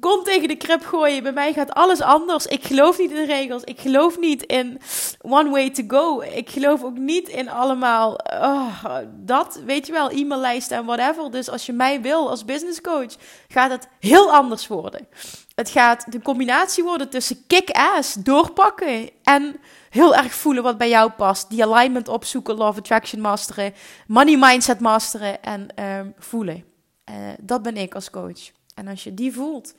Kom 0.00 0.22
tegen 0.22 0.48
de 0.48 0.56
krip 0.56 0.84
gooien. 0.84 1.22
Bij 1.22 1.32
mij 1.32 1.52
gaat 1.52 1.72
alles 1.72 2.00
anders. 2.00 2.46
Ik 2.46 2.64
geloof 2.64 2.98
niet 2.98 3.10
in 3.10 3.24
regels. 3.24 3.64
Ik 3.64 3.80
geloof 3.80 4.18
niet 4.18 4.42
in 4.42 4.80
one 5.20 5.50
way 5.50 5.70
to 5.70 5.82
go. 5.86 6.20
Ik 6.20 6.50
geloof 6.50 6.82
ook 6.82 6.98
niet 6.98 7.28
in 7.28 7.50
allemaal 7.50 8.12
oh, 8.24 8.96
dat, 9.16 9.60
weet 9.64 9.86
je 9.86 9.92
wel, 9.92 10.10
e-maillijsten 10.10 10.76
en 10.76 10.84
whatever. 10.84 11.30
Dus 11.30 11.50
als 11.50 11.66
je 11.66 11.72
mij 11.72 12.00
wil 12.00 12.30
als 12.30 12.44
business 12.44 12.80
coach, 12.80 13.16
gaat 13.48 13.70
het 13.70 13.88
heel 14.00 14.32
anders 14.32 14.66
worden. 14.66 15.08
Het 15.54 15.70
gaat 15.70 16.12
de 16.12 16.22
combinatie 16.22 16.84
worden 16.84 17.08
tussen 17.08 17.46
kick-ass, 17.46 18.14
doorpakken 18.14 19.10
en 19.22 19.56
heel 19.90 20.14
erg 20.14 20.34
voelen 20.34 20.62
wat 20.62 20.78
bij 20.78 20.88
jou 20.88 21.10
past. 21.10 21.50
Die 21.50 21.64
alignment 21.64 22.08
opzoeken, 22.08 22.54
love 22.54 22.78
attraction 22.78 23.20
masteren, 23.20 23.74
money 24.06 24.36
mindset 24.36 24.80
masteren 24.80 25.42
en 25.42 25.84
um, 25.84 26.14
voelen. 26.18 26.64
Uh, 27.10 27.16
dat 27.40 27.62
ben 27.62 27.76
ik 27.76 27.94
als 27.94 28.10
coach. 28.10 28.50
En 28.74 28.88
als 28.88 29.04
je 29.04 29.14
die 29.14 29.32
voelt 29.32 29.74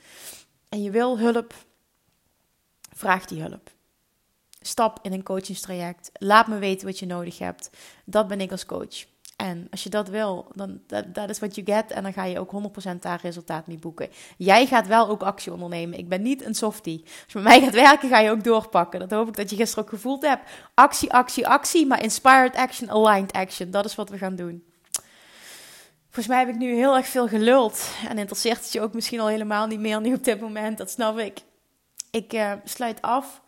en 0.70 0.84
je 0.84 0.92
wil 0.92 1.20
hulp, 1.20 1.54
vraag 2.94 3.26
die 3.26 3.42
hulp. 3.42 3.72
Stap 4.62 5.00
in 5.02 5.14
een 5.14 5.24
coachingstraject. 5.24 6.12
Laat 6.14 6.48
me 6.48 6.58
weten 6.58 6.88
wat 6.88 7.00
je 7.00 7.06
nodig 7.06 7.38
hebt. 7.38 7.70
Dat 8.06 8.28
ben 8.28 8.42
ik 8.42 8.52
als 8.52 8.66
coach. 8.66 9.06
En 9.36 9.68
als 9.72 9.84
je 9.84 9.90
dat 9.90 10.08
wil, 10.08 10.48
dan 10.56 10.82
dat 11.08 11.30
is 11.30 11.40
wat 11.40 11.56
je 11.56 11.62
get. 11.66 11.92
En 11.92 12.04
dan 12.04 12.14
ga 12.14 12.24
je 12.24 12.40
ook 12.40 12.52
100% 12.94 13.00
daar 13.00 13.20
resultaat 13.22 13.68
mee 13.68 13.78
boeken. 13.78 14.10
Jij 14.38 14.66
gaat 14.66 14.88
wel 14.88 15.08
ook 15.08 15.24
actie 15.24 15.52
ondernemen. 15.52 15.98
Ik 15.98 16.10
ben 16.10 16.22
niet 16.22 16.46
een 16.46 16.56
softie. 16.56 17.02
Als 17.04 17.34
je 17.34 17.40
met 17.40 17.44
mij 17.44 17.62
gaat 17.62 17.74
werken, 17.74 18.10
ga 18.10 18.20
je 18.20 18.30
ook 18.30 18.44
doorpakken. 18.44 19.00
Dat 19.00 19.12
hoop 19.12 19.28
ik 19.28 19.36
dat 19.36 19.50
je 19.50 19.56
gisteren 19.56 19.84
ook 19.84 19.90
gevoeld 19.90 20.22
hebt. 20.22 20.50
Actie, 20.74 21.14
actie, 21.14 21.48
actie. 21.48 21.86
Maar 21.86 22.04
inspired 22.04 22.56
action, 22.56 22.90
aligned 22.90 23.32
action. 23.32 23.72
Dat 23.72 23.86
is 23.86 23.96
wat 23.96 24.10
we 24.10 24.18
gaan 24.18 24.36
doen. 24.36 24.64
Volgens 26.14 26.36
mij 26.36 26.46
heb 26.46 26.54
ik 26.54 26.62
nu 26.62 26.76
heel 26.76 26.96
erg 26.96 27.08
veel 27.08 27.28
geluld. 27.28 27.90
En 28.10 28.18
interesseert 28.18 28.58
het 28.58 28.72
je 28.72 28.82
ook 28.82 28.94
misschien 28.94 29.20
al 29.20 29.28
helemaal 29.28 29.68
niet 29.68 29.80
meer 29.80 30.02
nu 30.02 30.14
op 30.14 30.24
dit 30.24 30.40
moment. 30.42 30.78
Dat 30.78 30.90
snap 30.90 31.18
ik. 31.20 31.40
Ik 32.12 32.34
uh, 32.34 32.52
sluit 32.64 33.02
af. 33.02 33.42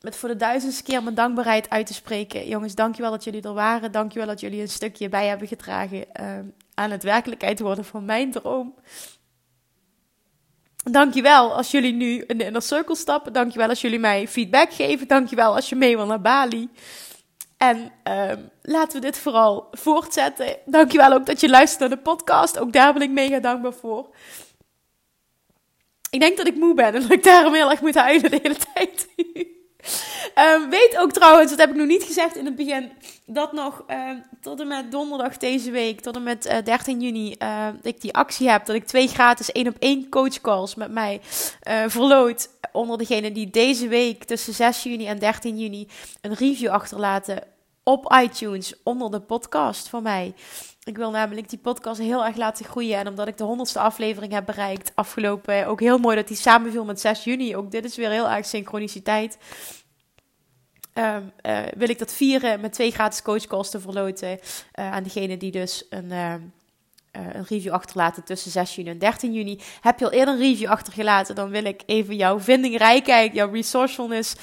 met 0.00 0.16
voor 0.16 0.28
de 0.28 0.36
duizendste 0.36 0.82
keer 0.82 1.02
mijn 1.02 1.14
dankbaarheid 1.14 1.70
uit 1.70 1.86
te 1.86 1.94
spreken. 1.94 2.48
Jongens, 2.48 2.74
dankjewel 2.74 3.10
dat 3.10 3.24
jullie 3.24 3.42
er 3.42 3.52
waren. 3.52 3.92
Dankjewel 3.92 4.26
dat 4.26 4.40
jullie 4.40 4.60
een 4.60 4.68
stukje 4.68 5.08
bij 5.08 5.26
hebben 5.26 5.48
gedragen 5.48 5.98
uh, 6.20 6.38
aan 6.74 6.90
het 6.90 7.02
werkelijkheid 7.02 7.60
worden 7.60 7.84
van 7.84 8.04
mijn 8.04 8.30
droom. 8.30 8.74
Dankjewel 10.76 11.54
als 11.54 11.70
jullie 11.70 11.92
nu 11.92 12.26
de 12.26 12.44
inner 12.44 12.62
circle 12.62 12.96
stappen. 12.96 13.32
Dankjewel 13.32 13.68
als 13.68 13.80
jullie 13.80 13.98
mij 13.98 14.28
feedback 14.28 14.72
geven. 14.72 15.08
Dankjewel 15.08 15.54
als 15.54 15.68
je 15.68 15.76
mee 15.76 15.96
wil 15.96 16.06
naar 16.06 16.20
Bali. 16.20 16.68
En 17.62 17.92
um, 18.30 18.50
laten 18.62 19.00
we 19.00 19.06
dit 19.06 19.18
vooral 19.18 19.68
voortzetten. 19.70 20.56
Dankjewel 20.64 21.12
ook 21.12 21.26
dat 21.26 21.40
je 21.40 21.48
luistert 21.48 21.80
naar 21.80 21.98
de 21.98 22.04
podcast. 22.04 22.58
Ook 22.58 22.72
daar 22.72 22.92
ben 22.92 23.02
ik 23.02 23.10
mega 23.10 23.38
dankbaar 23.38 23.72
voor. 23.72 24.08
Ik 26.10 26.20
denk 26.20 26.36
dat 26.36 26.46
ik 26.46 26.56
moe 26.56 26.74
ben 26.74 26.94
en 26.94 27.00
dat 27.08 27.10
ik 27.10 27.24
daarom 27.24 27.54
heel 27.54 27.70
erg 27.70 27.80
moet 27.80 27.94
huilen 27.94 28.30
de 28.30 28.38
hele 28.42 28.56
tijd. 28.74 29.08
um, 30.38 30.70
weet 30.78 30.96
ook 30.98 31.12
trouwens, 31.12 31.50
dat 31.50 31.58
heb 31.58 31.70
ik 31.70 31.76
nog 31.76 31.86
niet 31.86 32.02
gezegd 32.02 32.36
in 32.36 32.44
het 32.44 32.56
begin, 32.56 32.92
dat 33.26 33.52
nog 33.52 33.84
uh, 33.90 34.10
tot 34.40 34.60
en 34.60 34.68
met 34.68 34.90
donderdag 34.90 35.36
deze 35.36 35.70
week, 35.70 36.00
tot 36.00 36.16
en 36.16 36.22
met 36.22 36.46
uh, 36.46 36.58
eh, 36.58 36.64
13 36.64 37.00
juni, 37.00 37.36
uh, 37.38 37.68
ik 37.82 38.00
die 38.00 38.14
actie 38.14 38.50
heb. 38.50 38.66
Dat 38.66 38.76
ik 38.76 38.86
twee 38.86 39.08
gratis 39.08 39.52
één 39.52 39.68
op 39.68 39.76
één 39.78 40.08
coachcalls 40.08 40.74
met 40.74 40.90
mij 40.90 41.20
uh, 41.68 41.84
verloot. 41.86 42.48
Onder 42.72 42.98
degene 42.98 43.32
die 43.32 43.50
deze 43.50 43.88
week 43.88 44.24
tussen 44.24 44.54
6 44.54 44.82
juni 44.82 45.06
en 45.06 45.18
13 45.18 45.58
juni 45.58 45.88
een 46.20 46.34
review 46.34 46.70
achterlaten 46.70 47.51
op 47.84 48.14
iTunes 48.22 48.74
onder 48.82 49.10
de 49.10 49.20
podcast 49.20 49.88
van 49.88 50.02
mij. 50.02 50.34
Ik 50.84 50.96
wil 50.96 51.10
namelijk 51.10 51.48
die 51.48 51.58
podcast 51.58 52.00
heel 52.00 52.24
erg 52.24 52.36
laten 52.36 52.64
groeien. 52.64 52.98
En 52.98 53.08
omdat 53.08 53.28
ik 53.28 53.36
de 53.36 53.44
honderdste 53.44 53.78
aflevering 53.78 54.32
heb 54.32 54.46
bereikt 54.46 54.92
afgelopen, 54.94 55.66
ook 55.66 55.80
heel 55.80 55.98
mooi 55.98 56.16
dat 56.16 56.28
die 56.28 56.36
samenviel 56.36 56.84
met 56.84 57.00
6 57.00 57.24
juni. 57.24 57.56
Ook 57.56 57.70
dit 57.70 57.84
is 57.84 57.96
weer 57.96 58.10
heel 58.10 58.28
erg 58.28 58.46
synchroniciteit. 58.46 59.38
Um, 60.94 61.32
uh, 61.42 61.60
wil 61.76 61.88
ik 61.88 61.98
dat 61.98 62.12
vieren 62.12 62.60
met 62.60 62.72
twee 62.72 62.90
gratis 62.90 63.22
coachcalls 63.22 63.70
te 63.70 63.80
verloten 63.80 64.30
uh, 64.30 64.92
aan 64.92 65.02
degene 65.02 65.36
die 65.36 65.50
dus 65.50 65.86
een, 65.90 66.04
uh, 66.04 66.34
een 67.12 67.44
review 67.48 67.72
achterlaten 67.72 68.24
tussen 68.24 68.50
6 68.50 68.74
juni 68.74 68.90
en 68.90 68.98
13 68.98 69.32
juni. 69.32 69.60
Heb 69.80 69.98
je 69.98 70.04
al 70.04 70.10
eerder 70.10 70.34
een 70.34 70.40
review 70.40 70.68
achtergelaten, 70.68 71.34
dan 71.34 71.50
wil 71.50 71.64
ik 71.64 71.82
even 71.86 72.16
jouw 72.16 72.40
vindingrijkheid, 72.40 73.34
jouw 73.34 73.50
resourcefulness 73.50 74.34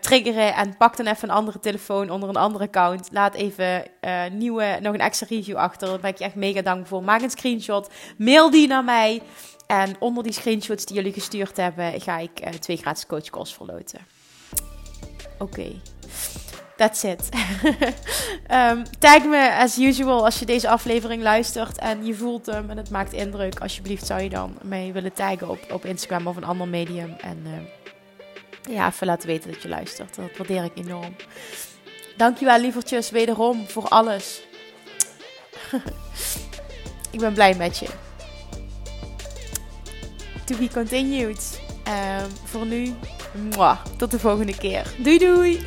triggeren 0.00 0.54
en 0.54 0.76
pak 0.76 0.96
dan 0.96 1.06
even 1.06 1.28
een 1.28 1.34
andere 1.34 1.60
telefoon 1.60 2.10
onder 2.10 2.28
een 2.28 2.36
andere 2.36 2.64
account. 2.64 3.08
Laat 3.12 3.34
even 3.34 3.84
nieuwe, 4.32 4.78
nog 4.82 4.94
een 4.94 5.00
extra 5.00 5.26
review 5.30 5.56
achter, 5.56 5.88
daar 5.88 6.00
ben 6.00 6.10
ik 6.10 6.18
je 6.18 6.24
echt 6.24 6.34
mega 6.34 6.62
dankbaar 6.62 6.88
voor. 6.88 7.02
Maak 7.02 7.22
een 7.22 7.30
screenshot, 7.30 7.90
mail 8.18 8.50
die 8.50 8.68
naar 8.68 8.84
mij 8.84 9.22
en 9.66 9.96
onder 9.98 10.22
die 10.22 10.32
screenshots 10.32 10.84
die 10.84 10.96
jullie 10.96 11.12
gestuurd 11.12 11.56
hebben, 11.56 12.00
ga 12.00 12.18
ik 12.18 12.30
twee 12.60 12.76
gratis 12.76 13.06
coachcalls 13.06 13.54
verloten. 13.54 14.00
Oké. 15.38 15.72
That's 16.78 17.02
it. 17.04 17.28
um, 18.50 18.84
tag 18.98 19.24
me 19.24 19.54
as 19.58 19.78
usual 19.78 20.24
als 20.24 20.38
je 20.38 20.46
deze 20.46 20.68
aflevering 20.68 21.22
luistert 21.22 21.78
en 21.78 22.06
je 22.06 22.14
voelt 22.14 22.46
hem 22.46 22.70
en 22.70 22.76
het 22.76 22.90
maakt 22.90 23.12
indruk. 23.12 23.60
Alsjeblieft 23.60 24.06
zou 24.06 24.20
je 24.20 24.28
dan 24.28 24.58
mee 24.62 24.92
willen 24.92 25.12
taggen 25.12 25.48
op, 25.48 25.58
op 25.72 25.84
Instagram 25.84 26.26
of 26.26 26.36
een 26.36 26.44
ander 26.44 26.68
medium. 26.68 27.16
En 27.20 27.42
uh, 27.46 28.74
ja, 28.74 28.86
even 28.86 29.06
laten 29.06 29.28
weten 29.28 29.52
dat 29.52 29.62
je 29.62 29.68
luistert. 29.68 30.14
Dat 30.14 30.36
waardeer 30.36 30.64
ik 30.64 30.72
enorm. 30.74 31.16
Dankjewel 32.16 32.60
lievertjes 32.60 33.10
wederom 33.10 33.68
voor 33.68 33.88
alles. 33.88 34.42
ik 37.12 37.20
ben 37.20 37.32
blij 37.32 37.54
met 37.54 37.78
je. 37.78 37.88
To 40.44 40.56
be 40.56 40.68
continued. 40.72 41.60
Um, 41.88 42.30
voor 42.44 42.66
nu 42.66 42.94
Mwah, 43.32 43.78
tot 43.96 44.10
de 44.10 44.18
volgende 44.18 44.56
keer. 44.56 44.94
Doei 44.98 45.18
doei! 45.18 45.66